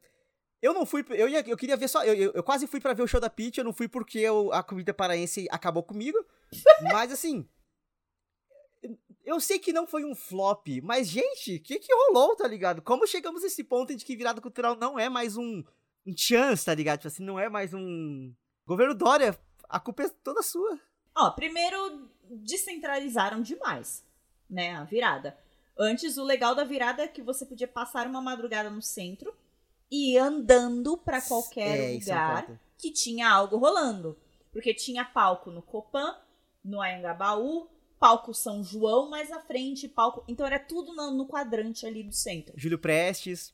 Eu 0.61 0.73
não 0.73 0.85
fui. 0.85 1.03
Eu, 1.09 1.27
ia, 1.27 1.43
eu 1.47 1.57
queria 1.57 1.75
ver 1.77 1.87
só. 1.87 2.03
Eu, 2.03 2.13
eu, 2.13 2.31
eu 2.35 2.43
quase 2.43 2.67
fui 2.67 2.79
para 2.79 2.93
ver 2.93 3.01
o 3.01 3.07
show 3.07 3.19
da 3.19 3.29
Peach, 3.31 3.57
eu 3.57 3.63
não 3.63 3.73
fui 3.73 3.87
porque 3.87 4.19
eu, 4.19 4.51
a 4.53 4.61
comida 4.61 4.93
paraense 4.93 5.47
acabou 5.49 5.81
comigo. 5.81 6.17
mas 6.93 7.11
assim. 7.11 7.47
Eu 9.25 9.39
sei 9.39 9.59
que 9.59 9.73
não 9.73 9.85
foi 9.85 10.05
um 10.05 10.15
flop, 10.15 10.67
mas, 10.81 11.07
gente, 11.07 11.57
o 11.57 11.61
que, 11.61 11.79
que 11.79 11.93
rolou, 11.93 12.35
tá 12.35 12.47
ligado? 12.47 12.81
Como 12.81 13.05
chegamos 13.05 13.43
nesse 13.43 13.63
ponto 13.63 13.95
de 13.95 14.03
que 14.03 14.15
virada 14.15 14.41
cultural 14.41 14.75
não 14.75 14.97
é 14.97 15.07
mais 15.09 15.37
um, 15.37 15.63
um 16.05 16.13
chance, 16.15 16.65
tá 16.65 16.73
ligado? 16.73 16.99
Tipo 16.99 17.07
assim, 17.09 17.23
não 17.23 17.39
é 17.39 17.47
mais 17.49 17.73
um. 17.73 18.33
Governo 18.65 18.95
Dória, 18.95 19.37
a 19.67 19.79
culpa 19.79 20.03
é 20.03 20.09
toda 20.23 20.41
sua. 20.41 20.79
Ó, 21.15 21.31
primeiro 21.31 22.09
descentralizaram 22.29 23.41
demais, 23.41 24.03
né, 24.49 24.75
a 24.75 24.83
virada. 24.83 25.37
Antes, 25.77 26.17
o 26.17 26.23
legal 26.23 26.53
da 26.55 26.63
virada 26.63 27.03
é 27.03 27.07
que 27.07 27.21
você 27.21 27.45
podia 27.45 27.67
passar 27.67 28.05
uma 28.07 28.21
madrugada 28.21 28.69
no 28.69 28.81
centro 28.81 29.33
e 29.89 30.13
ir 30.13 30.17
andando 30.17 30.97
para 30.97 31.21
qualquer 31.21 31.79
É, 31.79 31.95
é 31.95 31.99
lugar 31.99 32.45
ponto. 32.47 32.59
que 32.77 32.91
tinha 32.91 33.29
algo 33.29 33.57
rolando. 33.57 34.17
Porque 34.51 34.73
tinha 34.73 35.05
palco 35.05 35.51
no 35.51 35.61
Copan, 35.61 36.15
no 36.63 36.81
Anhangabaú, 36.81 37.69
palco 37.99 38.33
São 38.33 38.63
João 38.63 39.09
mais 39.09 39.31
à 39.31 39.39
frente, 39.39 39.87
palco. 39.87 40.23
Então 40.27 40.45
era 40.45 40.57
tudo 40.57 40.93
no, 40.93 41.25
quadrante 41.25 41.85
ali 41.85 42.01
do 42.01 42.13
centro. 42.13 42.53
Júlio 42.57 42.79
Prestes. 42.79 43.53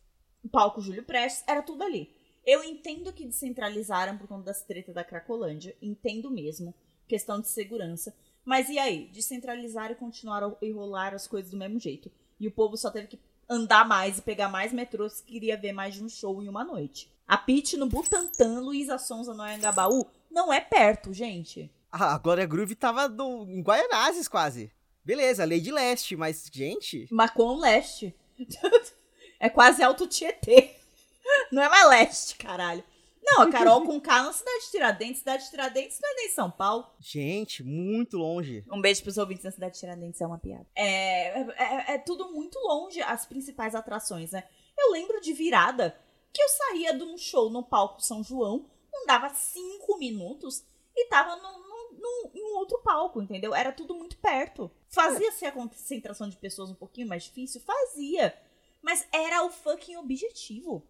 Palco 0.51 0.79
Júlio 0.79 1.03
Prestes, 1.03 1.43
era 1.47 1.61
tudo 1.61 1.83
ali. 1.83 2.13
Eu 2.45 2.63
entendo 2.63 3.11
que 3.11 3.25
descentralizaram 3.25 4.17
por 4.17 4.27
conta 4.27 4.43
das 4.43 4.61
tretas 4.61 4.93
da 4.93 5.03
Cracolândia, 5.03 5.75
entendo 5.81 6.29
mesmo, 6.29 6.75
questão 7.07 7.41
de 7.41 7.47
segurança. 7.47 8.15
Mas 8.45 8.69
e 8.69 8.77
aí? 8.77 9.09
Descentralizaram 9.11 9.93
e 9.93 9.97
continuaram 9.97 10.55
a 10.61 10.65
enrolar 10.65 11.15
as 11.15 11.25
coisas 11.25 11.49
do 11.49 11.57
mesmo 11.57 11.79
jeito. 11.79 12.11
E 12.39 12.47
o 12.47 12.51
povo 12.51 12.77
só 12.77 12.91
teve 12.91 13.07
que 13.07 13.19
andar 13.49 13.87
mais 13.87 14.19
e 14.19 14.21
pegar 14.21 14.49
mais 14.49 14.71
metrô 14.71 15.09
se 15.09 15.23
queria 15.23 15.57
ver 15.57 15.71
mais 15.71 15.95
de 15.95 16.03
um 16.03 16.09
show 16.09 16.41
em 16.43 16.47
uma 16.47 16.63
noite. 16.63 17.11
A 17.27 17.37
Pit 17.37 17.75
no 17.77 17.87
Butantã, 17.87 18.59
Luísa 18.59 18.99
Sonza 18.99 19.33
no 19.33 19.41
Anhangabaú, 19.41 20.05
não 20.29 20.53
é 20.53 20.61
perto, 20.61 21.11
gente. 21.11 21.71
Ah, 21.97 22.15
a 22.15 22.17
Glória 22.17 22.45
Groove 22.45 22.75
tava 22.75 23.07
no, 23.07 23.49
em 23.49 23.61
Guaianazes 23.61 24.27
quase. 24.27 24.69
Beleza, 25.01 25.45
Lady 25.45 25.71
Leste, 25.71 26.17
mas, 26.17 26.49
gente. 26.51 27.07
Macon 27.09 27.57
Leste. 27.57 28.13
é 29.39 29.49
quase 29.49 29.81
Alto 29.81 30.05
Tietê. 30.05 30.75
Não 31.53 31.63
é 31.63 31.69
mais 31.69 31.89
leste, 31.89 32.35
caralho. 32.35 32.83
Não, 33.23 33.41
a 33.41 33.49
Carol 33.49 33.83
com 33.83 33.99
K 33.99 34.23
na 34.23 34.33
cidade 34.33 34.65
de 34.65 34.71
Tiradentes. 34.71 35.19
Cidade 35.19 35.43
de 35.45 35.49
Tiradentes 35.49 35.99
não 35.99 36.11
é 36.11 36.13
nem 36.13 36.29
São 36.29 36.51
Paulo. 36.51 36.85
Gente, 36.99 37.63
muito 37.63 38.17
longe. 38.17 38.63
Um 38.71 38.79
beijo 38.79 39.01
pros 39.01 39.17
ouvintes 39.17 39.43
da 39.43 39.51
cidade 39.51 39.73
de 39.73 39.79
Tiradentes, 39.79 40.21
é 40.21 40.27
uma 40.27 40.37
piada. 40.37 40.67
É, 40.75 41.39
é, 41.39 41.93
é 41.95 41.97
tudo 41.97 42.31
muito 42.31 42.59
longe, 42.59 43.01
as 43.01 43.25
principais 43.25 43.73
atrações, 43.73 44.31
né? 44.31 44.43
Eu 44.77 44.91
lembro 44.91 45.19
de 45.19 45.33
virada 45.33 45.97
que 46.31 46.41
eu 46.41 46.49
saía 46.49 46.93
de 46.93 47.03
um 47.03 47.17
show 47.17 47.49
no 47.49 47.63
palco 47.63 47.99
São 47.99 48.23
João, 48.23 48.69
andava 49.01 49.29
cinco 49.29 49.97
minutos 49.97 50.63
e 50.95 51.07
tava 51.07 51.35
no, 51.35 51.64
no, 52.05 52.23
no- 52.23 52.31
em 52.35 52.43
um 52.43 52.57
outro 52.57 52.79
palco, 52.83 53.21
entendeu? 53.21 53.53
Era 53.55 53.71
tudo 53.71 53.93
muito 53.95 54.17
perto. 54.17 54.71
Fazia-se 54.89 55.45
a 55.45 55.51
concentração 55.51 56.29
de 56.29 56.37
pessoas 56.37 56.69
um 56.69 56.75
pouquinho 56.75 57.07
mais 57.07 57.23
difícil? 57.23 57.61
Fazia. 57.61 58.33
Mas 58.81 59.07
era 59.11 59.43
o 59.43 59.49
fucking 59.51 59.95
objetivo. 59.97 60.85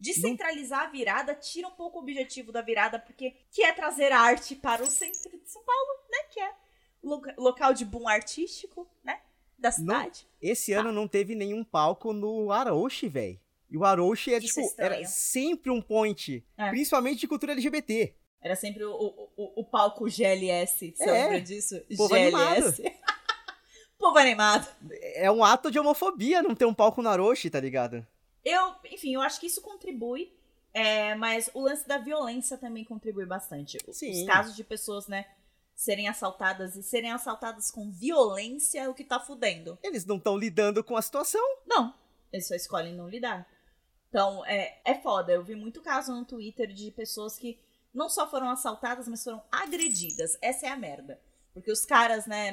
Descentralizar 0.00 0.84
a 0.84 0.90
virada 0.90 1.34
tira 1.34 1.66
um 1.66 1.72
pouco 1.72 1.98
o 1.98 2.02
objetivo 2.02 2.52
da 2.52 2.62
virada, 2.62 2.98
porque 3.00 3.34
que 3.50 3.62
é 3.64 3.72
trazer 3.72 4.12
arte 4.12 4.54
para 4.54 4.82
o 4.82 4.86
centro 4.86 5.36
de 5.36 5.50
São 5.50 5.62
Paulo, 5.64 5.88
né? 6.10 6.18
Que 6.30 6.40
é 6.40 6.52
loca- 7.02 7.34
local 7.36 7.74
de 7.74 7.84
boom 7.84 8.06
artístico, 8.06 8.88
né? 9.02 9.20
Da 9.58 9.72
cidade. 9.72 10.24
Esse 10.40 10.72
ano 10.72 10.92
não 10.92 11.08
teve 11.08 11.34
nenhum 11.34 11.64
palco 11.64 12.12
no 12.12 12.52
Arouche, 12.52 13.08
velho. 13.08 13.40
E 13.68 13.76
o 13.76 13.84
Arouche 13.84 14.32
é, 14.32 14.40
tipo, 14.40 14.60
é 14.60 14.84
era 14.84 15.04
sempre 15.06 15.70
um 15.70 15.82
point. 15.82 16.46
É. 16.56 16.70
Principalmente 16.70 17.18
de 17.20 17.26
cultura 17.28 17.52
LGBT. 17.52 18.14
Era 18.40 18.54
sempre 18.56 18.84
o, 18.84 18.92
o, 18.92 19.28
o- 19.36 19.60
o 19.60 19.64
palco 19.64 20.08
GLS. 20.08 20.92
Você 20.96 21.04
É. 21.04 21.12
lembra 21.24 21.40
disso? 21.40 21.80
Povo 21.96 22.14
GLS. 22.14 22.82
Povo 23.98 24.16
animado. 24.18 24.68
É 25.14 25.30
um 25.30 25.42
ato 25.42 25.70
de 25.70 25.78
homofobia 25.78 26.40
não 26.42 26.54
ter 26.54 26.64
um 26.64 26.74
palco 26.74 27.02
no 27.02 27.08
Arouche, 27.08 27.50
tá 27.50 27.58
ligado? 27.58 28.06
Eu, 28.44 28.74
enfim, 28.92 29.14
eu 29.14 29.20
acho 29.20 29.40
que 29.40 29.46
isso 29.46 29.60
contribui. 29.60 30.32
é, 30.72 31.14
mas 31.16 31.50
o 31.54 31.60
lance 31.60 31.88
da 31.88 31.98
violência 31.98 32.56
também 32.56 32.84
contribui 32.84 33.26
bastante. 33.26 33.78
Sim. 33.90 34.12
Os 34.12 34.26
casos 34.26 34.54
de 34.54 34.62
pessoas, 34.62 35.08
né, 35.08 35.26
serem 35.74 36.06
assaltadas 36.08 36.76
e 36.76 36.82
serem 36.82 37.10
assaltadas 37.10 37.70
com 37.72 37.90
violência 37.90 38.80
é 38.82 38.88
o 38.88 38.94
que 38.94 39.02
tá 39.02 39.18
fudendo. 39.18 39.76
Eles 39.82 40.04
não 40.06 40.16
estão 40.18 40.36
lidando 40.36 40.84
com 40.84 40.96
a 40.96 41.02
situação. 41.02 41.42
Não, 41.66 41.92
eles 42.32 42.46
só 42.46 42.54
escolhem 42.54 42.94
não 42.94 43.08
lidar. 43.08 43.48
Então, 44.08 44.44
é, 44.46 44.78
é 44.84 44.94
foda. 44.94 45.32
Eu 45.32 45.42
vi 45.42 45.56
muito 45.56 45.80
caso 45.82 46.12
no 46.14 46.24
Twitter 46.24 46.68
de 46.72 46.90
pessoas 46.92 47.36
que 47.36 47.58
não 47.92 48.08
só 48.08 48.28
foram 48.28 48.48
assaltadas, 48.50 49.08
mas 49.08 49.22
foram 49.24 49.42
agredidas. 49.50 50.36
Essa 50.42 50.66
é 50.66 50.68
a 50.70 50.76
merda. 50.76 51.20
Porque 51.54 51.72
os 51.72 51.84
caras, 51.84 52.26
né, 52.26 52.52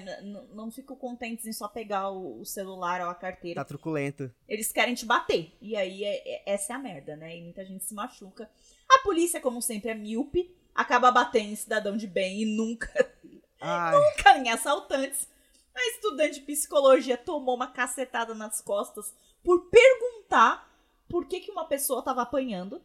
não 0.53 0.71
ficam 0.71 0.95
contentes 0.95 1.45
em 1.45 1.53
só 1.53 1.67
pegar 1.67 2.09
o, 2.09 2.39
o 2.41 2.45
celular 2.45 3.01
ou 3.01 3.09
a 3.09 3.13
carteira. 3.13 3.61
Tá 3.61 3.65
truculento. 3.65 4.33
Eles 4.47 4.71
querem 4.71 4.95
te 4.95 5.05
bater. 5.05 5.55
E 5.61 5.75
aí, 5.75 6.03
é- 6.03 6.27
é- 6.35 6.43
essa 6.53 6.73
é 6.73 6.75
a 6.75 6.79
merda, 6.79 7.15
né? 7.15 7.37
E 7.37 7.41
muita 7.43 7.63
gente 7.63 7.83
se 7.83 7.93
machuca. 7.93 8.49
A 8.89 8.99
polícia, 9.03 9.39
como 9.39 9.61
sempre, 9.61 9.91
é 9.91 9.93
míope. 9.93 10.55
Acaba 10.73 11.11
batendo 11.11 11.51
em 11.51 11.55
cidadão 11.55 11.95
de 11.95 12.07
bem 12.07 12.41
e 12.41 12.45
nunca 12.45 12.89
nunca 13.93 14.37
em 14.39 14.49
assaltantes. 14.49 15.27
A 15.73 15.87
estudante 15.89 16.39
de 16.39 16.45
psicologia 16.45 17.17
tomou 17.17 17.55
uma 17.55 17.67
cacetada 17.71 18.33
nas 18.33 18.59
costas 18.61 19.13
por 19.43 19.69
perguntar 19.69 20.67
por 21.07 21.27
que, 21.27 21.41
que 21.41 21.51
uma 21.51 21.65
pessoa 21.65 22.01
tava 22.01 22.21
apanhando. 22.23 22.81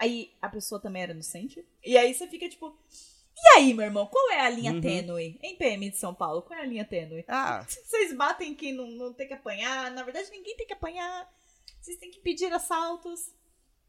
Aí 0.00 0.32
a 0.40 0.48
pessoa 0.48 0.80
também 0.80 1.02
era 1.02 1.12
inocente. 1.12 1.64
E 1.84 1.96
aí 1.98 2.14
você 2.14 2.26
fica 2.26 2.48
tipo. 2.48 2.74
E 3.36 3.58
aí, 3.58 3.72
meu 3.74 3.84
irmão, 3.86 4.06
qual 4.06 4.30
é 4.32 4.40
a 4.40 4.50
linha 4.50 4.72
Uhum. 4.72 4.80
tênue? 4.80 5.38
Em 5.42 5.56
PM 5.56 5.90
de 5.90 5.96
São 5.96 6.14
Paulo, 6.14 6.42
qual 6.42 6.58
é 6.58 6.62
a 6.62 6.66
linha 6.66 6.84
tênue? 6.84 7.24
ah, 7.28 7.64
Vocês 7.68 8.14
batem 8.14 8.54
quem 8.54 8.72
não, 8.74 8.86
não 8.90 9.12
tem 9.14 9.26
que 9.28 9.34
apanhar. 9.34 9.90
Na 9.92 10.02
verdade, 10.02 10.30
ninguém 10.30 10.56
tem 10.56 10.66
que 10.66 10.72
apanhar. 10.72 11.30
Vocês 11.80 11.98
têm 11.98 12.10
que 12.10 12.20
pedir 12.20 12.52
assaltos. 12.52 13.30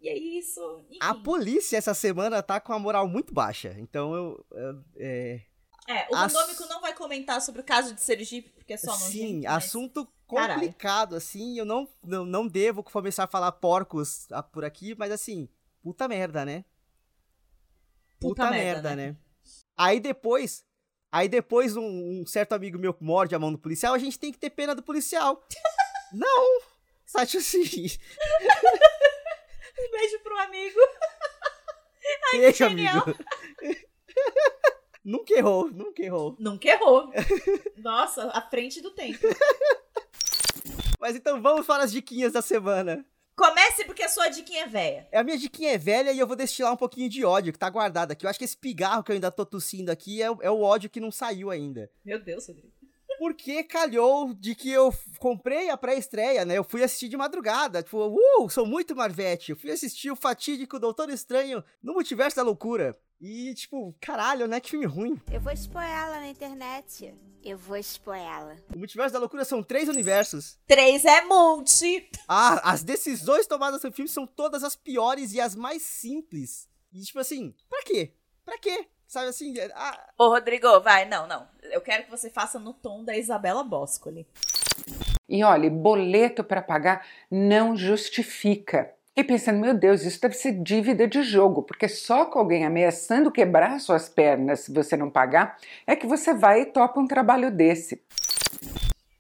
E 0.02 0.10
é 0.10 0.18
isso. 0.18 0.60
Enfim. 0.90 0.98
a 1.02 1.14
polícia 1.16 1.78
essa 1.78 1.94
semana 1.94 2.42
tá 2.42 2.60
com 2.60 2.74
a 2.74 2.80
moral 2.80 3.08
muito 3.08 3.34
baixa. 3.34 3.76
Então 3.80 4.14
eu. 4.16 4.46
eu- 4.52 4.84
é, 4.98 5.42
É, 5.88 6.08
o 6.12 6.16
As- 6.16 6.34
Randômico 6.34 6.66
não 6.68 6.80
vai 6.82 6.94
comentar 6.96 7.42
sobre 7.42 7.62
o 7.62 7.64
caso 7.64 7.94
de 7.94 8.02
Sergipe, 8.02 8.50
porque 8.52 8.74
é 8.74 8.78
só 8.78 8.92
nojento. 8.92 9.12
sim, 9.12 9.42
mas- 9.44 9.66
assunto 9.66 10.08
Caralho. 10.30 10.54
complicado, 10.62 11.16
assim. 11.16 11.58
Eu 11.58 11.66
não, 11.66 11.88
não, 12.04 12.24
não 12.26 12.48
devo 12.48 12.84
começar 12.84 13.24
a 13.26 13.28
falar 13.28 13.52
porcos 13.54 14.32
ah, 14.32 14.42
por 14.44 14.64
aqui, 14.64 14.96
mas 14.96 15.12
assim, 15.12 15.50
puta 15.82 16.08
merda, 16.08 16.46
né? 16.46 16.66
Puta 18.20 18.44
Puta, 18.44 18.52
merda, 18.52 18.90
merda, 18.90 18.96
né? 18.96 19.08
né? 19.12 19.18
Aí 19.76 20.00
depois. 20.00 20.64
Aí 21.12 21.28
depois 21.28 21.76
um, 21.76 22.22
um 22.22 22.26
certo 22.26 22.54
amigo 22.54 22.80
meu 22.80 22.96
morde 23.02 23.36
a 23.36 23.40
mão 23.40 23.52
do 23.52 23.58
policial, 23.58 23.94
a 23.94 24.00
gente 24.00 24.18
tem 24.18 24.32
que 24.32 24.40
ter 24.40 24.50
pena 24.50 24.74
do 24.74 24.84
policial. 24.84 25.44
não! 26.14 26.62
Sabe 27.06 27.38
assim? 27.38 27.88
Um 29.80 29.92
beijo 29.92 30.20
pro 30.24 30.38
amigo. 30.40 30.80
Beijo, 32.32 32.58
genial. 32.58 33.04
amigo. 33.04 33.18
nunca 35.04 35.34
errou, 35.34 35.70
nunca 35.70 36.02
errou. 36.02 36.36
Nunca 36.40 36.70
errou. 36.70 37.12
Nossa, 37.78 38.30
à 38.30 38.42
frente 38.42 38.82
do 38.82 38.92
tempo. 38.92 39.28
Mas 41.00 41.16
então 41.16 41.42
vamos 41.42 41.66
para 41.66 41.84
as 41.84 41.92
diquinhas 41.92 42.32
da 42.32 42.42
semana. 42.42 43.06
Sua 44.12 44.28
diquinha 44.30 44.64
é 44.64 44.68
velha. 44.68 45.08
A 45.14 45.24
minha 45.24 45.38
diquinha 45.38 45.72
é 45.74 45.78
velha 45.78 46.12
e 46.12 46.20
eu 46.20 46.28
vou 46.28 46.36
destilar 46.36 46.74
um 46.74 46.78
pouquinho 46.78 47.10
de 47.10 47.24
ódio 47.26 47.52
que 47.54 47.60
tá 47.60 47.70
guardado 47.70 48.12
aqui. 48.12 48.26
Eu 48.26 48.30
acho 48.30 48.38
que 48.40 48.46
esse 48.46 48.58
pigarro 48.58 49.04
que 49.04 49.12
eu 49.12 49.16
ainda 49.16 49.32
tô 49.32 49.46
tossindo 49.46 49.92
aqui 49.92 50.22
é, 50.22 50.30
o- 50.30 50.38
é 50.42 50.52
o 50.52 50.62
ódio 50.62 50.90
que 50.90 51.00
não 51.00 51.12
saiu 51.12 51.50
ainda. 51.50 51.90
Meu 52.06 52.20
Deus, 52.22 52.48
Rodrigo. 52.48 52.70
Porque 53.20 53.64
calhou 53.64 54.34
de 54.34 54.56
que 54.56 54.72
eu 54.72 54.92
comprei 55.20 55.70
a 55.70 55.78
pré-estreia, 55.78 56.44
né? 56.44 56.58
Eu 56.58 56.64
fui 56.64 56.82
assistir 56.84 57.08
de 57.08 57.16
madrugada. 57.16 57.84
Tipo, 57.84 58.08
uh, 58.40 58.50
sou 58.50 58.66
muito 58.66 58.96
Marvete. 58.96 59.52
Eu 59.52 59.56
fui 59.58 59.70
assistir 59.70 60.10
o 60.10 60.16
fatídico 60.16 60.80
Doutor 60.80 61.10
Estranho 61.12 61.64
no 61.84 61.94
Multiverso 61.94 62.38
da 62.38 62.42
Loucura. 62.44 62.98
E, 63.22 63.54
tipo, 63.54 63.94
caralho, 64.02 64.48
né? 64.48 64.60
Que 64.60 64.72
filme 64.72 64.88
ruim. 64.88 65.22
Eu 65.32 65.40
vou 65.40 65.54
expor 65.54 65.84
ela 65.84 66.20
na 66.20 66.28
internet. 66.28 67.14
Eu 67.44 67.56
vou 67.56 67.78
expor 67.78 68.16
ela. 68.16 68.58
O 68.74 68.80
Multiverso 68.80 69.14
da 69.14 69.20
Loucura 69.20 69.46
são 69.46 69.62
três 69.62 69.88
universos. 69.88 70.58
Três 70.66 71.06
é 71.06 71.22
multi. 71.22 72.10
Ah, 72.28 72.72
as 72.72 72.84
decisões 72.84 73.46
tomadas 73.46 73.84
no 73.84 73.92
filme 73.92 74.10
são 74.10 74.26
todas 74.26 74.64
as 74.64 74.76
piores 74.76 75.34
e 75.34 75.40
as 75.40 75.56
mais 75.56 75.84
simples. 75.84 76.68
E, 76.92 77.00
tipo 77.02 77.20
assim, 77.20 77.54
pra 77.70 77.84
quê? 77.84 78.12
Pra 78.44 78.58
quê? 78.58 78.88
Sabe 79.08 79.28
assim, 79.28 79.54
ah, 79.76 80.10
Ô, 80.18 80.30
Rodrigo, 80.30 80.80
vai. 80.80 81.06
Não, 81.06 81.28
não. 81.28 81.48
Eu 81.62 81.82
quero 81.82 82.06
que 82.06 82.10
você 82.10 82.28
faça 82.28 82.58
no 82.58 82.74
tom 82.74 83.04
da 83.04 83.16
Isabela 83.16 83.64
Boscoli. 83.64 84.28
E 85.30 85.44
olha, 85.44 85.70
boleto 85.70 86.44
para 86.44 86.62
pagar 86.62 87.06
não 87.30 87.78
justifica. 87.78 88.96
Fiquei 89.14 89.26
pensando, 89.26 89.60
meu 89.60 89.74
Deus, 89.74 90.04
isso 90.04 90.22
deve 90.22 90.36
ser 90.36 90.54
dívida 90.64 91.06
de 91.06 91.22
jogo, 91.22 91.64
porque 91.64 91.90
só 91.90 92.26
com 92.26 92.40
alguém 92.40 92.64
ameaçando 92.66 93.30
quebrar 93.30 93.78
suas 93.82 94.08
pernas 94.08 94.62
se 94.62 94.74
você 94.74 94.96
não 94.96 95.10
pagar, 95.10 95.58
é 95.86 95.98
que 95.98 96.08
você 96.08 96.34
vai 96.34 96.62
e 96.62 96.66
topa 96.66 96.98
um 96.98 97.06
trabalho 97.08 97.52
desse. 97.52 98.02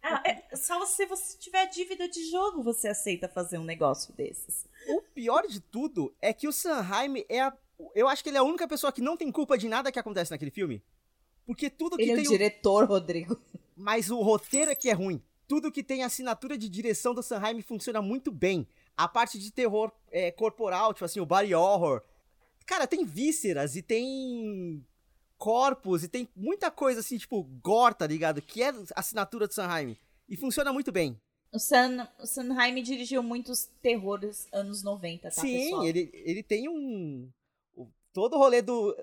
Ah, 0.01 0.23
é- 0.25 0.55
só 0.55 0.85
se 0.85 1.05
você 1.05 1.37
tiver 1.37 1.65
dívida 1.67 2.07
de 2.07 2.23
jogo 2.31 2.63
você 2.63 2.87
aceita 2.87 3.27
fazer 3.27 3.57
um 3.57 3.65
negócio 3.65 4.13
desses. 4.13 4.65
O 4.87 5.01
pior 5.13 5.45
de 5.45 5.59
tudo 5.59 6.13
é 6.21 6.31
que 6.31 6.47
o 6.47 6.53
Sanheim 6.53 7.25
é 7.27 7.41
a. 7.41 7.53
Eu 7.93 8.07
acho 8.07 8.23
que 8.23 8.29
ele 8.29 8.37
é 8.37 8.39
a 8.39 8.43
única 8.43 8.67
pessoa 8.69 8.93
que 8.93 9.01
não 9.01 9.17
tem 9.17 9.29
culpa 9.29 9.57
de 9.57 9.67
nada 9.67 9.91
que 9.91 9.99
acontece 9.99 10.31
naquele 10.31 10.51
filme. 10.51 10.81
Porque 11.45 11.69
tudo 11.69 11.97
que 11.97 12.03
Ele 12.03 12.11
é 12.11 12.15
tem. 12.15 12.23
o 12.23 12.27
o- 12.27 12.31
diretor, 12.31 12.85
Rodrigo. 12.85 13.37
Mas 13.75 14.09
o 14.09 14.21
roteiro 14.21 14.71
é 14.71 14.75
que 14.75 14.89
é 14.89 14.93
ruim. 14.93 15.21
Tudo 15.47 15.71
que 15.71 15.83
tem 15.83 16.03
assinatura 16.03 16.57
de 16.57 16.69
direção 16.69 17.13
do 17.13 17.21
Sanheim 17.21 17.61
funciona 17.61 18.01
muito 18.01 18.31
bem. 18.31 18.65
A 18.95 19.07
parte 19.07 19.39
de 19.39 19.51
terror 19.51 19.91
é, 20.11 20.31
corporal, 20.31 20.93
tipo 20.93 21.05
assim, 21.05 21.19
o 21.19 21.25
body 21.25 21.53
horror. 21.55 22.01
Cara, 22.65 22.85
tem 22.85 23.05
vísceras 23.05 23.75
e 23.75 23.81
tem 23.81 24.85
corpos 25.37 26.03
e 26.03 26.07
tem 26.07 26.29
muita 26.35 26.69
coisa 26.69 26.99
assim, 26.99 27.17
tipo, 27.17 27.43
gore, 27.63 27.95
tá 27.95 28.05
ligado? 28.05 28.41
Que 28.41 28.61
é 28.61 28.71
assinatura 28.95 29.47
do 29.47 29.53
Sanheim. 29.53 29.97
E 30.29 30.37
funciona 30.37 30.71
muito 30.71 30.91
bem. 30.91 31.19
O, 31.51 31.59
San, 31.59 32.07
o 32.19 32.25
Sanheim 32.25 32.81
dirigiu 32.81 33.21
muitos 33.21 33.65
terrores 33.81 34.47
anos 34.53 34.83
90, 34.83 35.23
tá, 35.23 35.31
Sim, 35.31 35.57
pessoal? 35.57 35.85
ele, 35.85 36.09
ele 36.13 36.43
tem 36.43 36.69
um. 36.69 37.29
todo 38.13 38.35
o 38.35 38.37
rolê 38.37 38.61
do. 38.61 38.95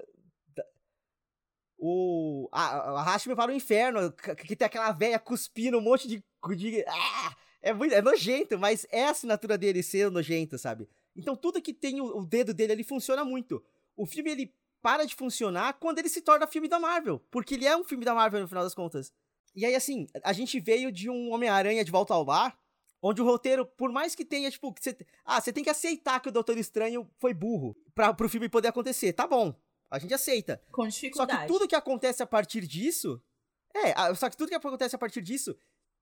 o. 1.76 2.48
A, 2.50 3.00
Arraste-me 3.00 3.36
para 3.36 3.50
o 3.50 3.54
inferno, 3.54 4.12
que, 4.12 4.34
que 4.36 4.56
tem 4.56 4.64
aquela 4.64 4.92
velha 4.92 5.18
cuspindo 5.18 5.76
um 5.76 5.82
monte 5.82 6.08
de. 6.08 6.24
de 6.56 6.84
ah, 6.86 7.36
é, 7.62 7.72
muito, 7.72 7.94
é 7.94 8.00
nojento, 8.00 8.58
mas 8.58 8.86
é 8.90 9.04
a 9.04 9.10
assinatura 9.10 9.58
dele 9.58 9.82
ser 9.82 10.10
nojento, 10.10 10.58
sabe? 10.58 10.88
Então 11.16 11.36
tudo 11.36 11.60
que 11.62 11.72
tem 11.72 12.00
o, 12.00 12.18
o 12.18 12.26
dedo 12.26 12.54
dele 12.54 12.72
ali 12.72 12.84
funciona 12.84 13.24
muito. 13.24 13.62
O 13.96 14.06
filme 14.06 14.30
ele 14.30 14.54
para 14.80 15.04
de 15.04 15.14
funcionar 15.14 15.74
quando 15.74 15.98
ele 15.98 16.08
se 16.08 16.20
torna 16.20 16.46
filme 16.46 16.68
da 16.68 16.78
Marvel, 16.78 17.20
porque 17.30 17.54
ele 17.54 17.66
é 17.66 17.76
um 17.76 17.84
filme 17.84 18.04
da 18.04 18.14
Marvel 18.14 18.40
no 18.40 18.48
final 18.48 18.62
das 18.62 18.74
contas. 18.74 19.12
E 19.54 19.64
aí, 19.64 19.74
assim, 19.74 20.06
a 20.22 20.32
gente 20.32 20.60
veio 20.60 20.92
de 20.92 21.10
um 21.10 21.32
Homem-Aranha 21.32 21.84
de 21.84 21.90
volta 21.90 22.14
ao 22.14 22.24
lar, 22.24 22.56
onde 23.02 23.20
o 23.20 23.24
roteiro, 23.24 23.66
por 23.66 23.90
mais 23.90 24.14
que 24.14 24.24
tenha, 24.24 24.50
tipo, 24.50 24.72
que 24.72 24.82
você, 24.82 24.96
ah, 25.24 25.40
você 25.40 25.52
tem 25.52 25.64
que 25.64 25.70
aceitar 25.70 26.20
que 26.20 26.28
o 26.28 26.32
Doutor 26.32 26.56
Estranho 26.58 27.10
foi 27.18 27.34
burro 27.34 27.76
pra, 27.94 28.14
pro 28.14 28.28
filme 28.28 28.48
poder 28.48 28.68
acontecer. 28.68 29.12
Tá 29.12 29.26
bom, 29.26 29.52
a 29.90 29.98
gente 29.98 30.14
aceita. 30.14 30.62
Com 30.70 30.82
Só 30.82 30.88
dificuldade. 30.88 31.40
que 31.40 31.46
tudo 31.48 31.68
que 31.68 31.74
acontece 31.74 32.22
a 32.22 32.26
partir 32.26 32.66
disso. 32.66 33.20
É, 33.74 34.14
só 34.14 34.30
que 34.30 34.36
tudo 34.36 34.48
que 34.48 34.54
acontece 34.54 34.94
a 34.94 34.98
partir 34.98 35.22
disso 35.22 35.56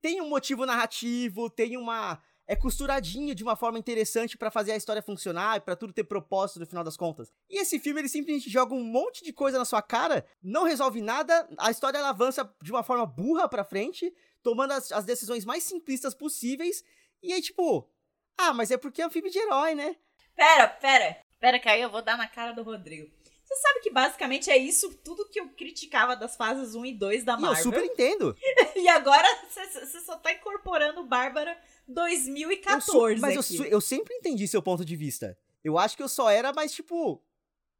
tem 0.07 0.21
um 0.21 0.29
motivo 0.29 0.65
narrativo, 0.65 1.51
tem 1.51 1.77
uma. 1.77 2.23
É 2.47 2.55
costuradinho 2.55 3.35
de 3.35 3.43
uma 3.43 3.57
forma 3.57 3.77
interessante 3.77 4.39
pra 4.39 4.53
fazer 4.53 4.71
a 4.71 4.77
história 4.77 5.03
funcionar, 5.03 5.63
pra 5.63 5.75
tudo 5.75 5.93
ter 5.93 6.05
propósito 6.05 6.61
no 6.61 6.67
final 6.67 6.85
das 6.85 6.97
contas. 6.97 7.33
E 7.51 7.61
esse 7.61 7.81
filme, 7.81 8.01
ele 8.01 8.09
simplesmente 8.09 8.49
joga 8.49 8.73
um 8.73 8.85
monte 8.85 9.25
de 9.25 9.33
coisa 9.33 9.59
na 9.59 9.65
sua 9.65 9.83
cara, 9.83 10.25
não 10.41 10.63
resolve 10.63 11.03
nada, 11.03 11.49
a 11.59 11.73
história 11.73 11.99
ela 11.99 12.11
avança 12.11 12.49
de 12.63 12.71
uma 12.71 12.85
forma 12.85 13.05
burra 13.05 13.49
pra 13.49 13.65
frente, 13.65 14.15
tomando 14.45 14.75
as, 14.75 14.93
as 14.93 15.05
decisões 15.05 15.45
mais 15.45 15.65
simplistas 15.65 16.15
possíveis, 16.15 16.85
e 17.21 17.33
aí, 17.33 17.43
tipo. 17.43 17.91
Ah, 18.39 18.55
mas 18.55 18.71
é 18.71 18.77
porque 18.77 19.03
é 19.03 19.07
um 19.09 19.11
filme 19.11 19.29
de 19.29 19.41
herói, 19.41 19.75
né? 19.75 19.97
Pera, 20.37 20.69
pera. 20.69 21.17
Pera 21.41 21.59
que 21.59 21.69
aí 21.69 21.83
eu 21.83 21.91
vou 21.91 22.01
dar 22.03 22.17
na 22.17 22.29
cara 22.29 22.53
do 22.53 22.63
Rodrigo. 22.63 23.11
Você 23.47 23.55
sabe 23.57 23.81
que 23.81 23.91
basicamente 23.91 24.51
é 24.51 24.57
isso 24.59 24.93
tudo 25.05 25.29
que 25.29 25.39
eu 25.41 25.49
criticava 25.51 26.17
das 26.17 26.35
fases 26.37 26.75
1 26.75 26.85
e 26.85 26.93
2 26.93 27.25
da 27.25 27.35
E 27.35 27.37
eu 27.37 27.41
Marvel. 27.43 27.63
super 27.63 27.85
entendo. 27.85 28.37
E 28.77 28.89
agora 28.89 29.27
você 29.49 30.01
só 30.01 30.17
tá 30.17 30.33
incorporando 30.33 31.03
Bárbara 31.05 31.57
Eu 31.89 31.95
2014 31.95 32.85
sou- 32.87 33.17
mas 33.19 33.35
eu, 33.35 33.41
aqui. 33.41 33.57
su- 33.57 33.65
eu 33.65 33.81
sempre 33.81 34.15
entendi 34.15 34.47
seu 34.49 34.61
ponto 34.63 34.85
de 34.85 34.95
vista. 34.97 35.37
Eu 35.65 35.79
acho 35.79 35.97
que 35.97 36.03
eu 36.03 36.09
só 36.09 36.29
era 36.29 36.53
mais, 36.53 36.73
tipo, 36.73 37.23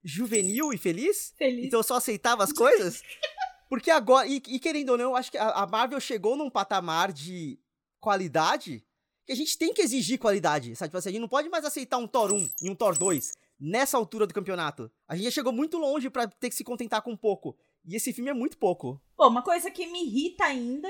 juvenil 0.03 0.73
e 0.73 0.79
feliz. 0.79 1.35
Feliz. 1.37 1.67
Então 1.67 1.81
eu 1.81 1.85
só 1.85 1.97
aceitava 1.97 2.43
as 2.45 2.53
coisas. 2.55 3.03
Porque 3.69 3.91
agora, 3.91 4.27
e, 4.29 4.37
e 4.47 4.59
querendo 4.61 4.91
ou 4.91 4.99
não, 4.99 5.05
eu 5.11 5.17
acho 5.17 5.31
que 5.31 5.39
a, 5.39 5.51
a 5.51 5.67
Marvel 5.67 5.99
chegou 6.01 6.37
num 6.37 6.49
patamar 6.51 7.13
de 7.13 7.59
qualidade 8.01 8.85
que 9.27 9.33
a 9.33 9.37
gente 9.37 9.59
tem 9.59 9.75
que 9.75 9.83
exigir 9.83 10.19
qualidade. 10.19 10.75
Sabe? 10.77 10.91
Tipo 10.91 10.99
assim, 10.99 11.09
a 11.09 11.13
gente 11.13 11.21
não 11.21 11.29
pode 11.29 11.49
mais 11.49 11.65
aceitar 11.65 11.99
um 11.99 12.07
Thor 12.07 12.33
1 12.33 12.51
e 12.63 12.71
um 12.71 12.75
Thor 12.75 12.97
2 12.97 13.33
nessa 13.59 13.97
altura 13.97 14.27
do 14.27 14.35
campeonato. 14.35 14.91
A 15.09 15.15
gente 15.15 15.25
já 15.27 15.31
chegou 15.31 15.53
muito 15.53 15.79
longe 15.79 16.11
pra 16.11 16.27
ter 16.27 16.49
que 16.49 16.57
se 16.57 16.65
contentar 16.65 17.03
com 17.03 17.17
pouco. 17.17 17.57
E 17.85 17.95
esse 17.95 18.13
filme 18.13 18.31
é 18.31 18.35
muito 18.35 18.59
pouco. 18.59 19.01
Bom, 19.17 19.29
uma 19.29 19.43
coisa 19.43 19.71
que 19.71 19.87
me 19.87 20.05
irrita 20.05 20.45
ainda 20.45 20.89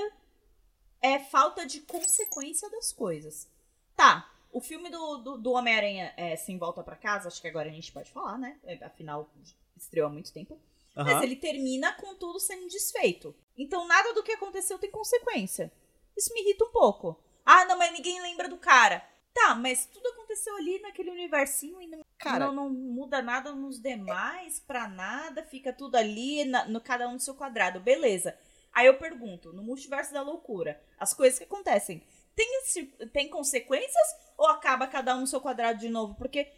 é 1.00 1.18
falta 1.18 1.66
de 1.66 1.80
consequência 1.80 2.70
das 2.70 2.92
coisas. 2.92 3.48
Tá, 3.94 4.30
o 4.50 4.60
filme 4.60 4.88
do, 4.88 5.18
do, 5.18 5.38
do 5.38 5.52
Homem-Aranha 5.52 6.14
é, 6.16 6.34
Sem 6.36 6.58
Volta 6.58 6.82
Pra 6.82 6.96
Casa, 6.96 7.28
acho 7.28 7.40
que 7.40 7.48
agora 7.48 7.68
a 7.68 7.72
gente 7.72 7.92
pode 7.92 8.10
falar, 8.10 8.38
né? 8.38 8.58
É, 8.64 8.82
Afinal, 8.84 9.30
estreou 9.76 10.08
há 10.08 10.10
muito 10.10 10.32
tempo. 10.32 10.58
Mas 10.94 11.22
ele 11.22 11.36
termina 11.36 11.92
com 11.92 12.14
tudo 12.14 12.40
sendo 12.40 12.66
desfeito. 12.68 13.36
Então 13.56 13.86
nada 13.86 14.14
do 14.14 14.22
que 14.22 14.32
aconteceu 14.32 14.78
tem 14.78 14.90
consequência. 14.90 15.70
Isso 16.16 16.32
me 16.32 16.40
irrita 16.40 16.64
um 16.64 16.70
pouco. 16.70 17.22
Ah, 17.44 17.66
não, 17.66 17.76
mas 17.76 17.92
ninguém 17.92 18.20
lembra 18.22 18.48
do 18.48 18.56
cara. 18.56 19.06
Tá, 19.34 19.54
mas 19.54 19.84
tudo 19.84 20.08
aconteceu 20.08 20.25
ali 20.56 20.78
naquele 20.80 21.10
universinho 21.10 21.80
e 21.80 21.86
não, 21.86 22.04
Cara, 22.18 22.46
não, 22.46 22.54
não 22.54 22.70
muda 22.70 23.20
nada 23.22 23.52
nos 23.52 23.80
demais, 23.80 24.58
pra 24.60 24.88
nada, 24.88 25.42
fica 25.44 25.72
tudo 25.72 25.96
ali, 25.96 26.44
na- 26.44 26.66
no 26.66 26.80
cada 26.80 27.08
um 27.08 27.12
no 27.14 27.20
seu 27.20 27.34
quadrado, 27.34 27.78
beleza. 27.80 28.36
Aí 28.72 28.86
eu 28.86 28.98
pergunto, 28.98 29.52
no 29.52 29.62
multiverso 29.62 30.12
da 30.12 30.22
loucura, 30.22 30.80
as 30.98 31.14
coisas 31.14 31.38
que 31.38 31.44
acontecem, 31.44 32.02
tem, 32.34 32.62
esse- 32.62 32.86
tem 33.12 33.28
consequências 33.28 34.06
ou 34.36 34.46
acaba 34.48 34.86
cada 34.86 35.14
um 35.16 35.20
no 35.20 35.26
seu 35.26 35.40
quadrado 35.40 35.78
de 35.78 35.88
novo? 35.88 36.14
Porque, 36.14 36.52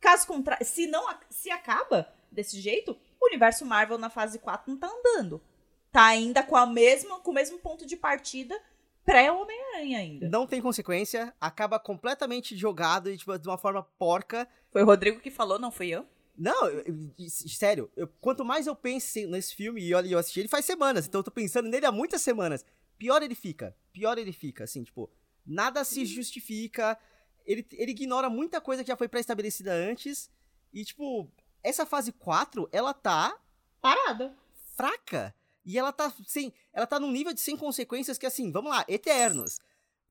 caso 0.00 0.26
contrário, 0.26 0.64
se 0.64 0.86
não 0.86 1.04
se 1.30 1.50
acaba 1.50 2.12
desse 2.30 2.60
jeito, 2.60 2.96
o 3.20 3.26
universo 3.26 3.64
Marvel 3.64 3.98
na 3.98 4.10
fase 4.10 4.38
4 4.38 4.70
não 4.70 4.78
tá 4.78 4.88
andando. 4.88 5.42
Tá 5.90 6.04
ainda 6.06 6.42
com, 6.42 6.54
a 6.56 6.66
mesma, 6.66 7.18
com 7.20 7.30
o 7.30 7.34
mesmo 7.34 7.58
ponto 7.58 7.86
de 7.86 7.96
partida 7.96 8.60
pré-Homem-Aranha 9.06 9.98
ainda. 9.98 10.28
não 10.28 10.46
tem 10.46 10.60
consequência, 10.60 11.32
acaba 11.40 11.78
completamente 11.78 12.56
jogado 12.56 13.10
e, 13.10 13.16
tipo, 13.16 13.38
de 13.38 13.48
uma 13.48 13.56
forma 13.56 13.82
porca. 13.82 14.46
Foi 14.70 14.82
o 14.82 14.86
Rodrigo 14.86 15.20
que 15.20 15.30
falou, 15.30 15.58
não 15.58 15.70
fui 15.70 15.88
eu? 15.88 16.06
Não, 16.36 16.68
eu- 16.68 16.84
eu- 17.18 17.28
sério, 17.30 17.90
eu- 17.96 18.08
quanto 18.20 18.44
mais 18.44 18.66
eu 18.66 18.76
penso 18.76 19.18
nesse 19.28 19.54
filme, 19.54 19.80
e 19.82 19.94
olha, 19.94 20.08
eu 20.08 20.18
assisti 20.18 20.40
ele 20.40 20.48
faz 20.48 20.66
semanas, 20.66 21.06
então 21.06 21.20
eu 21.20 21.24
tô 21.24 21.30
pensando 21.30 21.68
nele 21.68 21.86
há 21.86 21.92
muitas 21.92 22.20
semanas, 22.20 22.62
pior 22.98 23.22
ele 23.22 23.34
fica, 23.34 23.74
pior 23.92 24.18
ele 24.18 24.32
fica, 24.32 24.64
assim, 24.64 24.82
tipo, 24.82 25.08
nada 25.46 25.82
se 25.84 26.04
justifica, 26.04 26.98
ele, 27.46 27.66
ele 27.72 27.92
ignora 27.92 28.28
muita 28.28 28.60
coisa 28.60 28.82
que 28.84 28.88
já 28.88 28.96
foi 28.96 29.08
pré-estabelecida 29.08 29.72
antes, 29.72 30.30
e, 30.74 30.84
tipo, 30.84 31.30
essa 31.62 31.86
fase 31.86 32.12
4, 32.12 32.68
ela 32.70 32.92
tá 32.92 33.38
Parada. 33.80 34.36
fraca, 34.76 35.34
e 35.66 35.76
ela 35.78 35.92
tá 35.92 36.10
sem, 36.26 36.52
ela 36.72 36.86
tá 36.86 36.98
num 37.00 37.10
nível 37.10 37.34
de 37.34 37.40
sem 37.40 37.56
consequências 37.56 38.16
que, 38.16 38.24
assim, 38.24 38.50
vamos 38.52 38.70
lá, 38.70 38.84
Eternos. 38.88 39.58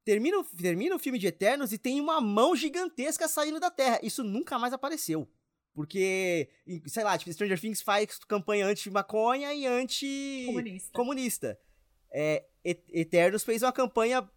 Termina, 0.03 0.37
o- 0.39 0.43
termina 0.43 0.95
o 0.95 0.99
filme 0.99 1.17
de 1.17 1.25
Eternos 1.27 1.73
e 1.73 1.77
tem 1.79 1.99
uma 1.99 2.21
mão 2.21 2.55
gigantesca 2.55 3.27
saindo 3.27 3.59
da 3.59 3.71
Terra. 3.71 3.99
Isso 4.03 4.23
nunca 4.23 4.59
mais 4.59 4.71
apareceu. 4.73 5.27
Porque, 5.73 6.47
sei 6.85 7.03
lá, 7.03 7.17
tipo, 7.17 7.33
Stranger 7.33 7.59
Things 7.59 7.81
faz 7.81 8.17
campanha 8.27 8.67
anti-maconha 8.67 9.53
e 9.53 9.65
anti-comunista. 9.65 10.91
Comunista. 10.93 11.59
É, 12.11 12.45
Eternos 12.63 13.43
fez 13.43 13.61
uma 13.63 13.71
campanha 13.73 14.29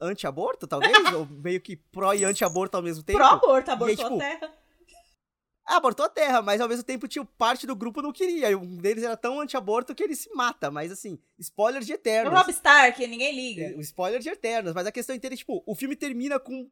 anti-aborto, 0.00 0.66
talvez? 0.66 0.92
ou 1.14 1.26
meio 1.26 1.60
que 1.60 1.76
pró 1.76 2.12
e 2.12 2.24
anti-aborto 2.24 2.76
ao 2.76 2.82
mesmo 2.82 3.02
tempo. 3.02 3.18
Pro-aborto, 3.18 3.70
E 3.70 3.70
aí, 3.70 3.74
abortou 3.76 3.96
tipo, 4.04 4.16
a 4.16 4.18
terra. 4.18 4.54
Abortou 5.64 6.04
a 6.04 6.08
terra, 6.08 6.42
mas 6.42 6.60
ao 6.60 6.68
mesmo 6.68 6.82
tempo 6.82 7.06
tinha 7.06 7.24
parte 7.24 7.66
do 7.66 7.76
grupo 7.76 8.02
não 8.02 8.12
queria. 8.12 8.50
E 8.50 8.54
um 8.54 8.76
deles 8.76 9.04
era 9.04 9.16
tão 9.16 9.40
anti-aborto 9.40 9.94
que 9.94 10.02
ele 10.02 10.16
se 10.16 10.28
mata. 10.34 10.70
Mas 10.70 10.90
assim, 10.90 11.18
spoiler 11.38 11.82
de 11.82 11.92
O 11.92 11.94
Eternos. 11.94 12.32
Rob 12.32 12.50
Stark, 12.50 13.06
ninguém 13.06 13.34
liga. 13.34 13.76
O 13.76 13.80
spoiler 13.80 14.20
de 14.20 14.28
Eternos, 14.28 14.72
mas 14.74 14.86
a 14.86 14.92
questão 14.92 15.14
inteira 15.14 15.34
é, 15.34 15.38
tipo, 15.38 15.62
o 15.64 15.74
filme 15.76 15.94
termina 15.94 16.40
com, 16.40 16.68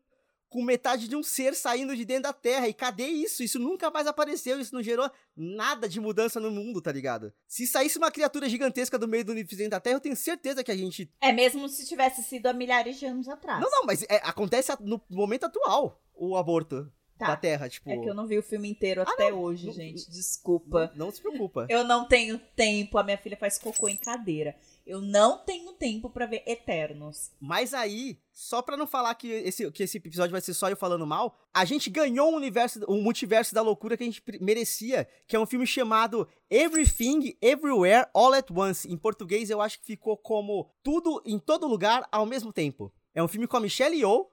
com 0.48 0.64
metade 0.64 1.06
de 1.06 1.14
um 1.14 1.22
ser 1.22 1.54
saindo 1.54 1.94
de 1.96 2.04
dentro 2.04 2.24
da 2.24 2.32
Terra. 2.32 2.66
E 2.66 2.74
cadê 2.74 3.06
isso? 3.06 3.44
Isso 3.44 3.60
nunca 3.60 3.90
mais 3.92 4.08
apareceu, 4.08 4.60
isso 4.60 4.74
não 4.74 4.82
gerou 4.82 5.08
nada 5.36 5.88
de 5.88 6.00
mudança 6.00 6.40
no 6.40 6.50
mundo, 6.50 6.82
tá 6.82 6.90
ligado? 6.90 7.32
Se 7.46 7.68
saísse 7.68 7.96
uma 7.96 8.10
criatura 8.10 8.48
gigantesca 8.48 8.98
do 8.98 9.06
meio 9.06 9.24
do 9.24 9.30
universo 9.30 9.56
dentro 9.56 9.70
da 9.70 9.80
Terra, 9.80 9.96
eu 9.96 10.00
tenho 10.00 10.16
certeza 10.16 10.64
que 10.64 10.72
a 10.72 10.76
gente. 10.76 11.08
É 11.20 11.32
mesmo 11.32 11.68
se 11.68 11.86
tivesse 11.86 12.24
sido 12.24 12.46
há 12.46 12.52
milhares 12.52 12.98
de 12.98 13.06
anos 13.06 13.28
atrás. 13.28 13.60
Não, 13.60 13.70
não, 13.70 13.84
mas 13.86 14.02
é- 14.08 14.20
acontece 14.24 14.72
no 14.80 15.00
momento 15.08 15.44
atual 15.44 16.02
o 16.12 16.36
aborto 16.36 16.92
Tá. 17.20 17.26
da 17.26 17.36
Terra, 17.36 17.68
tipo. 17.68 17.88
É 17.90 17.98
que 17.98 18.08
eu 18.08 18.14
não 18.14 18.26
vi 18.26 18.38
o 18.38 18.42
filme 18.42 18.68
inteiro 18.70 19.02
até 19.02 19.32
hoje, 19.32 19.66
não- 19.66 19.72
gente. 19.74 20.10
Desculpa. 20.10 20.90
Não, 20.96 21.06
não 21.06 21.12
se 21.12 21.20
preocupa. 21.20 21.66
Eu 21.68 21.84
não 21.84 22.08
tenho 22.08 22.38
tempo. 22.56 22.96
A 22.98 23.02
minha 23.04 23.18
filha 23.18 23.36
faz 23.36 23.58
cocô 23.58 23.88
em 23.88 23.96
cadeira. 23.96 24.56
Eu 24.86 25.00
não 25.00 25.44
tenho 25.44 25.72
tempo 25.74 26.08
pra 26.10 26.26
ver 26.26 26.42
Eternos. 26.46 27.30
Mas 27.38 27.74
aí, 27.74 28.18
só 28.32 28.60
pra 28.62 28.76
não 28.76 28.86
falar 28.86 29.14
que 29.14 29.28
esse, 29.28 29.70
que 29.70 29.82
esse 29.82 29.98
episódio 29.98 30.32
vai 30.32 30.40
ser 30.40 30.54
só 30.54 30.68
eu 30.70 30.76
falando 30.76 31.06
mal, 31.06 31.36
a 31.54 31.64
gente 31.64 31.90
ganhou 31.90 32.32
um 32.32 32.36
universo, 32.36 32.80
um 32.88 33.00
multiverso 33.02 33.54
da 33.54 33.62
loucura 33.62 33.96
que 33.96 34.02
a 34.02 34.06
gente 34.06 34.22
merecia, 34.40 35.06
que 35.28 35.36
é 35.36 35.38
um 35.38 35.46
filme 35.46 35.66
chamado 35.66 36.26
Everything, 36.50 37.36
Everywhere, 37.40 38.08
All 38.14 38.32
at 38.32 38.50
Once. 38.50 38.88
Em 38.90 38.96
português, 38.96 39.50
eu 39.50 39.60
acho 39.60 39.78
que 39.80 39.86
ficou 39.86 40.16
como 40.16 40.68
Tudo 40.82 41.22
em 41.24 41.38
Todo 41.38 41.66
Lugar 41.68 42.08
ao 42.10 42.26
mesmo 42.26 42.52
tempo. 42.52 42.92
É 43.14 43.22
um 43.22 43.28
filme 43.28 43.46
com 43.46 43.56
a 43.56 43.60
Michelle 43.60 43.96
Yeoh. 43.96 44.26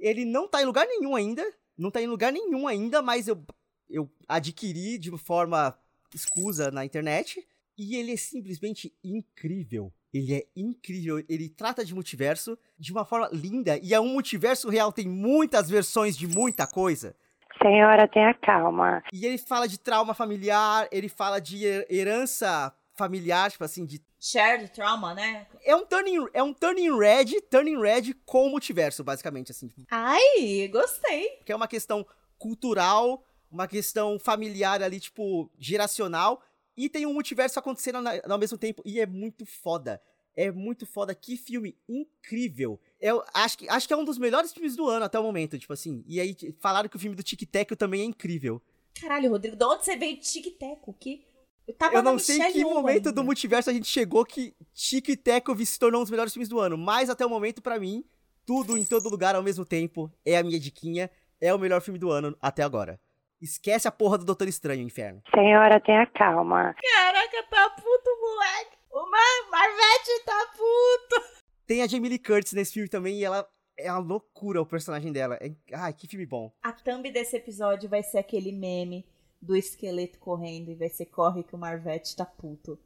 Ele 0.00 0.24
não 0.24 0.48
tá 0.48 0.60
em 0.60 0.64
lugar 0.66 0.86
nenhum 0.86 1.14
ainda. 1.14 1.44
Não 1.76 1.90
tá 1.90 2.00
em 2.02 2.06
lugar 2.06 2.32
nenhum 2.32 2.66
ainda, 2.68 3.00
mas 3.02 3.28
eu, 3.28 3.44
eu 3.88 4.10
adquiri 4.28 4.98
de 4.98 5.10
forma 5.18 5.76
escusa 6.14 6.70
na 6.70 6.84
internet. 6.84 7.46
E 7.76 7.96
ele 7.96 8.12
é 8.12 8.16
simplesmente 8.16 8.92
incrível. 9.02 9.92
Ele 10.12 10.34
é 10.34 10.44
incrível, 10.54 11.24
ele 11.26 11.48
trata 11.48 11.82
de 11.84 11.94
multiverso 11.94 12.58
de 12.78 12.92
uma 12.92 13.02
forma 13.02 13.30
linda 13.32 13.78
e 13.82 13.94
é 13.94 14.00
um 14.00 14.08
multiverso 14.08 14.68
real, 14.68 14.92
tem 14.92 15.08
muitas 15.08 15.70
versões 15.70 16.14
de 16.18 16.28
muita 16.28 16.66
coisa. 16.66 17.16
Senhora, 17.62 18.06
tenha 18.06 18.34
calma. 18.34 19.02
E 19.10 19.24
ele 19.24 19.38
fala 19.38 19.66
de 19.66 19.78
trauma 19.78 20.12
familiar, 20.12 20.86
ele 20.92 21.08
fala 21.08 21.40
de 21.40 21.64
her- 21.64 21.86
herança 21.88 22.74
familiar, 22.94 23.50
tipo 23.50 23.64
assim, 23.64 23.84
de 23.86 24.02
Shared 24.20 24.68
trauma, 24.72 25.14
né? 25.14 25.46
é 25.64 25.74
um 25.74 25.84
turning 25.84 26.26
é 26.32 26.42
um 26.42 26.52
turning 26.54 26.96
red, 26.96 27.40
turning 27.50 27.80
red 27.80 28.14
com 28.24 28.46
o 28.46 28.50
multiverso, 28.50 29.02
basicamente 29.02 29.50
assim, 29.50 29.68
tipo, 29.68 29.82
Ai, 29.90 30.68
gostei. 30.70 31.38
que 31.44 31.52
é 31.52 31.56
uma 31.56 31.66
questão 31.68 32.06
cultural, 32.38 33.24
uma 33.50 33.66
questão 33.66 34.18
familiar 34.18 34.82
ali, 34.82 35.00
tipo, 35.00 35.50
geracional, 35.58 36.42
e 36.76 36.88
tem 36.88 37.06
um 37.06 37.12
multiverso 37.14 37.58
acontecendo 37.58 38.00
na- 38.00 38.20
ao 38.28 38.38
mesmo 38.38 38.58
tempo, 38.58 38.82
e 38.84 39.00
é 39.00 39.06
muito 39.06 39.44
foda. 39.46 40.00
É 40.34 40.50
muito 40.50 40.86
foda, 40.86 41.14
que 41.14 41.36
filme 41.36 41.76
incrível. 41.86 42.80
Eu 42.98 43.22
acho 43.34 43.58
que, 43.58 43.68
acho 43.68 43.86
que 43.86 43.92
é 43.92 43.96
um 43.96 44.04
dos 44.04 44.16
melhores 44.16 44.52
filmes 44.52 44.74
do 44.74 44.88
ano 44.88 45.04
até 45.04 45.18
o 45.18 45.22
momento, 45.22 45.58
tipo 45.58 45.72
assim. 45.74 46.02
E 46.06 46.18
aí 46.20 46.34
falaram 46.58 46.88
que 46.88 46.96
o 46.96 46.98
filme 46.98 47.14
do 47.14 47.22
Tic 47.22 47.42
Tac 47.50 47.76
também 47.76 48.00
é 48.00 48.04
incrível. 48.04 48.62
Caralho, 48.98 49.30
Rodrigo, 49.30 49.56
de 49.56 49.64
onde 49.64 49.84
você 49.84 49.94
veio 49.96 50.16
de 50.18 50.22
tic-teco? 50.22 50.94
Que... 50.98 51.22
Eu 51.66 51.74
tava 51.74 51.94
Eu 51.96 52.02
não 52.02 52.18
sei 52.18 52.38
em 52.40 52.52
que 52.52 52.64
momento 52.64 53.08
ainda. 53.08 53.12
do 53.12 53.24
multiverso 53.24 53.70
a 53.70 53.72
gente 53.72 53.86
chegou 53.86 54.24
que 54.24 54.54
Tic 54.74 55.06
Tac 55.22 55.46
se 55.64 55.78
tornou 55.78 56.00
um 56.00 56.04
dos 56.04 56.10
melhores 56.10 56.32
filmes 56.32 56.48
do 56.48 56.58
ano, 56.58 56.76
mas 56.76 57.08
até 57.08 57.24
o 57.24 57.30
momento, 57.30 57.62
pra 57.62 57.78
mim, 57.78 58.04
tudo 58.44 58.76
em 58.76 58.84
todo 58.84 59.08
lugar 59.08 59.34
ao 59.36 59.42
mesmo 59.42 59.64
tempo 59.64 60.10
é 60.26 60.36
a 60.36 60.42
minha 60.42 60.58
diquinha, 60.58 61.10
é 61.40 61.54
o 61.54 61.58
melhor 61.58 61.80
filme 61.80 61.98
do 61.98 62.10
ano 62.10 62.36
até 62.40 62.62
agora. 62.62 62.98
Esquece 63.40 63.88
a 63.88 63.92
porra 63.92 64.18
do 64.18 64.24
Doutor 64.24 64.46
Estranho, 64.48 64.82
inferno. 64.82 65.20
Senhora, 65.34 65.80
tenha 65.80 66.06
calma. 66.06 66.74
Caraca, 66.80 67.42
tá 67.50 67.70
puto, 67.70 68.10
moleque. 68.20 68.76
O 68.90 69.10
Mar 69.10 69.50
Marvete 69.50 70.24
tá 70.24 70.46
puto. 70.52 71.42
Tem 71.66 71.82
a 71.82 71.86
Jamie 71.88 72.08
Lee 72.10 72.18
Curtis 72.18 72.52
nesse 72.52 72.74
filme 72.74 72.88
também 72.88 73.18
e 73.18 73.24
ela 73.24 73.48
é 73.76 73.90
uma 73.90 73.98
loucura 74.00 74.60
o 74.60 74.66
personagem 74.66 75.12
dela. 75.12 75.38
É- 75.40 75.50
Ai, 75.72 75.92
que 75.92 76.06
filme 76.06 76.26
bom. 76.26 76.52
A 76.62 76.72
thumb 76.72 77.10
desse 77.10 77.36
episódio 77.36 77.88
vai 77.88 78.02
ser 78.02 78.18
aquele 78.18 78.52
meme 78.52 79.04
do 79.42 79.56
esqueleto 79.56 80.20
correndo 80.20 80.70
e 80.70 80.74
vai 80.76 80.88
ser 80.88 81.06
corre 81.06 81.42
que 81.42 81.54
o 81.54 81.58
Marvete 81.58 82.14
tá 82.14 82.24
puto. 82.24 82.78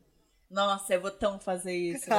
Nossa, 0.51 0.95
eu 0.95 1.03
vou 1.03 1.11
tão 1.11 1.39
fazer 1.39 1.75
isso. 1.77 2.07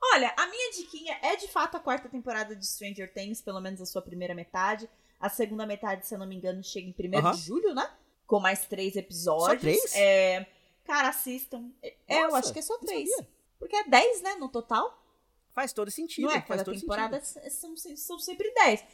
Olha, 0.00 0.32
a 0.36 0.46
minha 0.46 0.72
diquinha 0.72 1.18
é 1.20 1.34
de 1.36 1.48
fato 1.48 1.76
a 1.76 1.80
quarta 1.80 2.08
temporada 2.08 2.54
de 2.54 2.64
Stranger 2.64 3.12
Things, 3.12 3.40
pelo 3.40 3.60
menos 3.60 3.80
a 3.80 3.86
sua 3.86 4.00
primeira 4.00 4.34
metade. 4.34 4.88
A 5.18 5.28
segunda 5.28 5.66
metade, 5.66 6.06
se 6.06 6.14
eu 6.14 6.18
não 6.18 6.26
me 6.26 6.36
engano, 6.36 6.62
chega 6.62 6.86
em 6.88 6.94
1 6.96 7.18
Aham. 7.18 7.32
de 7.32 7.40
julho, 7.40 7.74
né? 7.74 7.90
Com 8.24 8.38
mais 8.38 8.66
três 8.66 8.94
episódios. 8.94 9.48
Só 9.54 9.58
três? 9.58 9.96
É, 9.96 10.46
cara, 10.84 11.08
assistam. 11.08 11.72
É, 11.82 12.22
eu 12.24 12.36
acho 12.36 12.52
que 12.52 12.60
é 12.60 12.62
só 12.62 12.78
três. 12.78 13.10
Porque 13.58 13.74
é 13.74 13.84
10, 13.84 14.22
né, 14.22 14.34
no 14.36 14.48
total. 14.48 15.02
Faz 15.50 15.72
todo 15.72 15.90
sentido. 15.90 16.26
Não 16.26 16.32
é? 16.32 16.40
Cada 16.40 16.64
temporada 16.64 17.20
são, 17.20 17.76
são 17.76 18.18
sempre 18.18 18.52
10. 18.54 18.84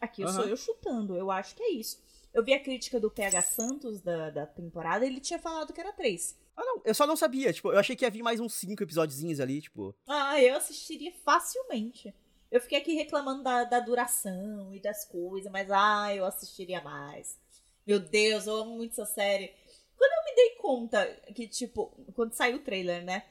Aqui- 0.00 0.22
eu 0.22 0.28
sou 0.28 0.44
eu 0.44 0.56
chutando, 0.56 1.16
eu 1.16 1.30
acho 1.30 1.54
que 1.54 1.62
é 1.62 1.70
isso. 1.72 2.02
Eu 2.32 2.44
vi 2.44 2.52
a 2.54 2.62
crítica 2.62 3.00
do 3.00 3.10
PH 3.10 3.42
Santos 3.42 4.00
da, 4.00 4.30
da 4.30 4.46
temporada, 4.46 5.04
ele 5.04 5.20
tinha 5.20 5.38
falado 5.38 5.72
que 5.72 5.80
era 5.80 5.92
3. 5.92 6.38
Ah, 6.56 6.64
não, 6.64 6.82
eu 6.84 6.94
só 6.94 7.06
não 7.06 7.16
sabia. 7.16 7.52
Tipo, 7.52 7.72
eu 7.72 7.78
achei 7.78 7.96
que 7.96 8.04
ia 8.04 8.10
vir 8.10 8.22
mais 8.22 8.38
uns 8.38 8.54
cinco 8.54 8.82
episódiozinhos 8.82 9.40
ali, 9.40 9.60
tipo. 9.62 9.94
Ah, 10.06 10.40
eu 10.40 10.56
assistiria 10.56 11.12
facilmente. 11.24 12.14
Eu 12.50 12.60
fiquei 12.60 12.78
aqui 12.78 12.94
reclamando 12.94 13.42
da, 13.44 13.64
da 13.64 13.80
duração 13.80 14.74
e 14.74 14.80
das 14.80 15.04
coisas, 15.04 15.50
mas 15.50 15.70
ah, 15.70 16.14
eu 16.14 16.24
assistiria 16.24 16.80
mais. 16.82 17.38
Meu 17.86 17.98
Deus, 17.98 18.46
eu 18.46 18.56
amo 18.56 18.76
muito 18.76 18.92
essa 18.92 19.06
série. 19.06 19.54
Quando 19.96 20.12
eu 20.12 20.24
me 20.24 20.34
dei 20.36 20.50
conta 20.56 21.06
que, 21.34 21.46
tipo, 21.48 21.86
quando 22.14 22.32
saiu 22.34 22.56
o 22.56 22.62
trailer, 22.62 23.04
né? 23.04 23.24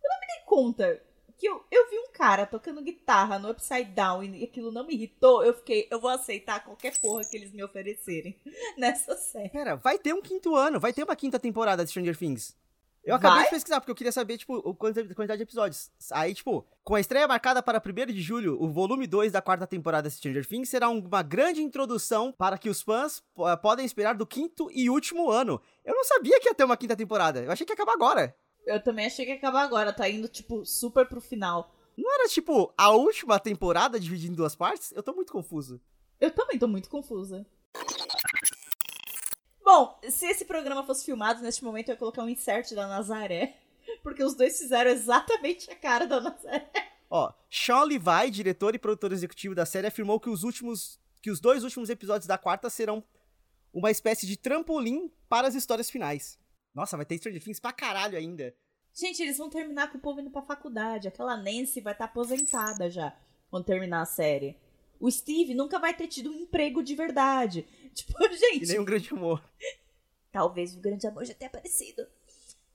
Quando 0.00 0.12
eu 0.12 0.20
me 0.20 0.26
dei 0.34 0.44
conta 0.46 1.02
que 1.38 1.46
eu, 1.46 1.64
eu 1.70 1.90
vi 1.90 1.98
um 1.98 2.08
cara 2.12 2.46
tocando 2.46 2.80
guitarra 2.82 3.38
no 3.38 3.50
Upside 3.50 3.90
Down 3.92 4.22
e 4.24 4.44
aquilo 4.44 4.72
não 4.72 4.86
me 4.86 4.94
irritou, 4.94 5.44
eu 5.44 5.52
fiquei, 5.54 5.86
eu 5.90 6.00
vou 6.00 6.10
aceitar 6.10 6.64
qualquer 6.64 6.96
porra 6.98 7.22
que 7.24 7.36
eles 7.36 7.52
me 7.52 7.62
oferecerem 7.62 8.34
nessa 8.78 9.16
série. 9.16 9.50
Pera, 9.50 9.76
vai 9.76 9.98
ter 9.98 10.14
um 10.14 10.22
quinto 10.22 10.54
ano, 10.56 10.80
vai 10.80 10.92
ter 10.92 11.02
uma 11.04 11.16
quinta 11.16 11.38
temporada 11.38 11.84
de 11.84 11.90
Stranger 11.90 12.16
Things. 12.16 12.56
Eu 13.04 13.14
acabei 13.14 13.36
Vai? 13.36 13.44
de 13.44 13.50
pesquisar, 13.50 13.78
porque 13.80 13.92
eu 13.92 13.94
queria 13.94 14.10
saber, 14.10 14.36
tipo, 14.36 14.56
a 14.68 14.74
quantidade 14.74 15.36
de 15.36 15.44
episódios. 15.44 15.92
Aí, 16.10 16.34
tipo, 16.34 16.66
com 16.82 16.96
a 16.96 17.00
estreia 17.00 17.28
marcada 17.28 17.62
para 17.62 17.80
1 17.80 18.06
de 18.12 18.20
julho, 18.20 18.60
o 18.60 18.68
volume 18.68 19.06
2 19.06 19.30
da 19.30 19.40
quarta 19.40 19.64
temporada 19.64 20.08
de 20.08 20.16
Stranger 20.16 20.44
Things 20.44 20.68
será 20.68 20.88
um- 20.88 20.98
uma 20.98 21.22
grande 21.22 21.62
introdução 21.62 22.32
para 22.32 22.58
que 22.58 22.68
os 22.68 22.82
fãs 22.82 23.22
po- 23.32 23.44
podem 23.58 23.86
esperar 23.86 24.16
do 24.16 24.26
quinto 24.26 24.68
e 24.72 24.90
último 24.90 25.30
ano. 25.30 25.62
Eu 25.84 25.94
não 25.94 26.02
sabia 26.02 26.40
que 26.40 26.48
ia 26.48 26.54
ter 26.54 26.64
uma 26.64 26.76
quinta 26.76 26.96
temporada. 26.96 27.40
Eu 27.44 27.52
achei 27.52 27.64
que 27.64 27.70
ia 27.70 27.74
acabar 27.74 27.92
agora. 27.92 28.34
Eu 28.66 28.82
também 28.82 29.06
achei 29.06 29.24
que 29.24 29.30
ia 29.30 29.36
acabar 29.36 29.62
agora, 29.62 29.92
tá 29.92 30.08
indo, 30.08 30.26
tipo, 30.26 30.66
super 30.66 31.06
pro 31.06 31.20
final. 31.20 31.72
Não 31.96 32.12
era, 32.12 32.28
tipo, 32.28 32.74
a 32.76 32.90
última 32.90 33.38
temporada 33.38 33.98
dividida 33.98 34.32
em 34.32 34.36
duas 34.36 34.56
partes? 34.56 34.92
Eu 34.92 35.02
tô 35.02 35.14
muito 35.14 35.32
confuso. 35.32 35.80
Eu 36.20 36.30
também 36.32 36.58
tô 36.58 36.66
muito 36.66 36.90
confusa. 36.90 37.46
Bom, 39.62 39.98
se 40.08 40.26
esse 40.26 40.44
programa 40.44 40.84
fosse 40.84 41.04
filmado, 41.04 41.42
neste 41.42 41.64
momento 41.64 41.88
eu 41.88 41.94
ia 41.94 41.98
colocar 41.98 42.22
um 42.22 42.28
insert 42.28 42.72
da 42.74 42.86
Nazaré. 42.86 43.56
Porque 44.02 44.22
os 44.22 44.34
dois 44.34 44.58
fizeram 44.58 44.90
exatamente 44.90 45.70
a 45.70 45.76
cara 45.76 46.06
da 46.06 46.20
Nazaré. 46.20 46.70
Ó, 47.08 47.32
Sean 47.48 47.84
Levi, 47.84 48.30
diretor 48.30 48.74
e 48.74 48.78
produtor 48.78 49.12
executivo 49.12 49.54
da 49.54 49.64
série, 49.64 49.86
afirmou 49.86 50.18
que 50.18 50.28
os 50.28 50.42
últimos. 50.42 51.00
que 51.22 51.30
os 51.30 51.40
dois 51.40 51.62
últimos 51.62 51.88
episódios 51.88 52.26
da 52.26 52.36
quarta 52.36 52.68
serão 52.68 53.02
uma 53.72 53.90
espécie 53.90 54.26
de 54.26 54.36
trampolim 54.36 55.10
para 55.28 55.46
as 55.46 55.54
histórias 55.54 55.88
finais. 55.88 56.38
Nossa, 56.76 56.94
vai 56.94 57.06
ter 57.06 57.16
Stranger 57.16 57.42
Things 57.42 57.58
pra 57.58 57.72
caralho 57.72 58.18
ainda. 58.18 58.54
Gente, 58.92 59.22
eles 59.22 59.38
vão 59.38 59.48
terminar 59.48 59.90
com 59.90 59.96
o 59.96 60.00
povo 60.00 60.20
indo 60.20 60.30
pra 60.30 60.42
faculdade. 60.42 61.08
Aquela 61.08 61.34
Nancy 61.34 61.80
vai 61.80 61.94
estar 61.94 62.04
aposentada 62.04 62.90
já 62.90 63.16
quando 63.50 63.64
terminar 63.64 64.02
a 64.02 64.06
série. 64.06 64.58
O 65.00 65.10
Steve 65.10 65.54
nunca 65.54 65.78
vai 65.78 65.94
ter 65.94 66.06
tido 66.06 66.30
um 66.30 66.34
emprego 66.34 66.82
de 66.82 66.94
verdade. 66.94 67.66
Tipo, 67.96 68.12
E 68.26 68.36
gente, 68.36 68.66
nem 68.66 68.78
um 68.78 68.84
grande 68.84 69.10
amor. 69.10 69.42
talvez 70.30 70.76
o 70.76 70.80
grande 70.80 71.06
amor 71.06 71.24
já 71.24 71.32
tenha 71.32 71.48
aparecido. 71.48 72.06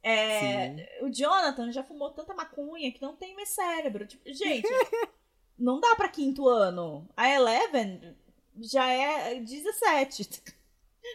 É, 0.02 0.98
o 1.04 1.10
Jonathan 1.10 1.72
já 1.72 1.84
fumou 1.84 2.10
tanta 2.10 2.34
maconha 2.34 2.92
que 2.92 3.02
não 3.04 3.16
tem 3.16 3.36
mais 3.36 3.50
cérebro. 3.50 4.08
Tipo, 4.08 4.24
gente, 4.34 4.68
não 5.60 5.80
dá 5.80 5.96
pra 5.96 6.10
quinto 6.10 6.48
ano. 6.48 7.08
A 7.16 7.30
Eleven 7.30 8.16
já 8.58 8.88
é 8.92 9.40
17. 9.40 10.42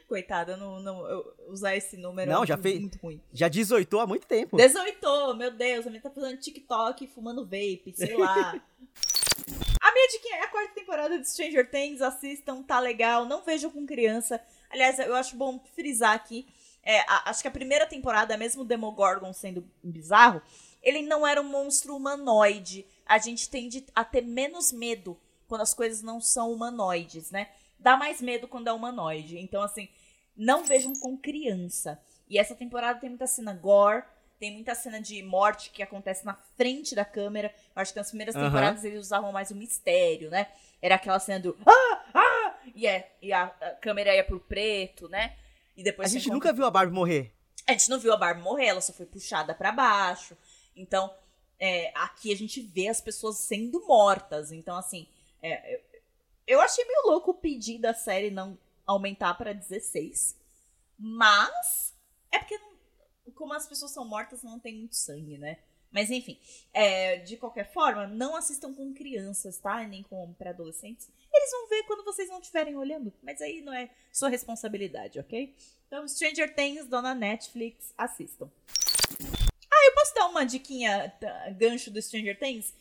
Coitada, 0.09 0.57
não, 0.57 0.81
não, 0.81 1.25
usar 1.49 1.77
esse 1.77 1.97
número 1.97 2.31
Não, 2.31 2.43
é 2.43 2.47
já 2.47 2.55
muito, 2.57 2.63
fez- 2.63 2.81
muito 2.81 2.99
ruim. 2.99 3.21
Já 3.33 3.49
18 3.49 3.99
há 4.01 4.07
muito 4.07 4.27
tempo. 4.27 4.57
18, 4.57 5.35
meu 5.35 5.51
Deus, 5.51 5.87
a 5.87 5.91
minha 5.91 6.03
tá 6.03 6.11
fazendo 6.11 6.39
TikTok, 6.39 7.07
fumando 7.09 7.45
vape, 7.45 7.93
sei 7.95 8.17
lá. 8.17 8.51
a 9.81 9.93
minha 9.93 10.09
dica 10.09 10.29
é 10.37 10.43
a 10.43 10.49
quarta 10.49 10.75
temporada 10.75 11.19
de 11.19 11.29
Stranger 11.29 11.71
Things, 11.71 12.03
assistam, 12.03 12.63
tá 12.63 12.81
legal, 12.81 13.25
não 13.25 13.43
vejam 13.43 13.71
com 13.71 13.87
criança. 13.87 14.41
Aliás, 14.71 14.99
eu 14.99 15.15
acho 15.15 15.37
bom 15.37 15.61
frisar 15.75 16.15
aqui, 16.15 16.47
é, 16.83 17.01
a- 17.01 17.31
acho 17.31 17.43
que 17.43 17.49
a 17.49 17.53
primeira 17.53 17.87
temporada, 17.87 18.37
mesmo 18.37 18.63
o 18.63 18.65
Demogorgon 18.65 19.33
sendo 19.33 19.65
bizarro, 19.83 20.41
ele 20.83 21.03
não 21.03 21.27
era 21.27 21.41
um 21.41 21.45
monstro 21.49 21.97
humanoide. 21.97 22.87
A 23.05 23.19
gente 23.19 23.49
tende 23.51 23.85
a 23.95 24.05
ter 24.05 24.23
menos 24.23 24.73
medo 24.73 25.19
quando 25.49 25.61
as 25.63 25.75
coisas 25.75 26.03
não 26.03 26.21
são 26.21 26.53
humanoides, 26.53 27.31
né? 27.31 27.49
Dá 27.79 27.97
mais 27.97 28.21
medo 28.21 28.49
quando 28.49 28.69
é 28.69 28.73
humanoide. 28.73 29.39
Então, 29.39 29.63
assim, 29.63 29.89
não 30.37 30.65
vejam 30.65 30.93
com 30.95 31.17
criança. 31.17 32.01
E 32.29 32.39
essa 32.39 32.55
temporada 32.55 32.99
tem 33.01 33.09
muita 33.11 33.27
cena 33.27 33.53
gore, 33.55 34.03
tem 34.39 34.53
muita 34.53 34.75
cena 34.75 35.01
de 35.01 35.23
morte 35.23 35.71
que 35.71 35.83
acontece 35.83 36.25
na 36.27 36.35
frente 36.57 36.95
da 36.95 37.05
câmera. 37.05 37.55
Eu 37.75 37.83
acho 37.83 37.93
que 37.93 37.99
nas 37.99 38.09
primeiras 38.09 38.35
Aham. 38.35 38.47
temporadas 38.47 38.85
eles 38.85 39.01
usavam 39.01 39.33
mais 39.33 39.51
o 39.51 39.55
mistério, 39.55 40.29
né? 40.31 40.49
Era 40.83 40.97
aquela 40.97 41.19
cena 41.19 41.41
do 41.41 41.57
ah, 41.67 42.05
ah, 42.15 42.59
e, 42.75 42.87
é, 42.87 43.15
e 43.23 43.33
a, 43.33 43.45
a 43.45 43.71
câmera 43.77 44.15
ia 44.15 44.25
pro 44.25 44.41
preto, 44.41 45.09
né? 45.09 45.37
E 45.77 45.83
depois 45.83 46.09
A 46.09 46.13
gente 46.13 46.23
encontra- 46.29 46.35
nunca 46.51 46.53
viu 46.57 46.67
a 46.67 46.71
Barbie 46.71 46.93
morrer. 46.95 47.33
a 47.67 47.73
gente 47.73 47.89
não 47.89 47.99
viu 47.99 48.13
a 48.13 48.17
Barbie 48.17 48.43
morrer, 48.43 48.67
ela 48.67 48.81
só 48.81 48.93
foi 48.93 49.07
puxada 49.07 49.55
pra 49.55 49.73
baixo. 49.73 50.37
Então, 50.75 51.13
é, 51.59 51.91
aqui 51.95 52.31
a 52.33 52.37
gente 52.37 52.61
vê 52.61 52.89
as 52.89 53.01
pessoas 53.01 53.39
sendo 53.39 53.87
mortas. 53.87 54.53
Então, 54.53 54.77
assim, 54.77 55.07
é, 55.43 55.81
eu, 56.47 56.61
achei 56.61 56.85
meio 56.85 57.03
louco 57.07 57.33
o 57.33 57.35
pedir 57.35 57.79
da 57.79 57.93
série 57.93 58.31
não 58.31 58.59
aumentar 58.87 59.35
pra 59.35 59.53
16. 59.53 60.39
Mas, 60.99 61.95
é 62.33 62.39
porque, 62.39 62.59
como 63.35 63.53
as 63.53 63.67
pessoas 63.67 63.91
são 63.91 64.05
mortas, 64.07 64.43
não 64.43 64.59
tem 64.59 64.77
muito 64.77 64.97
sangue, 64.97 65.37
né? 65.39 65.59
Mas, 65.91 66.11
enfim, 66.11 66.39
é, 66.73 67.17
de 67.19 67.37
qualquer 67.37 67.73
forma, 67.73 68.07
não 68.07 68.37
assistam 68.37 68.73
com 68.75 68.93
crianças, 68.93 69.59
tá? 69.59 69.83
Nem 69.85 70.03
com 70.03 70.33
pré-adolescentes. 70.35 71.09
Eles 71.33 71.51
vão 71.51 71.69
ver 71.69 71.83
quando 71.85 72.05
vocês 72.05 72.29
não 72.29 72.41
estiverem 72.41 72.77
olhando. 72.77 73.13
Mas 73.23 73.41
aí 73.41 73.63
não 73.63 73.73
é 73.73 73.91
sua 74.13 74.29
responsabilidade, 74.29 75.19
ok? 75.19 75.55
Então, 75.87 76.07
Stranger 76.07 76.55
Things, 76.55 76.87
dona 76.87 77.15
Netflix, 77.15 77.95
assistam. 77.97 78.51
Ah, 79.71 79.87
eu 79.87 79.95
posso 79.95 80.15
dar 80.15 80.27
uma 80.27 80.45
diquinha, 80.45 81.13
gancho 81.57 81.91
do 81.91 82.01
Stranger 82.03 82.39
Things? 82.39 82.75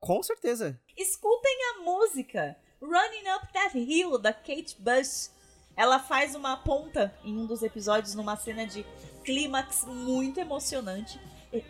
Com 0.00 0.22
certeza. 0.22 0.80
Escutem 0.96 1.58
a 1.74 1.82
música 1.82 2.56
Running 2.80 3.28
Up 3.36 3.52
That 3.52 3.76
Hill, 3.78 4.18
da 4.18 4.32
Kate 4.32 4.76
Bush. 4.78 5.30
Ela 5.76 5.98
faz 5.98 6.34
uma 6.34 6.56
ponta 6.56 7.14
em 7.24 7.36
um 7.36 7.46
dos 7.46 7.62
episódios 7.62 8.14
numa 8.14 8.36
cena 8.36 8.66
de 8.66 8.84
clímax 9.24 9.84
muito 9.86 10.40
emocionante. 10.40 11.20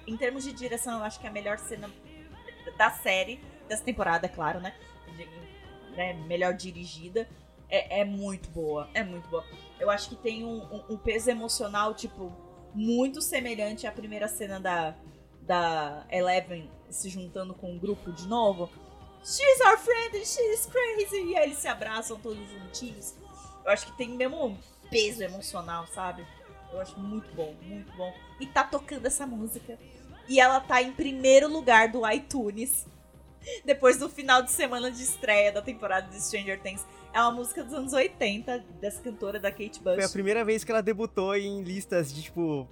em 0.06 0.16
termos 0.16 0.42
de 0.42 0.52
direção, 0.52 0.98
eu 0.98 1.04
acho 1.04 1.20
que 1.20 1.26
é 1.26 1.30
a 1.30 1.32
melhor 1.32 1.56
cena 1.58 1.88
da 2.76 2.90
série, 2.90 3.40
dessa 3.68 3.84
temporada, 3.84 4.26
é 4.26 4.28
claro, 4.28 4.60
né? 4.60 4.74
De- 5.16 5.94
né, 5.96 6.14
melhor 6.26 6.52
dirigida. 6.54 7.28
É, 7.70 8.00
é 8.00 8.04
muito 8.04 8.48
boa, 8.50 8.88
é 8.94 9.04
muito 9.04 9.28
boa. 9.28 9.44
Eu 9.78 9.88
acho 9.90 10.08
que 10.08 10.16
tem 10.16 10.42
um, 10.44 10.62
um- 10.74 10.94
um 10.94 10.96
peso 10.96 11.30
emocional, 11.30 11.94
tipo, 11.94 12.32
muito 12.74 13.20
semelhante 13.22 13.86
à 13.86 13.92
primeira 13.92 14.26
cena 14.26 14.58
da, 14.58 14.94
da 15.42 16.04
Eleven 16.10 16.68
se 16.90 17.08
juntando 17.08 17.54
com 17.54 17.76
o 17.76 17.78
grupo 17.78 18.10
de 18.12 18.26
novo. 18.26 18.68
She's 19.24 19.60
our 19.66 19.78
friend 19.78 20.16
and 20.16 20.24
she's 20.24 20.66
crazy! 20.66 21.32
E 21.32 21.36
aí 21.36 21.44
eles 21.44 21.58
se 21.58 21.68
abraçam 21.68 22.18
todos 22.18 22.48
juntinhos. 22.50 23.14
Eu 23.64 23.70
acho 23.70 23.86
que 23.86 23.96
tem 23.96 24.08
mesmo 24.08 24.58
peso 24.90 25.22
emocional, 25.22 25.86
sabe? 25.88 26.26
Eu 26.72 26.80
acho 26.80 26.98
muito 26.98 27.34
bom, 27.34 27.54
muito 27.62 27.94
bom. 27.96 28.12
E 28.40 28.46
tá 28.46 28.64
tocando 28.64 29.06
essa 29.06 29.26
música. 29.26 29.78
E 30.28 30.40
ela 30.40 30.60
tá 30.60 30.82
em 30.82 30.92
primeiro 30.92 31.48
lugar 31.48 31.88
do 31.88 32.08
iTunes. 32.10 32.86
Depois 33.64 33.98
do 33.98 34.08
final 34.08 34.42
de 34.42 34.50
semana 34.50 34.90
de 34.90 35.02
estreia 35.02 35.52
da 35.52 35.62
temporada 35.62 36.08
de 36.08 36.22
Stranger 36.22 36.60
Things. 36.60 36.84
É 37.12 37.20
uma 37.22 37.32
música 37.32 37.64
dos 37.64 37.72
anos 37.72 37.92
80, 37.92 38.58
dessa 38.80 39.00
cantora 39.02 39.40
da 39.40 39.50
Kate 39.50 39.80
Bush. 39.80 39.94
Foi 39.94 40.04
a 40.04 40.08
primeira 40.08 40.44
vez 40.44 40.62
que 40.62 40.70
ela 40.70 40.82
debutou 40.82 41.34
em 41.34 41.62
listas 41.62 42.12
de, 42.12 42.22
tipo, 42.22 42.68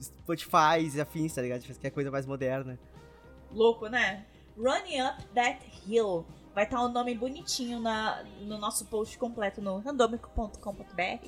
Spotify 0.00 0.78
e 0.94 1.00
afins, 1.00 1.34
tá 1.34 1.40
ligado? 1.40 1.62
Tipo, 1.62 1.78
que 1.78 1.86
é 1.86 1.90
coisa 1.90 2.10
mais 2.10 2.26
moderna. 2.26 2.78
Louco, 3.50 3.88
né? 3.88 4.26
Running 4.58 5.00
Up 5.00 5.24
That 5.34 5.60
Hill. 5.86 6.26
Vai 6.54 6.64
estar 6.64 6.84
um 6.84 6.88
nome 6.88 7.14
bonitinho 7.14 7.78
na, 7.80 8.22
no 8.40 8.58
nosso 8.58 8.84
post 8.86 9.16
completo 9.16 9.62
no 9.62 9.78
randomico.com.br. 9.78 11.26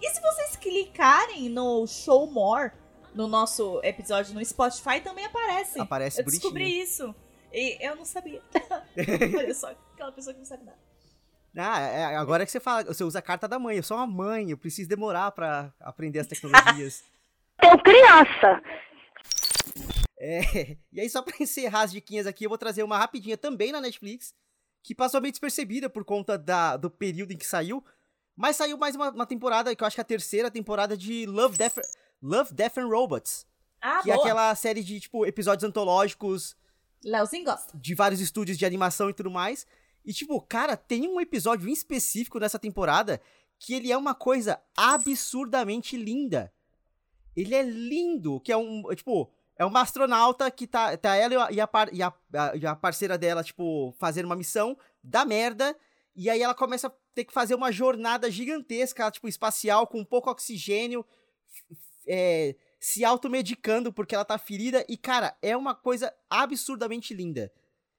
E 0.00 0.10
se 0.10 0.20
vocês 0.20 0.56
clicarem 0.56 1.48
no 1.48 1.86
Show 1.86 2.26
More, 2.30 2.72
no 3.14 3.28
nosso 3.28 3.80
episódio 3.84 4.34
no 4.34 4.44
Spotify, 4.44 5.00
também 5.00 5.26
aparece. 5.26 5.78
Aparece 5.78 6.20
Eu 6.20 6.24
bonitinho. 6.24 6.52
descobri 6.52 6.80
isso. 6.80 7.14
E 7.52 7.86
eu 7.86 7.94
não 7.96 8.04
sabia. 8.04 8.40
Olha 9.36 9.54
só, 9.54 9.70
aquela 9.92 10.10
pessoa 10.10 10.32
que 10.32 10.40
não 10.40 10.46
sabe 10.46 10.64
nada. 10.64 10.78
Ah, 11.54 11.80
é, 11.80 12.16
agora 12.16 12.46
que 12.46 12.50
você 12.50 12.58
fala, 12.58 12.82
você 12.84 13.04
usa 13.04 13.18
a 13.18 13.22
carta 13.22 13.46
da 13.46 13.58
mãe. 13.58 13.76
Eu 13.76 13.82
sou 13.82 13.98
uma 13.98 14.06
mãe, 14.06 14.50
eu 14.50 14.56
preciso 14.56 14.88
demorar 14.88 15.30
pra 15.32 15.70
aprender 15.78 16.20
as 16.20 16.26
tecnologias. 16.26 17.04
Tenho 17.60 17.78
criança. 17.82 18.62
É, 20.22 20.76
e 20.92 21.00
aí, 21.00 21.10
só 21.10 21.20
pra 21.20 21.34
encerrar 21.40 21.82
as 21.82 21.92
diquinhas 21.92 22.28
aqui, 22.28 22.44
eu 22.44 22.48
vou 22.48 22.56
trazer 22.56 22.84
uma 22.84 22.96
rapidinha 22.96 23.36
também 23.36 23.72
na 23.72 23.80
Netflix, 23.80 24.32
que 24.80 24.94
passou 24.94 25.20
meio 25.20 25.32
despercebida 25.32 25.90
por 25.90 26.04
conta 26.04 26.38
da, 26.38 26.76
do 26.76 26.88
período 26.88 27.32
em 27.32 27.36
que 27.36 27.46
saiu. 27.46 27.84
Mas 28.36 28.56
saiu 28.56 28.78
mais 28.78 28.94
uma, 28.94 29.10
uma 29.10 29.26
temporada, 29.26 29.74
que 29.74 29.82
eu 29.82 29.86
acho 29.86 29.96
que 29.96 30.00
é 30.00 30.02
a 30.02 30.04
terceira 30.04 30.50
temporada 30.50 30.96
de 30.96 31.26
Love, 31.26 31.58
Death, 31.58 31.78
Love, 32.22 32.54
Death 32.54 32.78
and 32.78 32.86
Robots. 32.86 33.46
Ah, 33.80 34.00
que 34.00 34.12
é 34.12 34.14
boa. 34.14 34.24
aquela 34.24 34.54
série 34.54 34.82
de, 34.82 35.00
tipo, 35.00 35.26
episódios 35.26 35.68
antológicos 35.68 36.56
Leozinho 37.04 37.44
gosta. 37.44 37.76
de 37.76 37.94
vários 37.96 38.20
estúdios 38.20 38.56
de 38.56 38.64
animação 38.64 39.10
e 39.10 39.14
tudo 39.14 39.30
mais. 39.30 39.66
E, 40.04 40.12
tipo, 40.12 40.40
cara, 40.40 40.76
tem 40.76 41.08
um 41.08 41.20
episódio 41.20 41.68
em 41.68 41.72
específico 41.72 42.38
nessa 42.38 42.58
temporada 42.58 43.20
que 43.58 43.74
ele 43.74 43.90
é 43.92 43.96
uma 43.96 44.14
coisa 44.14 44.60
absurdamente 44.76 45.96
linda. 45.96 46.52
Ele 47.36 47.54
é 47.54 47.62
lindo, 47.62 48.40
que 48.40 48.52
é 48.52 48.56
um, 48.56 48.82
tipo, 48.94 49.32
é 49.56 49.64
uma 49.64 49.82
astronauta 49.82 50.50
que 50.50 50.66
tá, 50.66 50.96
tá 50.96 51.14
ela 51.16 51.34
e 51.52 51.60
a, 51.60 51.68
e 51.92 52.02
a, 52.02 52.12
e 52.54 52.66
a 52.66 52.76
parceira 52.76 53.18
dela, 53.18 53.44
tipo, 53.44 53.94
fazendo 53.98 54.26
uma 54.26 54.36
missão, 54.36 54.76
dá 55.02 55.24
merda, 55.24 55.76
e 56.14 56.28
aí 56.28 56.42
ela 56.42 56.54
começa 56.54 56.88
a 56.88 56.92
ter 57.14 57.24
que 57.24 57.32
fazer 57.32 57.54
uma 57.54 57.70
jornada 57.70 58.30
gigantesca, 58.30 59.10
tipo, 59.10 59.28
espacial, 59.28 59.86
com 59.86 60.04
pouco 60.04 60.30
oxigênio, 60.30 61.04
é, 62.06 62.56
se 62.80 63.04
automedicando 63.04 63.92
porque 63.92 64.14
ela 64.14 64.24
tá 64.24 64.38
ferida, 64.38 64.84
e, 64.88 64.96
cara, 64.96 65.36
é 65.40 65.56
uma 65.56 65.74
coisa 65.74 66.12
absurdamente 66.28 67.14
linda. 67.14 67.52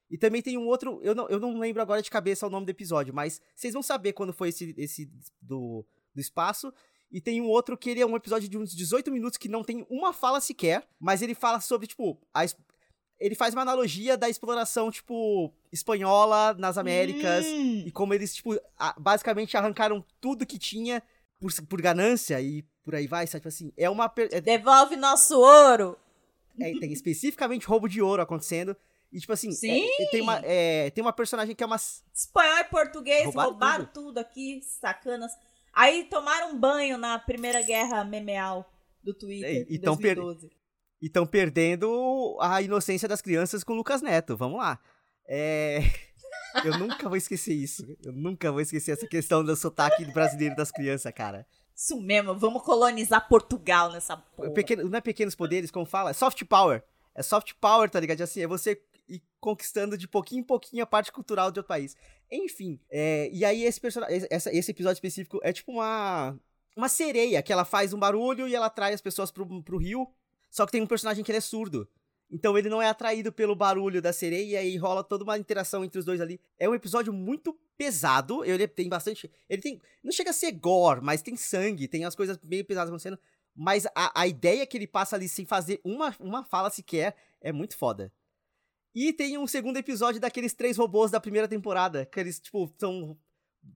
E 0.10 0.18
também 0.18 0.41
tem 0.41 0.58
um 0.58 0.68
outro, 0.68 0.99
eu 1.01 1.16
não, 1.16 1.28
eu 1.28 1.39
não 1.39 1.58
lembro 1.58 1.82
agora 1.82 2.01
de 2.01 2.10
cabeça 2.10 2.45
o 2.45 2.49
nome 2.49 2.66
do 2.66 2.70
episódio, 2.70 3.14
mas 3.14 3.41
vocês 3.56 3.74
vão 3.74 3.82
saber 3.82 4.14
quando 4.14 4.34
foi 4.34 4.49
esse, 4.49 4.76
esse 4.78 5.12
do, 5.41 5.86
do 6.14 6.22
espaço. 6.22 6.72
E 7.14 7.22
tem 7.22 7.39
um 7.39 7.45
outro 7.47 7.78
que 7.78 7.91
ele 7.91 8.01
é 8.01 8.05
um 8.05 8.16
episódio 8.16 8.49
de 8.49 8.57
uns 8.57 8.76
18 8.76 9.11
minutos 9.11 9.38
que 9.38 9.47
não 9.47 9.64
tem 9.64 9.86
uma 9.89 10.11
fala 10.11 10.41
sequer, 10.41 10.84
mas 10.99 11.22
ele 11.22 11.36
fala 11.36 11.59
sobre, 11.61 11.86
tipo, 11.88 12.18
a 12.34 12.43
ele 13.20 13.36
faz 13.36 13.53
uma 13.53 13.61
analogia 13.61 14.18
da 14.18 14.28
exploração, 14.28 14.91
tipo, 14.91 15.53
espanhola 15.72 16.53
nas 16.55 16.78
Américas. 16.78 17.45
Hum. 17.45 17.84
E 17.86 17.91
como 17.91 18.14
eles, 18.14 18.34
tipo, 18.36 18.59
a- 18.78 18.95
basicamente 18.99 19.55
arrancaram 19.55 20.03
tudo 20.20 20.45
que 20.45 20.57
tinha 20.57 21.01
por, 21.39 21.51
por 21.70 21.82
ganância 21.82 22.41
e 22.41 22.64
por 22.84 22.95
aí 22.95 23.07
vai, 23.07 23.26
sabe? 23.28 23.39
Tipo 23.41 23.47
assim, 23.49 23.72
é 23.78 23.89
uma. 23.89 24.09
per- 24.09 24.30
é- 24.32 24.41
Devolve 24.41 24.95
nosso 24.95 25.39
ouro. 25.39 25.97
é, 26.59 26.74
tem 26.80 26.91
especificamente 26.91 27.66
roubo 27.68 27.88
de 27.88 28.01
ouro 28.01 28.22
acontecendo. 28.22 28.76
E, 29.11 29.20
tipo 29.20 29.32
assim, 29.32 29.51
Sim! 29.51 29.88
é- 29.99 30.05
tem, 30.07 30.22
uma, 30.22 30.41
é, 30.43 30.89
tem 30.89 31.01
uma 31.01 31.14
personagem 31.14 31.55
que 31.55 31.64
é 31.64 31.68
uma. 31.68 31.78
Espanhol 32.14 32.57
e 32.57 32.64
português 32.66 33.26
Roubaram 33.26 33.49
roubaram, 33.51 33.86
tudo. 33.86 34.18
aqui, 34.18 34.59
sacanas. 34.64 35.32
Aí 35.74 36.06
tomaram 36.06 36.52
um 36.52 36.60
banho 36.60 36.98
na 36.98 37.18
primeira 37.20 37.62
guerra 37.62 38.04
memeal 38.04 38.70
do 39.04 39.14
Twitter 39.14 39.50
É, 39.50 39.54
em 39.62 39.66
e 39.70 39.80
tão 39.80 39.98
per- 39.98 40.16
2012. 40.16 40.52
E 41.02 41.08
estão 41.08 41.26
perdendo 41.26 42.38
a 42.40 42.62
inocência 42.62 43.08
das 43.10 43.22
crianças 43.22 43.64
com 43.64 43.74
o 43.74 43.76
Lucas 43.76 44.02
Neto. 44.02 44.38
Vamos 44.38 44.58
lá. 44.60 44.80
É. 45.28 45.80
Eu 46.64 46.78
nunca 46.78 47.10
vou 47.10 47.18
esquecer 47.18 47.54
isso. 47.54 47.84
Eu 48.04 48.14
nunca 48.14 48.52
vou 48.52 48.62
esquecer 48.62 48.92
essa 48.92 49.08
questão 49.08 49.44
do 49.44 49.56
sotaque 49.56 50.06
brasileiro 50.06 50.56
das 50.56 50.72
crianças, 50.72 51.12
cara. 51.12 51.46
Isso 51.76 52.00
mesmo, 52.00 52.38
vamos 52.38 52.62
colonizar 52.62 53.28
Portugal 53.28 53.92
nessa 53.92 54.16
porra. 54.16 54.52
Pequeno- 54.52 54.88
não 54.88 54.98
é 54.98 55.02
pequenos 55.02 55.34
poderes, 55.34 55.72
como 55.72 55.86
fala? 55.88 56.12
É 56.12 56.14
soft 56.14 56.44
power. 56.46 56.84
É 57.16 57.24
soft 57.24 57.54
power, 57.60 57.90
tá 57.90 58.00
ligado? 58.00 58.22
Assim, 58.22 58.42
é 58.42 58.48
você 58.48 58.80
ir 59.08 59.22
conquistando 59.39 59.97
de 59.97 60.08
pouquinho 60.08 60.41
em 60.41 60.43
pouquinho 60.43 60.84
a 60.84 60.88
parte 60.88 61.12
cultural 61.12 61.51
de 61.51 61.60
outro 61.60 61.68
país. 61.68 61.95
Enfim, 62.32 62.80
é, 62.89 63.30
e 63.32 63.43
aí 63.45 63.64
esse, 63.64 63.80
essa- 64.30 64.51
esse 64.54 64.72
episódio 64.72 64.95
específico 64.95 65.39
é 65.43 65.51
tipo 65.54 65.72
uma, 65.74 66.38
uma 66.76 66.89
sereia, 66.89 67.41
que 67.43 67.51
ela 67.54 67.66
faz 67.66 67.93
um 67.93 67.99
barulho 67.99 68.47
e 68.47 68.56
ela 68.56 68.68
atrai 68.68 68.93
as 68.93 69.01
pessoas 69.01 69.32
pro, 69.32 69.62
pro 69.64 69.78
rio. 69.78 70.08
Só 70.49 70.66
que 70.66 70.72
tem 70.72 70.82
um 70.82 70.88
personagem 70.88 71.24
que 71.24 71.32
ele 71.32 71.38
é 71.39 71.41
surdo. 71.41 71.88
Então 72.32 72.58
ele 72.58 72.70
não 72.70 72.82
é 72.82 72.88
atraído 72.89 73.32
pelo 73.32 73.56
barulho 73.56 74.01
da 74.01 74.12
sereia 74.12 74.64
e 74.64 74.76
rola 74.78 75.04
toda 75.04 75.24
uma 75.24 75.38
interação 75.38 75.84
entre 75.84 75.99
os 75.99 76.06
dois 76.06 76.20
ali. 76.20 76.39
É 76.58 76.68
um 76.68 76.74
episódio 76.74 77.14
muito 77.14 77.56
pesado. 77.78 78.43
Ele 78.43 78.68
tem 78.68 78.89
bastante. 78.89 79.30
Ele 79.47 79.62
tem. 79.62 79.82
Não 80.04 80.12
chega 80.12 80.32
a 80.32 80.34
ser 80.34 80.51
gore, 80.51 80.99
mas 81.04 81.22
tem 81.22 81.36
sangue, 81.36 81.88
tem 81.88 82.06
as 82.06 82.16
coisas 82.16 82.39
meio 82.43 82.66
pesadas 82.66 82.89
acontecendo. 82.89 83.20
Mas 83.56 83.86
a, 83.93 84.22
a 84.22 84.26
ideia 84.26 84.66
que 84.66 84.76
ele 84.78 84.88
passa 84.88 85.16
ali 85.16 85.30
sem 85.30 85.45
fazer 85.45 85.80
uma, 85.84 86.16
uma 86.20 86.43
fala 86.43 86.72
sequer 86.72 87.16
é 87.39 87.51
muito 87.51 87.78
foda. 87.78 88.12
E 88.96 89.12
tem 89.12 89.38
um 89.38 89.48
segundo 89.48 89.78
episódio 89.78 90.20
daqueles 90.22 90.54
três 90.54 90.78
robôs 90.78 91.10
da 91.12 91.20
primeira 91.20 91.48
temporada, 91.48 92.06
que 92.06 92.20
eles, 92.20 92.39
tipo, 92.39 92.72
são 92.78 93.18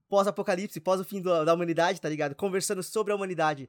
pós-apocalipse, 0.08 0.80
pós 0.80 1.00
o 1.00 1.04
fim 1.04 1.20
do- 1.20 1.44
da 1.44 1.54
humanidade, 1.54 2.00
tá 2.00 2.08
ligado? 2.08 2.34
Conversando 2.34 2.82
sobre 2.82 3.12
a 3.12 3.16
humanidade. 3.16 3.68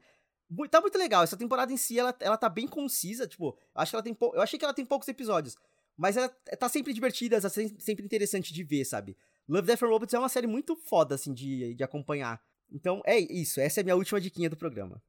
Tá 0.69 0.81
muito 0.81 0.97
legal. 0.97 1.23
Essa 1.23 1.37
temporada 1.37 1.71
em 1.71 1.77
si, 1.77 1.97
ela, 1.99 2.15
ela 2.19 2.37
tá 2.37 2.49
bem 2.49 2.67
concisa, 2.67 3.27
tipo, 3.27 3.57
eu 3.75 3.81
acho 3.81 3.91
que 3.91 3.95
ela 3.95 4.03
tem 4.03 4.17
eu 4.33 4.41
achei 4.41 4.57
que 4.59 4.65
ela 4.65 4.73
tem 4.73 4.85
poucos 4.85 5.07
episódios, 5.07 5.55
mas 5.97 6.17
ela 6.17 6.27
tá 6.29 6.67
sempre 6.69 6.93
divertida, 6.93 7.39
tá 7.39 7.49
sem- 7.49 7.79
sempre 7.79 8.03
interessante 8.05 8.53
de 8.53 8.63
ver, 8.63 8.83
sabe? 8.85 9.15
Love, 9.47 9.67
Death 9.67 9.83
and 9.83 9.87
Robots 9.87 10.13
é 10.13 10.19
uma 10.19 10.29
série 10.29 10.47
muito 10.47 10.75
foda, 10.75 11.15
assim, 11.15 11.33
de, 11.33 11.73
de 11.73 11.83
acompanhar. 11.83 12.41
Então, 12.71 13.01
é 13.05 13.17
isso. 13.17 13.59
Essa 13.59 13.79
é 13.79 13.81
a 13.81 13.83
minha 13.83 13.95
última 13.95 14.21
diquinha 14.21 14.49
do 14.49 14.55
programa. 14.57 15.01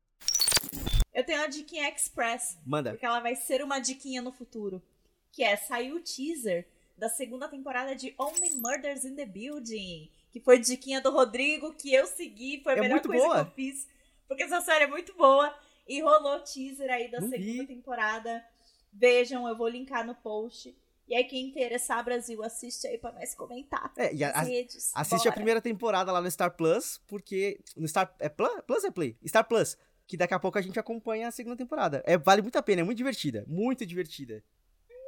Eu 1.12 1.24
tenho 1.24 1.38
uma 1.41 1.49
diquinha 1.49 1.88
express, 1.91 2.57
Manda. 2.64 2.91
porque 2.93 3.05
ela 3.05 3.20
vai 3.20 3.36
ser 3.36 3.62
uma 3.62 3.78
diquinha 3.78 4.22
no 4.22 4.32
futuro. 4.32 4.82
Que 5.33 5.43
é, 5.43 5.57
saiu 5.57 5.97
o 5.97 6.01
teaser 6.01 6.66
da 6.97 7.09
segunda 7.09 7.49
temporada 7.49 7.95
de 7.95 8.14
Only 8.18 8.51
Murders 8.57 9.05
in 9.05 9.14
the 9.14 9.26
Building. 9.26 10.11
Que 10.33 10.41
foi 10.41 10.59
diquinha 10.59 11.01
do 11.01 11.11
Rodrigo, 11.11 11.72
que 11.74 11.93
eu 11.93 12.07
segui, 12.07 12.61
foi 12.62 12.74
a 12.74 12.76
É 12.76 12.81
melhor 12.81 13.01
coisa 13.01 13.24
boa. 13.24 13.45
que 13.45 13.51
eu 13.51 13.55
fiz. 13.55 13.89
Porque 14.28 14.43
essa 14.45 14.61
série 14.61 14.85
é 14.85 14.87
muito 14.87 15.14
boa. 15.16 15.53
E 15.89 16.01
rolou 16.01 16.37
o 16.37 16.41
teaser 16.41 16.89
aí 16.91 17.11
da 17.11 17.20
Não 17.20 17.28
segunda 17.28 17.62
vi. 17.62 17.66
temporada. 17.66 18.45
Vejam, 18.93 19.49
eu 19.49 19.57
vou 19.57 19.68
linkar 19.68 20.07
no 20.07 20.14
post. 20.14 20.76
E 21.09 21.14
aí, 21.16 21.24
quem 21.24 21.47
interessar, 21.49 22.05
Brasil, 22.05 22.41
assiste 22.45 22.87
aí 22.87 22.97
pra 22.97 23.11
nós 23.11 23.35
comentar. 23.35 23.93
É, 23.97 24.14
e 24.14 24.22
a- 24.22 24.31
a- 24.31 24.43
redes. 24.43 24.93
Assiste 24.95 25.22
a 25.26 25.31
Bora. 25.31 25.35
primeira 25.35 25.61
temporada 25.61 26.12
lá 26.12 26.20
no 26.20 26.31
Star 26.31 26.53
Plus, 26.57 27.01
porque. 27.09 27.59
No 27.76 27.89
Star. 27.89 28.14
É 28.20 28.28
Plus? 28.28 28.61
Plus 28.64 28.85
é 28.85 28.91
Play? 28.93 29.16
Star 29.26 29.47
Plus. 29.49 29.76
Que 30.07 30.16
daqui 30.16 30.35
a 30.35 30.39
pouco 30.39 30.59
a 30.59 30.62
gente 30.62 30.78
acompanha 30.78 31.26
a 31.26 31.33
segunda 31.33 31.57
temporada. 31.57 32.01
É, 32.07 32.16
vale 32.16 32.43
muito 32.43 32.55
a 32.57 32.62
pena, 32.62 32.83
é 32.83 32.85
muito 32.85 32.99
divertida. 32.99 33.45
Muito 33.49 33.85
divertida. 33.85 34.45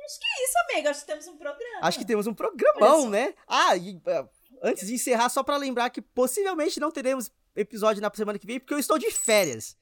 Isso, 0.04 0.54
amiga, 0.70 0.90
acho 0.90 1.00
que 1.00 1.06
temos 1.06 1.26
um 1.26 1.36
programa. 1.36 1.78
Acho 1.82 1.98
que 1.98 2.04
temos 2.04 2.26
um 2.26 2.34
programão, 2.34 3.08
né? 3.10 3.34
Ah, 3.46 3.76
e 3.76 4.00
ah, 4.06 4.28
antes 4.62 4.86
de 4.86 4.94
encerrar, 4.94 5.28
só 5.28 5.42
pra 5.42 5.56
lembrar 5.56 5.90
que 5.90 6.00
possivelmente 6.02 6.78
não 6.80 6.90
teremos 6.90 7.30
episódio 7.54 8.00
na 8.02 8.10
semana 8.14 8.38
que 8.38 8.46
vem, 8.46 8.58
porque 8.60 8.74
eu 8.74 8.78
estou 8.78 8.98
de 8.98 9.10
férias. 9.10 9.76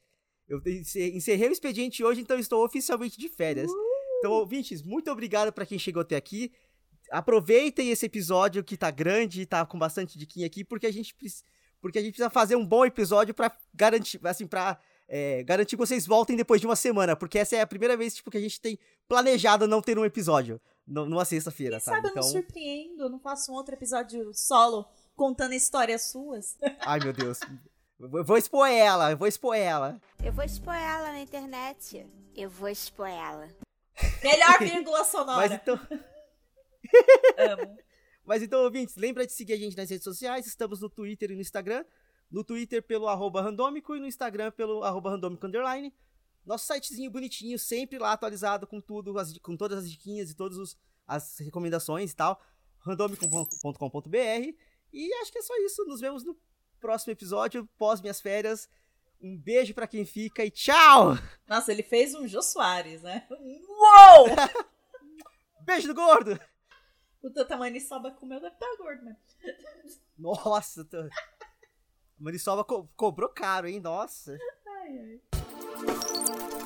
Eu 0.47 0.61
encer- 0.65 1.15
encerrei 1.15 1.47
o 1.49 1.51
expediente 1.51 2.03
hoje, 2.03 2.21
então 2.21 2.37
estou 2.37 2.63
oficialmente 2.65 3.17
de 3.19 3.29
férias. 3.29 3.71
Então, 4.19 4.31
ouvintes, 4.33 4.81
muito 4.83 5.09
obrigado 5.09 5.51
pra 5.51 5.65
quem 5.65 5.79
chegou 5.79 6.01
até 6.01 6.15
aqui. 6.15 6.51
Aproveitem 7.09 7.89
esse 7.89 8.05
episódio 8.05 8.63
que 8.63 8.77
tá 8.77 8.91
grande, 8.91 9.45
tá 9.45 9.65
com 9.65 9.77
bastante 9.79 10.17
diquinha 10.17 10.45
aqui, 10.47 10.63
porque 10.63 10.85
a 10.87 10.91
gente, 10.91 11.15
porque 11.81 11.97
a 11.97 12.01
gente 12.01 12.11
precisa 12.13 12.29
fazer 12.29 12.55
um 12.55 12.65
bom 12.65 12.85
episódio 12.85 13.33
pra 13.33 13.51
garantir, 13.73 14.19
assim, 14.25 14.45
pra 14.47 14.79
é, 15.13 15.43
garantir 15.43 15.75
que 15.75 15.85
vocês 15.85 16.07
voltem 16.07 16.37
depois 16.37 16.61
de 16.61 16.65
uma 16.67 16.75
semana, 16.77 17.17
porque 17.17 17.37
essa 17.37 17.57
é 17.57 17.61
a 17.61 17.67
primeira 17.67 17.97
vez 17.97 18.15
tipo, 18.15 18.31
que 18.31 18.37
a 18.37 18.41
gente 18.41 18.61
tem 18.61 18.79
planejado 19.09 19.67
não 19.67 19.81
ter 19.81 19.99
um 19.99 20.05
episódio 20.05 20.59
no- 20.87 21.05
numa 21.05 21.25
sexta-feira, 21.25 21.81
sabe? 21.81 21.97
sabe 21.97 22.07
eu 22.07 22.11
Então, 22.11 22.23
não 22.23 22.29
surpreendo, 22.31 23.09
não 23.09 23.19
faço 23.19 23.51
um 23.51 23.55
outro 23.55 23.75
episódio 23.75 24.31
solo 24.33 24.85
contando 25.13 25.53
histórias 25.53 26.09
suas. 26.09 26.57
ai 26.87 26.99
meu 27.01 27.11
Deus. 27.11 27.39
Eu 27.99 28.23
vou 28.23 28.37
expor 28.37 28.67
ela, 28.69 29.11
eu 29.11 29.17
vou 29.17 29.27
expor 29.27 29.53
ela. 29.55 30.01
Eu 30.23 30.31
vou 30.31 30.45
expor 30.45 30.73
ela 30.73 31.11
na 31.11 31.19
internet. 31.19 32.07
Eu 32.33 32.49
vou 32.49 32.69
expor 32.69 33.07
ela. 33.09 33.49
Melhor 34.23 34.57
vírgula 34.63 34.99
Mas 34.99 35.07
sonora. 35.07 35.53
então, 35.61 35.79
Amo. 37.37 37.77
mas 38.25 38.41
então, 38.41 38.63
ouvintes, 38.63 38.95
lembra 38.95 39.25
de 39.25 39.33
seguir 39.33 39.53
a 39.53 39.57
gente 39.57 39.75
nas 39.77 39.89
redes 39.89 40.03
sociais. 40.03 40.45
Estamos 40.47 40.81
no 40.81 40.89
Twitter 40.89 41.31
e 41.31 41.35
no 41.35 41.41
Instagram. 41.41 41.83
No 42.31 42.43
Twitter 42.43 42.81
pelo 42.81 43.07
arroba 43.07 43.41
randômico 43.41 43.95
e 43.95 43.99
no 43.99 44.07
Instagram 44.07 44.51
pelo 44.51 44.83
arroba 44.83 45.09
randômico 45.11 45.45
underline. 45.45 45.93
Nosso 46.45 46.65
sitezinho 46.65 47.11
bonitinho, 47.11 47.59
sempre 47.59 47.99
lá 47.99 48.13
atualizado 48.13 48.65
com 48.65 48.79
tudo, 48.81 49.17
as- 49.19 49.37
com 49.39 49.55
todas 49.57 49.79
as 49.79 49.91
diquinhas 49.91 50.31
e 50.31 50.35
todas 50.35 50.57
os- 50.57 50.77
as 51.07 51.37
recomendações 51.39 52.11
e 52.11 52.15
tal. 52.15 52.41
randomico.com.br. 52.79 54.55
E 54.93 55.13
acho 55.21 55.31
que 55.31 55.37
é 55.37 55.41
só 55.41 55.55
isso. 55.57 55.85
Nos 55.85 56.01
vemos 56.01 56.23
no 56.23 56.35
próximo 56.79 57.11
episódio, 57.13 57.67
pós 57.77 58.01
minhas 58.01 58.19
férias. 58.21 58.67
Um 59.21 59.37
beijo 59.37 59.73
pra 59.75 59.85
quem 59.85 60.03
fica 60.03 60.43
e 60.43 60.49
tchau! 60.49 61.15
Nossa, 61.47 61.71
ele 61.71 61.83
fez 61.83 62.15
um 62.15 62.27
Jô 62.27 62.41
Soares, 62.41 63.03
né? 63.03 63.27
Uou! 63.29 64.25
Beijo 65.63 65.87
do 65.89 65.93
gordo! 65.93 66.39
o 67.21 67.29
teu 67.29 67.57
maniçoba 67.57 68.09
comeu 68.11 68.39
deve 68.41 68.55
estar 68.55 68.75
gordo, 68.77 69.05
né? 69.05 69.15
Nossa, 70.17 70.83
tô... 70.83 70.97
a 72.21 72.23
Marissalva 72.23 72.63
co- 72.63 72.87
cobrou 72.95 73.29
caro, 73.29 73.67
hein? 73.67 73.79
Nossa. 73.79 74.37
Ai, 74.83 74.99
ai. 74.99 76.60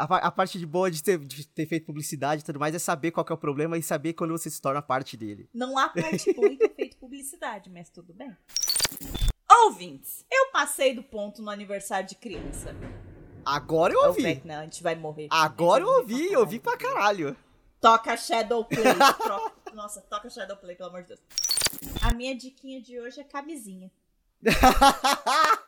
A, 0.00 0.08
pa- 0.08 0.16
a 0.18 0.30
parte 0.30 0.58
de 0.58 0.64
boa 0.66 0.90
de 0.90 1.02
ter, 1.02 1.18
de 1.18 1.46
ter 1.46 1.66
feito 1.66 1.84
publicidade 1.84 2.40
e 2.40 2.44
tudo 2.44 2.58
mais 2.58 2.74
é 2.74 2.78
saber 2.78 3.10
qual 3.10 3.26
é 3.28 3.32
o 3.32 3.36
problema 3.36 3.76
e 3.76 3.82
saber 3.82 4.14
quando 4.14 4.30
você 4.30 4.48
se 4.48 4.60
torna 4.60 4.80
parte 4.80 5.16
dele. 5.16 5.48
Não 5.52 5.76
há 5.76 5.90
parte 5.90 6.32
boa 6.34 6.48
em 6.48 6.56
ter 6.56 6.74
feito 6.74 6.96
publicidade, 6.96 7.68
mas 7.68 7.90
tudo 7.90 8.14
bem. 8.14 8.34
Ouvintes, 9.66 10.24
eu 10.32 10.50
passei 10.52 10.94
do 10.94 11.02
ponto 11.02 11.42
no 11.42 11.50
aniversário 11.50 12.08
de 12.08 12.14
criança. 12.14 12.74
Agora 13.44 13.92
eu 13.92 14.00
Ô, 14.00 14.06
ouvi. 14.06 14.40
Não, 14.44 14.54
a 14.60 14.62
gente 14.62 14.82
vai 14.82 14.94
morrer. 14.94 15.28
Agora 15.30 15.82
eu 15.84 15.88
ouvi, 15.88 16.32
eu 16.32 16.40
ouvi 16.40 16.58
pra 16.58 16.76
caralho. 16.78 17.36
Toca 17.80 18.16
Shadowplay. 18.16 18.82
Tro- 19.22 19.52
Nossa, 19.74 20.00
toca 20.02 20.30
Shadowplay, 20.30 20.76
pelo 20.76 20.88
amor 20.88 21.02
de 21.02 21.08
Deus. 21.08 21.20
A 22.02 22.14
minha 22.14 22.34
diquinha 22.34 22.80
de 22.80 22.98
hoje 23.00 23.20
é 23.20 23.24
camisinha. 23.24 23.90